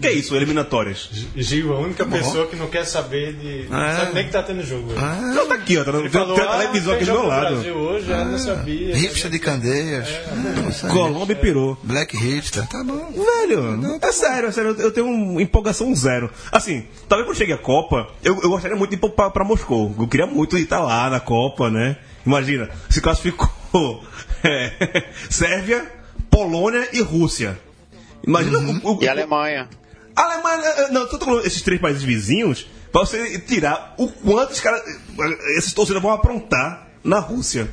Que 0.00 0.06
é 0.08 0.12
isso, 0.12 0.36
eliminatórias? 0.36 1.08
Gil, 1.34 1.72
a 1.74 1.78
única 1.78 2.04
pessoa 2.04 2.46
que 2.46 2.56
não 2.56 2.66
quer 2.68 2.84
saber 2.84 3.32
de. 3.34 3.66
Não 3.70 3.82
É. 3.82 3.96
sabe 3.96 4.14
nem 4.14 4.24
que 4.26 4.30
tá 4.32 4.42
tendo 4.42 4.62
jogo. 4.62 4.92
hoje. 4.92 5.00
Não, 5.34 5.46
tá 5.48 5.54
aqui, 5.54 5.78
ó. 5.78 5.84
Tá, 5.84 5.92
tem, 5.92 6.08
falou, 6.10 6.34
tem 6.34 6.44
a 6.44 6.50
ah, 6.50 6.58
televisão 6.58 6.94
aqui 6.94 7.04
do 7.04 7.12
meu 7.12 7.22
no 7.22 7.28
lado. 7.28 7.54
Brasil 7.54 7.74
hoje, 7.76 8.10
eu 8.10 8.24
não 8.24 8.38
sabia. 8.38 8.96
Hipster 8.96 9.30
de 9.30 9.38
Candeias. 9.38 10.08
Aí. 10.08 10.90
Colômbia 10.90 11.32
e 11.32 11.36
pirou. 11.36 11.78
Black 11.82 12.16
Hipster, 12.16 12.66
tá 12.68 12.84
bom. 12.84 13.10
Velho, 13.12 13.98
é 14.02 14.12
sério, 14.12 14.48
é 14.48 14.52
sério, 14.52 14.76
eu- 14.78 14.90
tenho 14.90 15.06
uma 15.06 15.40
empolgação 15.40 15.94
zero. 15.94 16.30
Assim, 16.52 16.84
talvez 17.08 17.26
quando 17.28 17.38
chegue 17.38 17.52
a 17.52 17.58
Copa, 17.58 18.08
eu, 18.22 18.40
eu 18.42 18.50
gostaria 18.50 18.76
muito 18.76 18.90
de 18.90 18.96
ir 18.96 19.10
pra, 19.10 19.30
pra- 19.30 19.44
Moscou. 19.44 19.94
Eu 19.98 20.08
queria 20.08 20.26
muito 20.26 20.58
estar 20.58 20.80
lá 20.80 21.08
na 21.08 21.20
Copa, 21.20 21.70
né? 21.70 21.96
Imagina, 22.24 22.68
se 22.90 23.00
classificou 23.00 23.48
é, 24.44 25.04
Sérvia, 25.30 25.84
Polônia 26.30 26.88
e 26.92 27.00
Rússia. 27.00 27.58
Imagina 28.26 28.58
o, 28.58 28.96
o, 28.96 29.02
E 29.02 29.08
a 29.08 29.12
Alemanha. 29.12 29.68
Alemanha, 30.16 30.64
eh, 30.64 30.88
não, 30.90 31.06
tô 31.06 31.18
falando 31.18 31.46
esses 31.46 31.60
três 31.62 31.80
países 31.80 32.02
vizinhos, 32.02 32.66
pra 32.90 33.02
você 33.02 33.38
tirar 33.40 33.94
o 33.98 34.08
quanto 34.08 34.52
os 34.52 34.60
caras, 34.60 34.80
eh, 34.86 35.58
esses 35.58 35.72
torcedores 35.74 36.02
vão 36.02 36.12
aprontar 36.12 36.88
na 37.04 37.18
Rússia. 37.18 37.68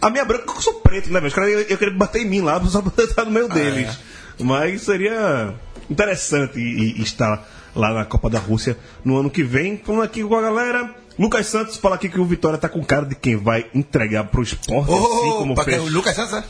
A 0.00 0.10
minha 0.10 0.24
branca, 0.24 0.44
eu 0.52 0.60
sou 0.60 0.74
preto, 0.80 1.06
né, 1.12 1.20
velho? 1.20 1.28
Os 1.28 1.34
caras 1.34 1.50
iam 1.50 1.60
iam 1.60 1.76
querer 1.78 1.94
bater 1.94 2.22
em 2.22 2.26
mim 2.28 2.40
lá, 2.40 2.60
só 2.66 2.82
pra 2.82 2.92
eu 2.96 3.08
estar 3.08 3.24
no 3.24 3.30
meio 3.30 3.48
deles. 3.48 3.96
Mas 4.40 4.82
seria 4.82 5.54
interessante 5.88 6.58
i- 6.58 6.98
i- 6.98 7.02
estar 7.02 7.48
lá 7.76 7.92
na 7.94 8.04
Copa 8.04 8.28
da 8.28 8.38
Rússia 8.40 8.76
no 9.04 9.16
ano 9.18 9.30
que 9.30 9.44
vem. 9.44 9.78
Falando 9.78 10.02
aqui 10.02 10.24
com 10.24 10.34
a 10.36 10.42
galera. 10.42 10.94
Lucas 11.18 11.46
Santos 11.46 11.76
fala 11.76 11.94
aqui 11.96 12.08
que 12.08 12.18
o 12.18 12.24
Vitória 12.24 12.58
tá 12.58 12.68
com 12.70 12.82
cara 12.82 13.04
de 13.04 13.14
quem 13.14 13.36
vai 13.36 13.66
entregar 13.74 14.24
pro 14.24 14.42
esporte, 14.42 14.90
assim 14.90 15.30
como 15.36 15.62
fez 15.62 15.80
o 15.82 15.88
Lucas 15.90 16.16
Santos, 16.16 16.32
né? 16.32 16.44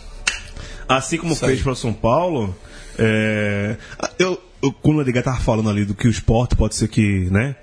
assim 0.88 1.18
como 1.18 1.32
Isso 1.32 1.44
fez 1.44 1.58
aí. 1.58 1.64
para 1.64 1.74
São 1.74 1.92
Paulo, 1.92 2.56
é, 2.96 3.76
eu, 4.20 4.30
eu, 4.30 4.42
quando 4.70 4.98
o 4.98 5.00
Edgar 5.02 5.24
tava 5.24 5.40
falando 5.40 5.70
ali 5.70 5.84
do 5.84 5.94
que 5.94 6.06
o 6.06 6.10
esporte 6.10 6.54
pode 6.54 6.74
ser 6.76 6.88
que, 6.88 7.28
né, 7.30 7.56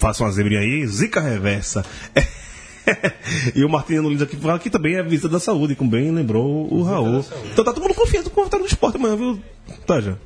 faça 0.00 0.24
uma 0.24 0.32
zebrinha 0.32 0.60
aí, 0.60 0.86
zica 0.86 1.20
reversa. 1.20 1.84
e 3.54 3.64
o 3.64 3.68
Martiniano 3.68 4.08
Lins 4.08 4.22
aqui 4.22 4.36
fala 4.36 4.58
que 4.58 4.70
também 4.70 4.96
é 4.96 5.02
visita 5.02 5.28
da 5.28 5.38
saúde, 5.38 5.76
como 5.76 5.90
bem 5.90 6.10
lembrou 6.10 6.72
o 6.72 6.82
Raul. 6.82 7.24
Então 7.52 7.64
tá 7.64 7.72
todo 7.72 7.82
mundo 7.82 7.94
confiante 7.94 8.30
com 8.30 8.40
o 8.40 8.48
tá 8.48 8.58
no 8.58 8.66
esporte 8.66 8.96
amanhã, 8.96 9.16
viu, 9.16 9.40
Taja? 9.86 10.18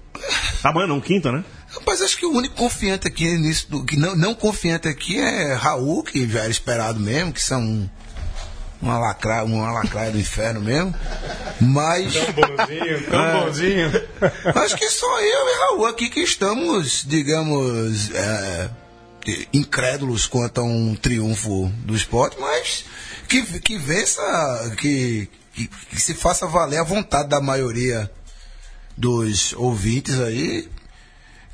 Amanhã 0.63 0.87
não, 0.87 1.01
quinta, 1.01 1.31
né? 1.31 1.45
Rapaz, 1.69 2.01
acho 2.01 2.17
que 2.17 2.25
o 2.25 2.33
único 2.33 2.55
confiante 2.55 3.07
aqui 3.07 3.37
nisso, 3.37 3.71
do- 3.71 3.85
que 3.85 3.97
não, 3.97 4.17
não 4.17 4.35
confiante 4.35 4.89
aqui 4.89 5.19
é 5.19 5.53
Raul, 5.55 6.03
que 6.03 6.27
já 6.29 6.41
era 6.41 6.51
esperado 6.51 7.01
mesmo, 7.01 7.33
que 7.33 7.43
são 7.43 7.91
uma 8.81 8.99
lacraia, 8.99 9.45
uma 9.45 9.73
lacraia 9.73 10.11
do 10.11 10.19
inferno 10.19 10.61
mesmo. 10.61 10.95
Mas 11.61 12.13
Tão 12.15 12.33
bonzinho, 12.33 13.07
tão 13.11 13.25
É. 13.25 13.45
bonzinho. 13.45 13.93
acho 14.57 14.77
que 14.77 14.91
só 14.91 15.21
eu 15.21 15.49
e 15.49 15.59
Raul 15.61 15.87
aqui 15.87 16.11
que 16.11 16.21
estamos, 16.21 17.05
digamos, 17.07 18.11
é, 18.13 18.71
incrédulos 19.53 20.27
quanto 20.27 20.61
a 20.61 20.65
um 20.65 20.95
triunfo 20.95 21.69
do 21.79 21.95
esporte, 21.95 22.37
mas 22.39 22.85
que, 23.29 23.43
que 23.61 23.79
vença, 23.79 24.23
que, 24.79 25.29
que, 25.55 25.67
que 25.69 26.01
se 26.01 26.15
faça 26.15 26.47
valer 26.47 26.79
a 26.79 26.85
vontade 26.85 27.29
da 27.29 27.41
maioria 27.41 28.11
dos 28.97 29.53
ouvintes 29.55 30.21
aí, 30.21 30.69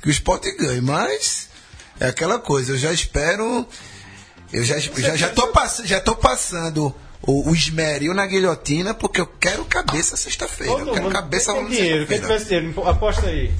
que 0.01 0.09
o 0.09 0.11
esporte 0.11 0.51
ganhe, 0.57 0.81
mas 0.81 1.47
é 1.99 2.07
aquela 2.07 2.39
coisa, 2.39 2.73
eu 2.73 2.77
já 2.77 2.91
espero. 2.91 3.65
Eu 4.51 4.65
já, 4.65 4.77
já, 4.79 5.15
já, 5.15 5.29
tô, 5.29 5.47
pass, 5.47 5.81
já 5.85 6.01
tô 6.01 6.13
passando 6.13 6.93
o, 7.21 7.49
o 7.49 7.53
esmeril 7.53 8.13
na 8.13 8.25
guilhotina, 8.25 8.93
porque 8.93 9.21
eu 9.21 9.27
quero 9.27 9.63
cabeça 9.65 10.17
sexta-feira. 10.17 10.73
Eu 10.73 10.85
quero 10.91 11.03
mundo 11.03 11.13
cabeça 11.13 11.53
tem 11.53 11.63
na 11.63 11.69
dinheiro. 11.69 12.07
Quem 12.07 12.19
tivesse 12.19 12.45
dinheiro, 12.45 12.87
aposta 12.87 13.27
aí. 13.27 13.51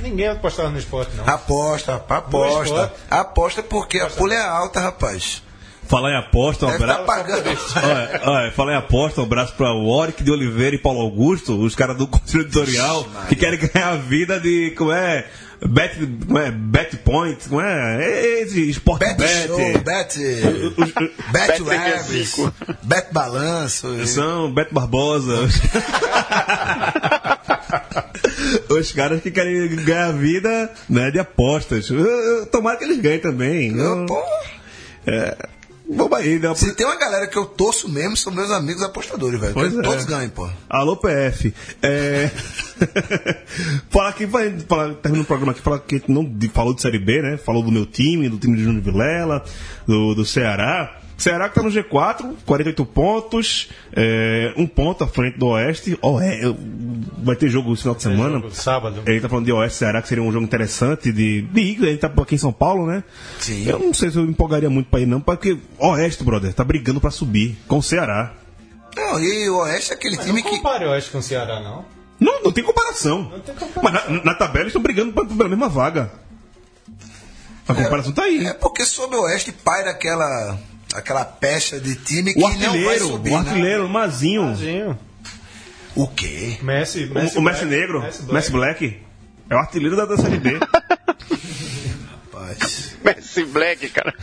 Ninguém 0.00 0.28
apostava 0.28 0.68
no 0.70 0.78
esporte, 0.78 1.16
não. 1.16 1.26
Aposta, 1.26 1.92
rapaz, 1.92 2.24
aposta. 2.24 2.94
Aposta 3.10 3.62
porque 3.62 3.98
a 3.98 4.10
pulha 4.10 4.34
é 4.34 4.42
alta, 4.42 4.80
rapaz. 4.80 5.42
Falar 5.88 6.12
em 6.12 6.16
aposta, 6.16 6.66
um 6.66 6.68
abraço. 6.68 7.00
tá 7.00 7.04
pagando. 7.04 7.48
Olha, 7.76 8.20
olha, 8.24 8.52
falar 8.52 8.72
em 8.74 8.76
aposta, 8.76 9.20
um 9.20 9.24
abraço 9.24 9.54
para 9.54 9.72
o 9.72 9.88
Oric 9.88 10.22
de 10.22 10.30
Oliveira 10.30 10.76
e 10.76 10.78
Paulo 10.78 11.00
Augusto, 11.00 11.58
os 11.58 11.74
caras 11.74 11.96
do 11.96 12.06
Conselho 12.06 12.42
Editorial, 12.42 13.06
que 13.28 13.36
querem 13.36 13.58
ganhar 13.58 13.92
a 13.92 13.96
vida 13.96 14.38
de, 14.38 14.72
como 14.72 14.92
é, 14.92 15.26
bet, 15.64 15.96
como 16.26 16.38
é, 16.38 16.50
bet 16.50 16.96
point, 16.98 17.48
como 17.48 17.60
é, 17.60 18.40
esse 18.42 18.68
esporte 18.70 19.04
Bet, 19.04 19.16
bet. 19.18 19.46
show, 19.46 19.58
bet, 19.58 19.84
bet 19.84 20.16
Bet 21.32 21.62
35. 21.62 22.54
bet 22.82 23.06
balanço. 23.12 24.06
São 24.06 24.52
Beto 24.52 24.74
Barbosa. 24.74 25.36
Os 28.68 28.92
caras 28.92 29.20
que 29.22 29.30
querem 29.30 29.74
ganhar 29.84 30.08
a 30.08 30.12
vida 30.12 30.70
né, 30.88 31.10
de 31.10 31.18
apostas. 31.18 31.88
Tomara 32.50 32.76
que 32.76 32.84
eles 32.84 32.98
ganhem 33.00 33.18
também. 33.20 33.76
Eu, 33.76 34.06
Eu- 34.06 34.06
é, 35.06 35.36
vamos 35.88 36.18
aí, 36.18 36.38
né? 36.38 36.54
se 36.54 36.74
tem 36.74 36.86
uma 36.86 36.96
galera 36.96 37.26
que 37.26 37.36
eu 37.36 37.46
torço 37.46 37.88
mesmo, 37.88 38.16
são 38.16 38.32
meus 38.32 38.50
amigos 38.50 38.82
apostadores, 38.82 39.40
velho. 39.40 39.54
Que 39.54 39.60
é. 39.60 39.82
Todos 39.82 40.04
ganhem, 40.04 40.28
pô. 40.28 40.48
Alô, 40.68 40.96
PF. 40.96 41.54
É... 41.82 42.30
falar 43.90 44.10
aqui, 44.10 44.26
vai, 44.26 44.58
falar, 44.60 44.94
termina 44.94 45.22
o 45.22 45.26
programa 45.26 45.52
aqui, 45.52 45.60
falar 45.60 45.78
que 45.80 45.96
a 45.96 45.98
gente 45.98 46.10
não 46.10 46.28
falou 46.52 46.74
de 46.74 46.82
Série 46.82 46.98
B, 46.98 47.22
né? 47.22 47.36
Falou 47.36 47.62
do 47.62 47.72
meu 47.72 47.86
time, 47.86 48.28
do 48.28 48.38
time 48.38 48.56
de 48.56 48.64
Júnior 48.64 48.82
Vilela, 48.82 49.44
do, 49.86 50.14
do 50.14 50.24
Ceará. 50.24 51.00
Ceará 51.16 51.48
que 51.48 51.54
tá 51.54 51.62
no 51.62 51.70
G4, 51.70 52.34
48 52.44 52.84
pontos, 52.84 53.70
é, 53.92 54.52
um 54.56 54.66
ponto 54.66 55.02
à 55.02 55.06
frente 55.06 55.38
do 55.38 55.46
Oeste. 55.46 55.98
Oh, 56.02 56.20
é, 56.20 56.40
vai 57.22 57.34
ter 57.36 57.48
jogo 57.48 57.72
esse 57.72 57.82
final 57.82 57.94
de 57.94 58.02
semana. 58.02 58.34
jogo 58.34 58.50
sábado. 58.54 59.02
Ele 59.06 59.20
tá 59.20 59.28
falando 59.28 59.46
de 59.46 59.52
Oeste 59.52 59.78
Ceará, 59.78 60.02
que 60.02 60.08
seria 60.08 60.22
um 60.22 60.30
jogo 60.30 60.44
interessante 60.44 61.10
de, 61.10 61.40
de 61.42 61.60
Eagles, 61.70 61.88
ele 61.88 61.98
tá 61.98 62.08
aqui 62.08 62.34
em 62.34 62.38
São 62.38 62.52
Paulo, 62.52 62.86
né? 62.86 63.02
Sim. 63.40 63.66
Eu 63.66 63.78
não 63.78 63.94
sei 63.94 64.10
se 64.10 64.16
eu 64.18 64.24
me 64.24 64.30
empolgaria 64.30 64.68
muito 64.68 64.90
pra 64.90 65.00
ir, 65.00 65.06
não, 65.06 65.20
porque 65.20 65.56
Oeste, 65.78 66.22
brother, 66.22 66.52
tá 66.52 66.62
brigando 66.62 67.00
pra 67.00 67.10
subir 67.10 67.56
com 67.66 67.78
o 67.78 67.82
Ceará. 67.82 68.34
Não, 68.94 69.18
e 69.18 69.48
o 69.48 69.58
Oeste 69.60 69.92
é 69.92 69.94
aquele 69.94 70.16
Mas 70.16 70.26
time 70.26 70.42
não 70.42 70.50
que. 70.50 70.56
compare 70.56 70.84
o 70.84 70.90
Oeste 70.90 71.10
com 71.10 71.18
o 71.18 71.22
Ceará, 71.22 71.60
não. 71.60 71.84
Não, 72.20 72.42
não 72.44 72.52
tem 72.52 72.64
comparação. 72.64 73.22
Não 73.30 73.40
tem 73.40 73.54
comparação. 73.54 73.82
Mas 73.82 73.92
na, 73.92 74.24
na 74.24 74.34
tabela 74.34 74.62
eles 74.64 74.68
estão 74.70 74.82
brigando 74.82 75.12
pela 75.12 75.48
mesma 75.48 75.68
vaga. 75.68 76.10
A 77.68 77.74
comparação 77.74 78.12
tá 78.12 78.22
aí. 78.24 78.46
É 78.46 78.54
porque 78.54 78.84
sobre 78.84 79.16
o 79.16 79.22
Oeste 79.22 79.52
paira 79.52 79.90
aquela. 79.90 80.58
Aquela 80.96 81.24
pecha 81.24 81.78
de 81.80 81.94
time 81.96 82.32
que 82.34 82.38
o 82.38 82.42
não 82.48 82.54
vai 82.56 82.66
artilheiro, 82.66 83.06
subir. 83.08 83.30
o 83.30 83.42
né? 83.42 83.48
artilheiro, 83.50 83.86
o 83.86 83.88
Mazinho. 83.88 84.42
Imagina. 84.44 84.98
O 85.94 86.06
quê? 86.08 86.58
Messi, 86.62 87.10
O, 87.34 87.38
o 87.38 87.42
Messi 87.42 87.64
Negro, 87.64 88.02
Messi 88.02 88.22
Messi 88.24 88.50
Black. 88.52 89.00
É 89.48 89.54
o 89.54 89.58
artilheiro 89.58 89.96
da, 89.96 90.04
da 90.04 90.16
Série 90.16 90.38
B. 90.38 90.58
Rapaz. 92.32 92.96
Messi 93.04 93.44
Black, 93.44 93.88
cara. 93.90 94.14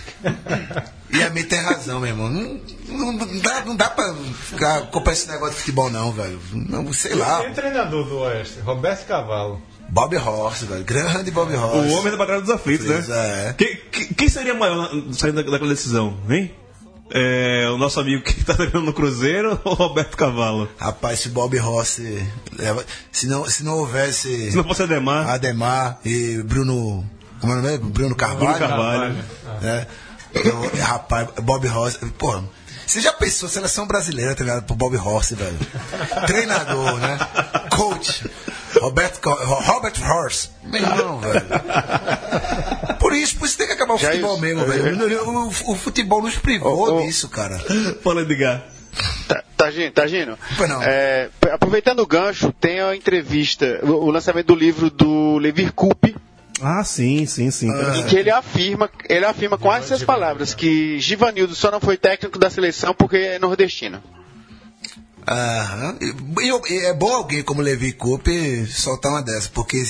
E 1.11 1.21
a 1.21 1.29
mim 1.29 1.43
tem 1.43 1.59
razão, 1.59 1.99
meu 1.99 2.09
irmão. 2.09 2.29
Não, 2.29 2.59
não, 2.87 3.13
não 3.13 3.39
dá, 3.39 3.65
não 3.65 3.75
dá 3.75 3.89
pra 3.89 4.13
ficar 4.13 4.81
comprar 4.91 5.13
esse 5.13 5.27
negócio 5.29 5.53
de 5.55 5.59
futebol, 5.61 5.89
não, 5.89 6.11
velho. 6.11 6.39
Não, 6.51 6.91
sei 6.93 7.15
lá. 7.15 7.43
E 7.45 7.51
o 7.51 7.53
treinador 7.53 8.05
do 8.07 8.17
Oeste? 8.19 8.59
Roberto 8.59 9.05
Cavalo. 9.07 9.61
Bob 9.89 10.15
Horse, 10.17 10.65
velho. 10.65 10.83
Grande 10.83 11.29
Bob 11.31 11.53
Horse. 11.55 11.89
o 11.91 11.97
homem 11.97 12.11
da 12.11 12.17
batalha 12.17 12.41
dos 12.41 12.49
aflitos, 12.49 12.87
né? 12.87 13.03
é. 13.49 13.53
Quem, 14.15 14.29
seria 14.29 14.53
maior 14.53 14.89
saindo 15.11 15.43
da- 15.43 15.51
daquela 15.51 15.69
decisão, 15.69 16.17
hein? 16.29 16.51
É, 17.15 17.69
o 17.69 17.77
nosso 17.77 17.99
amigo 17.99 18.23
que 18.23 18.43
tá 18.43 18.55
treinando 18.55 18.81
no 18.87 18.93
Cruzeiro 18.93 19.59
ou 19.63 19.73
Roberto 19.75 20.17
Cavalo? 20.17 20.67
Rapaz, 20.79 21.19
se 21.19 21.29
Bob 21.29 21.55
Rossi. 21.57 22.27
Se 23.11 23.27
não, 23.27 23.45
se 23.47 23.63
não 23.63 23.77
houvesse. 23.77 24.49
Se 24.51 24.57
não 24.57 24.63
fosse 24.63 24.81
Ademar. 24.83 25.29
Ademar 25.29 25.99
e 26.03 26.41
Bruno. 26.43 27.07
Como 27.39 27.53
é 27.53 27.57
o 27.57 27.61
nome? 27.61 27.77
Bruno 27.77 28.15
Carvalho. 28.15 28.57
Bruno 28.57 28.59
Carvalho. 28.67 29.15
né? 29.61 29.87
Eu- 30.33 30.71
rapaz, 30.83 31.27
Bob 31.43 31.67
Rossi. 31.67 31.99
Pô, 32.17 32.41
você 32.87 32.99
já 32.99 33.13
pensou 33.13 33.47
seleção 33.47 33.85
brasileira 33.85 34.33
treinada 34.33 34.61
por 34.63 34.75
Bob 34.75 34.95
Rossi, 34.97 35.35
velho? 35.35 35.57
Treinador, 36.25 36.97
né? 36.97 37.19
Coach. 37.69 38.27
Roberto, 38.81 39.19
Robert 39.29 39.93
Horse. 40.03 40.49
Meu 40.63 40.81
irmão, 40.81 41.19
velho. 41.19 41.45
Por 43.13 43.17
isso, 43.19 43.35
por 43.37 43.45
isso 43.45 43.57
tem 43.59 43.67
que 43.67 43.73
acabar 43.73 43.93
o 43.93 43.97
Já 43.99 44.09
futebol 44.09 44.33
isso. 44.33 44.41
mesmo, 44.41 44.65
velho. 44.65 45.23
O, 45.29 45.47
o- 45.47 45.71
o 45.73 45.75
futebol 45.75 46.19
nos 46.23 46.35
privou 46.35 46.73
Ô, 46.75 46.97
ô. 46.97 47.01
disso, 47.05 47.29
cara. 47.29 47.59
Fala, 48.03 48.21
Edgar. 48.23 48.65
Tá, 49.27 49.43
tá, 49.55 49.69
Gino, 49.69 49.91
tá, 49.91 50.07
Gino? 50.07 50.35
Pois 50.57 50.67
não. 50.67 50.81
É, 50.81 51.29
aproveitando 51.51 51.99
o 51.99 52.07
gancho, 52.07 52.51
tem 52.59 52.79
a 52.81 52.95
entrevista, 52.95 53.79
o, 53.83 53.91
o 54.05 54.09
lançamento 54.09 54.47
do 54.47 54.55
livro 54.55 54.89
do 54.89 55.37
Levir 55.37 55.71
Coupe, 55.73 56.15
Ah, 56.59 56.83
sim, 56.83 57.27
sim, 57.27 57.51
sim. 57.51 57.69
em 57.99 58.03
que 58.05 58.15
ele 58.15 58.31
afirma, 58.31 58.89
ele 59.07 59.25
afirma 59.25 59.59
com 59.59 59.71
essas 59.71 60.03
palavras 60.03 60.55
que 60.55 60.99
Givanildo 60.99 61.53
só 61.53 61.69
não 61.69 61.79
foi 61.79 61.97
técnico 61.97 62.39
da 62.39 62.49
seleção 62.49 62.95
porque 62.95 63.17
é 63.17 63.37
nordestino. 63.39 64.01
Aham. 65.27 65.97
E, 66.01 66.05
e- 66.41 66.73
e 66.73 66.85
é 66.85 66.93
bom 66.93 67.13
alguém 67.13 67.43
como 67.43 67.61
Levi 67.61 67.93
Coupe 67.93 68.65
soltar 68.67 69.11
uma 69.11 69.21
dessa, 69.21 69.49
porque 69.53 69.83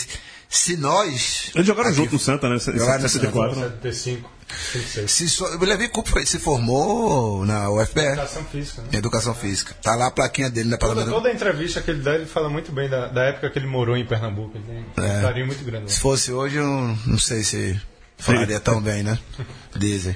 se- 0.56 0.78
nós. 0.78 1.51
Eles 1.56 1.68
jogaram 1.68 1.89
aqui- 1.89 1.97
junto 1.97 2.14
no 2.14 2.20
Santa, 2.20 2.47
né? 2.49 2.58
Jogaram 2.60 3.01
no 3.01 3.10
64. 3.10 3.56
75, 3.60 4.30
56. 4.72 5.12
Se 5.12 5.30
so, 5.30 5.45
o 5.45 5.66
Levi 5.66 5.88
Coupe 5.89 6.10
foi- 6.12 6.26
se 6.26 6.38
formou 6.39 7.45
na 7.45 7.70
UFPR, 7.72 8.14
Educação 8.14 8.43
física, 8.45 8.82
né? 8.82 8.88
Educação 8.93 9.36
Física. 9.36 9.76
Tá 9.82 9.95
lá 9.95 10.08
a 10.08 10.12
plaquinha 10.12 10.49
dele 10.49 10.70
na 10.70 10.78
Toda, 10.78 10.93
Parlamento. 10.95 11.16
toda 11.16 11.30
a 11.30 11.34
entrevista 11.34 11.82
que 11.82 11.91
ele 11.91 12.01
dá, 12.01 12.16
ele 12.16 12.26
fala 12.26 12.49
muito 12.49 12.72
bem 12.72 12.89
da, 12.89 13.08
da 13.08 13.24
época 13.24 13.49
que 13.49 13.58
ele 13.60 13.68
morou 13.68 13.97
em 13.97 14.06
Pernambuco. 14.06 14.56
Ele 14.58 14.64
tem 14.95 15.06
um 15.06 15.08
É. 15.08 15.22
carinho 15.22 15.47
muito 15.47 15.64
grande. 15.64 15.91
Se 15.91 15.99
fosse 15.99 16.32
hoje, 16.32 16.58
eu 16.58 16.68
não 17.06 17.18
sei 17.18 17.43
se 17.43 17.80
falaria 18.18 18.60
tão 18.60 18.82
bem, 18.82 19.01
né? 19.04 19.18
Dizem. 19.76 20.16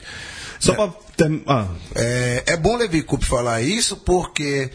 Só 0.59 0.73
pra. 0.73 0.87
ter- 1.15 1.41
Ah, 1.47 1.67
É, 1.95 2.43
é 2.47 2.57
bom 2.57 2.77
Levi 2.77 3.01
Coupe 3.01 3.25
falar 3.25 3.61
isso 3.61 3.97
porque 3.97 4.69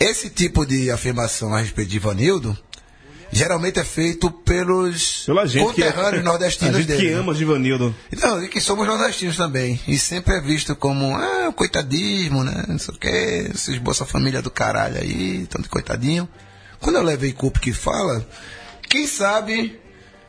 esse 0.00 0.28
tipo 0.30 0.66
de 0.66 0.90
afirmação 0.90 1.54
a 1.54 1.60
respeito 1.60 1.90
de 1.90 1.96
Ivanildo 1.96 2.56
geralmente 3.32 3.80
é 3.80 3.84
feito 3.84 4.30
pelos 4.30 5.24
pela 5.24 5.46
gente 5.46 5.74
que, 5.74 5.82
conterrâneos 5.82 6.22
nordestinos 6.24 6.76
a 6.76 6.78
gente 6.78 6.86
dele. 6.88 7.00
que 7.02 7.10
né? 7.10 7.18
ama 7.18 7.34
Givanildo. 7.34 7.94
Não, 8.20 8.44
e 8.44 8.48
que 8.48 8.60
somos 8.60 8.86
nordestinos 8.86 9.36
também. 9.36 9.80
E 9.88 9.98
sempre 9.98 10.36
é 10.36 10.40
visto 10.40 10.76
como, 10.76 11.16
ah, 11.16 11.52
coitadismo, 11.56 12.44
né? 12.44 12.64
Não 12.68 12.78
sei 12.78 12.94
o 12.94 12.98
que, 12.98 13.08
esses 13.54 13.78
Bolsa 13.78 14.04
Família 14.04 14.42
do 14.42 14.50
caralho 14.50 14.98
aí, 14.98 15.46
tanto 15.48 15.68
coitadinho. 15.68 16.28
Quando 16.78 16.96
eu 16.96 17.02
levei 17.02 17.32
culpa 17.32 17.58
que 17.58 17.72
fala, 17.72 18.26
quem 18.88 19.06
sabe 19.06 19.80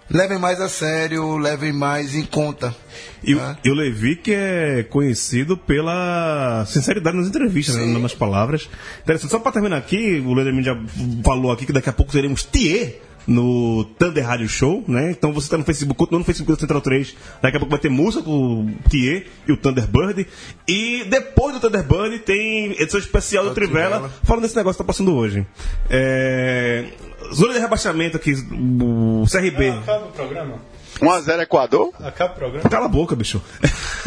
levem 0.09 0.37
mais 0.39 0.59
a 0.61 0.69
sério, 0.69 1.37
levem 1.37 1.71
mais 1.73 2.15
em 2.15 2.23
conta. 2.23 2.75
E, 3.23 3.33
o- 3.35 3.37
né? 3.37 3.57
e 3.63 3.69
o 3.69 3.73
Levi 3.73 4.15
que 4.17 4.33
é 4.33 4.83
conhecido 4.83 5.55
pela 5.57 6.65
sinceridade 6.67 7.15
nas 7.17 7.27
entrevistas, 7.27 7.75
né, 7.75 7.85
nas 7.97 8.13
palavras. 8.13 8.69
Interessante. 9.01 9.31
Só 9.31 9.39
para 9.39 9.51
terminar 9.53 9.77
aqui, 9.77 10.21
o 10.25 10.33
Ledermin 10.33 10.63
já 10.63 10.77
falou 11.23 11.51
aqui 11.51 11.65
que 11.65 11.73
daqui 11.73 11.89
a 11.89 11.93
pouco 11.93 12.11
teremos 12.11 12.43
Thier 12.43 12.99
no 13.27 13.85
Thunder 13.97 14.25
Radio 14.25 14.47
Show, 14.47 14.83
né? 14.87 15.11
Então 15.11 15.31
você 15.31 15.47
está 15.47 15.57
no 15.57 15.63
Facebook, 15.63 15.97
continua 15.97 16.19
no 16.19 16.25
Facebook 16.25 16.51
da 16.53 16.59
Central 16.59 16.81
3. 16.81 17.15
Daqui 17.41 17.57
a 17.57 17.59
pouco 17.59 17.71
vai 17.71 17.79
ter 17.79 17.89
música 17.89 18.23
com 18.23 18.65
o 18.65 18.89
Thier 18.89 19.27
e 19.47 19.51
o 19.51 19.57
Thunderbird. 19.57 20.27
E 20.67 21.03
depois 21.05 21.53
do 21.53 21.59
Thunderbird 21.59 22.19
tem 22.19 22.71
edição 22.73 22.99
especial 22.99 23.45
do 23.45 23.53
Trivela, 23.53 23.99
Trivela. 23.99 24.13
falando 24.23 24.43
desse 24.43 24.55
negócio 24.55 24.77
que 24.77 24.83
tá 24.83 24.87
passando 24.87 25.15
hoje. 25.15 25.45
É... 25.89 26.85
Zona 27.33 27.53
de 27.53 27.59
rebaixamento 27.59 28.17
aqui, 28.17 28.33
o 28.33 29.25
CRB. 29.29 29.69
Acaba 29.69 30.05
o 30.05 30.11
programa? 30.11 30.72
1x0 30.99 31.41
Equador? 31.41 31.91
Acaba 31.99 32.33
o 32.33 32.35
programa? 32.35 32.69
Cala 32.69 32.85
a 32.85 32.89
boca, 32.89 33.15
bicho. 33.15 33.41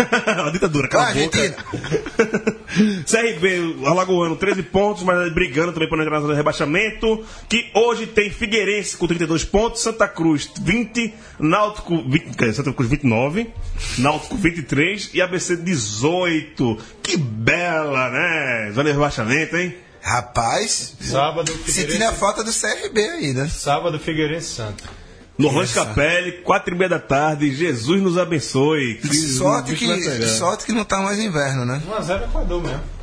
a 0.46 0.50
ditadura, 0.50 0.88
cala 0.88 1.04
Ah, 1.06 1.10
a 1.10 1.14
boca. 1.14 1.56
CRB, 3.06 3.86
Alagoano, 3.86 4.36
13 4.36 4.62
pontos, 4.64 5.02
mas 5.02 5.32
brigando 5.32 5.72
também 5.72 5.88
para 5.88 5.98
não 5.98 6.04
entrar 6.04 6.20
no 6.20 6.32
rebaixamento. 6.32 7.24
Que 7.48 7.70
hoje 7.74 8.06
tem 8.06 8.30
Figueirense 8.30 8.96
com 8.96 9.06
32 9.06 9.44
pontos, 9.44 9.82
Santa 9.82 10.06
Cruz 10.08 10.50
20, 10.60 11.14
Náutico 11.38 12.02
20, 12.08 12.36
quer 12.36 12.46
dizer, 12.46 12.56
Santa 12.56 12.72
Cruz 12.72 12.88
29, 12.88 13.50
Náutico 13.98 14.36
23 14.36 15.10
e 15.14 15.20
ABC 15.22 15.56
18. 15.56 16.78
Que 17.02 17.16
bela, 17.16 18.10
né? 18.10 18.72
Zona 18.72 18.84
de 18.90 18.92
rebaixamento, 18.92 19.56
hein? 19.56 19.76
Rapaz, 20.00 20.94
Sábado, 21.00 21.50
sentindo 21.66 22.04
a 22.04 22.12
Figueirense, 22.12 22.14
falta 22.20 22.44
do 22.44 22.52
CRB 22.52 23.00
aí, 23.08 23.32
né? 23.32 23.48
sábado, 23.48 23.98
Figueirense 23.98 24.54
Santo. 24.54 24.84
No 25.38 25.48
Rancho 25.48 25.74
Capelli, 25.74 26.32
4 26.32 26.74
e 26.74 26.78
meia 26.78 26.88
da 26.88 26.98
tarde. 26.98 27.54
Jesus 27.54 28.00
nos 28.00 28.16
abençoe. 28.16 28.94
Que 28.94 29.14
Sorte 29.14 29.74
que, 29.74 30.26
sorte 30.28 30.64
que 30.64 30.72
não 30.72 30.84
tá 30.84 30.98
mais 30.98 31.18
inverno, 31.18 31.64
né? 31.64 31.82
1x0 31.86 32.24
Equador 32.24 32.62
mesmo. 32.62 32.95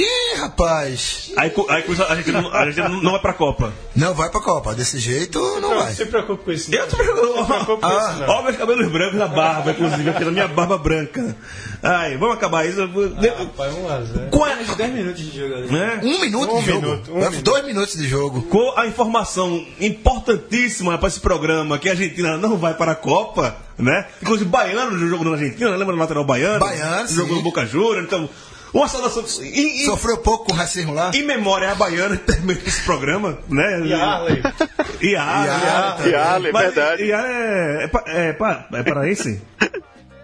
Ih, 0.00 0.36
rapaz! 0.38 1.32
Aí, 1.36 1.52
aí 1.70 1.84
a 2.08 2.14
gente, 2.14 2.30
não, 2.30 2.54
a 2.54 2.70
gente 2.70 2.88
não 3.02 3.10
vai 3.10 3.20
pra 3.20 3.32
Copa. 3.32 3.72
Não 3.96 4.14
vai 4.14 4.30
pra 4.30 4.40
Copa, 4.40 4.72
desse 4.72 4.96
jeito 5.00 5.40
não 5.60 5.60
Não 5.60 5.78
vai. 5.80 5.92
se 5.92 6.06
preocupe 6.06 6.44
com 6.44 6.52
isso. 6.52 6.72
Eu 6.72 6.82
Não. 6.82 6.88
tô 6.88 6.96
Não 6.96 7.44
se 7.44 7.48
preocupe 7.48 7.80
com 7.82 7.88
isso, 7.98 8.18
não. 8.20 8.28
Olha 8.28 8.42
meus 8.44 8.56
cabelos 8.56 8.92
brancos 8.92 9.18
na 9.18 9.26
barba, 9.26 9.72
inclusive, 9.72 10.08
aqui 10.10 10.24
na 10.24 10.30
minha 10.30 10.46
barba 10.46 10.78
branca. 10.78 11.36
Ai, 11.82 12.16
vamos 12.16 12.36
acabar 12.36 12.64
isso. 12.64 12.80
Rapaz, 12.80 13.74
1x0. 13.74 14.30
Com 14.30 14.44
a, 14.44 14.54
10 14.54 14.92
minutos 14.94 15.20
de 15.20 15.36
jogo 15.36 15.54
ali. 15.54 15.66
né? 15.72 16.00
Um 16.04 16.20
minuto 16.20 16.54
Um 16.54 16.60
de 16.60 16.66
jogo. 16.66 16.80
minuto, 16.86 17.12
um 17.12 17.18
minuto. 17.18 17.42
Dois 17.42 17.64
minutos 17.66 17.96
de 17.96 18.08
jogo. 18.08 18.42
Com 18.42 18.74
a 18.78 18.86
informação 18.86 19.66
importantíssima 19.80 20.96
para 20.96 21.08
esse 21.08 21.18
programa 21.18 21.76
que 21.76 21.88
a 21.88 21.92
Argentina 21.92 22.36
não 22.36 22.56
vai 22.56 22.74
para 22.74 22.92
a 22.92 22.94
Copa, 22.94 23.56
né? 23.76 24.06
Inclusive, 24.22 24.48
Baiano 24.48 24.96
jogou 25.08 25.24
na 25.26 25.32
Argentina, 25.32 25.70
lembra 25.70 25.94
do 25.94 26.00
lateral 26.00 26.24
Baiano? 26.24 26.60
Baiano, 26.60 27.08
Jogou 27.08 27.30
sim. 27.30 27.34
no 27.36 27.42
Boca 27.42 27.66
Juniors, 27.66 28.04
então. 28.04 28.28
Uma 28.72 28.88
saudação. 28.88 29.24
Em, 29.42 29.82
em, 29.82 29.84
Sofreu 29.84 30.18
pouco 30.18 30.46
com 30.46 30.52
o 30.52 30.56
racismo 30.56 30.92
lá. 30.92 31.10
em 31.14 31.22
memória 31.22 31.70
a 31.70 31.74
Baiana 31.74 32.16
termina 32.18 32.58
esse 32.66 32.82
programa, 32.82 33.38
né? 33.48 33.80
E 33.86 33.92
Arley. 33.92 34.42
E 35.00 35.16
Arley 35.16 36.10
E 36.10 36.14
Ale, 36.14 36.52
Mas 36.52 36.74
verdade. 36.74 37.02
E 37.04 37.12
é, 37.12 37.84
é, 37.84 37.88
pa- 37.88 38.04
é, 38.06 38.32
pa- 38.32 38.68
é 38.72 38.82
paraense? 38.82 39.40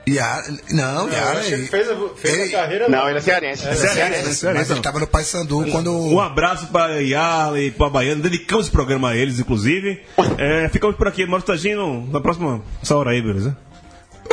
Yara, 0.07 0.45
não, 0.71 1.09
que 1.09 1.15
ele 1.55 1.67
fez 1.67 1.91
a, 1.91 1.97
fez 2.15 2.35
Ele- 2.35 2.55
a 2.55 2.61
carreira 2.61 2.89
Não, 2.91 3.09
ele 3.09 3.17
é 3.17 3.21
cearense. 3.23 3.67
É 3.67 3.75
cearense, 3.75 4.19
Mas 4.23 4.29
é 4.29 4.35
cearense. 4.35 4.73
ele 4.73 4.81
tava 4.83 5.01
no 5.01 5.07
Paysandu 5.07 5.65
quando. 5.73 5.91
Um 5.97 6.21
abraço 6.21 6.67
para 6.67 7.01
Yarley, 7.01 7.71
para 7.71 7.89
Baiano. 7.89 8.21
Dedicamos 8.23 8.67
esse 8.67 8.73
programa 8.73 9.11
a 9.11 9.17
eles, 9.17 9.39
inclusive. 9.41 10.03
É, 10.37 10.69
ficamos 10.69 10.95
por 10.97 11.09
aqui. 11.09 11.25
Tagino, 11.47 12.07
na 12.13 12.21
próxima 12.21 12.63
essa 12.83 12.95
hora 12.97 13.13
aí, 13.13 13.23
beleza? 13.23 13.57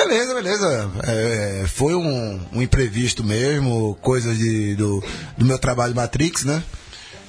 Beleza, 0.07 0.33
beleza. 0.33 0.91
É, 1.03 1.65
foi 1.67 1.93
um, 1.95 2.39
um 2.53 2.61
imprevisto 2.61 3.23
mesmo, 3.23 3.95
coisa 4.01 4.33
de, 4.33 4.75
do, 4.75 5.03
do 5.37 5.45
meu 5.45 5.59
trabalho 5.59 5.95
Matrix, 5.95 6.43
né? 6.43 6.63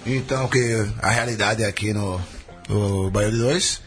Então, 0.07 0.49
que 0.49 0.87
a 1.01 1.11
realidade 1.11 1.63
é 1.63 1.67
aqui 1.67 1.93
no, 1.93 2.21
no 2.69 3.11
Bahia 3.11 3.31
de 3.31 3.39
2. 3.39 3.81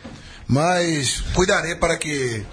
Mas 0.47 1.21
cuidarei 1.33 1.75
para 1.75 1.97
que 1.97 2.43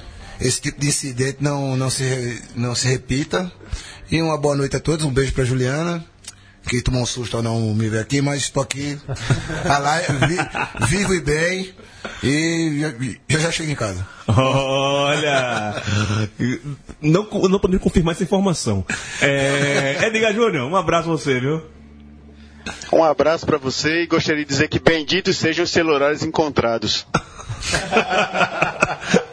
esse 0.41 0.61
tipo 0.61 0.81
de 0.81 0.89
incidente 0.89 1.39
não, 1.41 1.77
não, 1.77 1.91
se, 1.91 2.43
não 2.57 2.75
se 2.75 2.89
repita. 2.89 3.51
E 4.11 4.21
uma 4.21 4.39
boa 4.39 4.57
noite 4.57 4.77
a 4.77 4.81
todos. 4.81 5.05
Um 5.05 5.11
beijo 5.13 5.33
para 5.33 5.45
Juliana, 5.45 6.05
que 6.67 6.81
tomou 6.83 7.03
um 7.03 7.07
susto 7.07 7.37
ao 7.37 7.43
não 7.43 7.61
me 7.75 7.89
ver 7.89 8.01
aqui, 8.01 8.21
mas 8.23 8.43
estou 8.43 8.63
aqui 8.63 8.99
a 9.69 9.79
live, 9.79 10.13
vi- 10.27 10.87
vivo 10.87 11.15
e 11.15 11.21
bem. 11.21 11.75
E 12.23 12.81
já, 13.29 13.39
já 13.39 13.51
chego 13.51 13.71
em 13.71 13.75
casa. 13.75 14.07
Olha! 14.29 15.75
Não, 17.01 17.29
não 17.49 17.59
podemos 17.59 17.83
confirmar 17.83 18.15
essa 18.15 18.23
informação. 18.23 18.85
É, 19.21 20.07
Edgar 20.07 20.33
Júnior, 20.33 20.71
um 20.71 20.77
abraço 20.77 21.09
a 21.09 21.13
você, 21.13 21.41
viu? 21.41 21.63
Um 22.93 23.03
abraço 23.03 23.45
pra 23.45 23.59
você 23.59 24.03
e 24.03 24.07
gostaria 24.07 24.45
de 24.45 24.49
dizer 24.49 24.69
que 24.69 24.79
benditos 24.79 25.37
sejam 25.37 25.65
os 25.65 25.71
celulares 25.71 26.23
encontrados. 26.23 27.07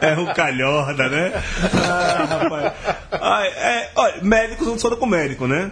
É 0.00 0.14
um 0.14 0.26
calhorda, 0.32 1.08
né? 1.08 1.32
Ah, 1.74 2.24
rapaz. 2.24 2.72
Ai, 3.12 3.48
é, 3.48 3.90
olha, 3.94 4.22
médicos 4.22 4.66
não 4.66 4.78
só 4.78 4.94
com 4.96 5.06
médico, 5.06 5.46
né? 5.46 5.70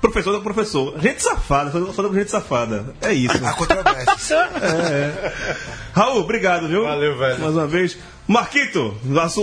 Professor 0.00 0.34
com 0.34 0.42
professor. 0.42 0.98
Gente 0.98 1.22
safada, 1.22 1.70
só 1.70 2.02
com 2.02 2.14
gente 2.14 2.30
safada. 2.30 2.94
É 3.02 3.12
isso. 3.12 3.36
Há 3.44 3.52
controvérsias. 3.52 4.30
É. 4.32 5.32
Raul, 5.92 6.20
obrigado, 6.20 6.68
viu? 6.68 6.84
Valeu, 6.84 7.18
velho. 7.18 7.38
Mais 7.38 7.54
uma 7.54 7.66
vez. 7.66 7.98
Marquito, 8.26 8.96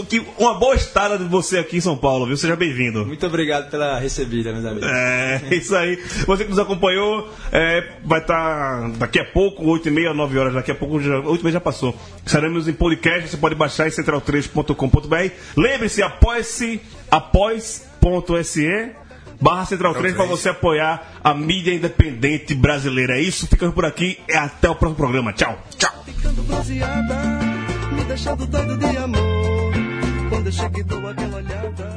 que 0.08 0.26
uma 0.38 0.54
boa 0.54 0.74
estada 0.74 1.18
de 1.18 1.26
você 1.26 1.60
aqui 1.60 1.76
em 1.78 1.82
São 1.82 1.98
Paulo, 1.98 2.26
viu? 2.26 2.38
Seja 2.38 2.56
bem-vindo. 2.56 3.06
Muito 3.06 3.26
obrigado 3.28 3.70
pela 3.70 4.00
recebida, 4.00 4.54
meus 4.54 4.66
amigos. 4.66 4.90
É, 4.90 5.42
isso 5.52 5.76
aí. 5.76 6.02
Você 6.26 6.46
que 6.46 6.50
nos 6.50 6.60
acompanhou, 6.60 7.30
é, 7.52 7.98
vai 8.06 8.22
estar 8.22 8.90
daqui 8.92 9.20
a 9.20 9.26
pouco, 9.26 9.66
8 9.66 9.90
e 9.90 9.92
meia, 9.92 10.14
9 10.14 10.40
horas, 10.40 10.54
daqui 10.54 10.72
a 10.72 10.76
pouco, 10.76 11.02
já, 11.02 11.20
8 11.20 11.42
e 11.42 11.44
meia 11.44 11.54
já 11.54 11.60
passou. 11.60 11.94
Estaremos 12.26 12.68
em 12.68 12.74
podcast, 12.74 13.30
você 13.30 13.38
pode 13.38 13.56
baixar 13.56 13.88
em 13.88 13.92
central3.com.br. 13.92 15.34
Lembre-se, 15.58 16.02
apoie-se, 16.02 16.82
após.se 17.12 18.96
barra 19.40 19.66
Central 19.66 19.94
3 19.94 20.16
para 20.16 20.26
você 20.26 20.50
apoiar 20.50 21.20
a 21.24 21.34
mídia 21.34 21.74
independente 21.74 22.56
brasileira. 22.56 23.18
É 23.18 23.22
isso, 23.22 23.48
ficamos 23.48 23.74
por 23.74 23.86
aqui 23.86 24.20
e 24.28 24.34
até 24.34 24.70
o 24.70 24.76
próximo 24.76 24.98
programa. 24.98 25.34
Tchau. 25.34 25.58
Tchau. 25.78 26.04
ficando 26.06 26.42
bronzeada, 26.44 27.16
me 27.94 28.04
deixando 28.06 28.46
doido 28.46 28.78
de 28.78 28.98
amor. 28.98 29.74
Quando 30.30 30.48
eu 30.48 30.52
chego 30.52 30.80
e 30.80 30.84
dou 30.84 31.08
aquela 31.08 31.38
olhada. 31.38 31.97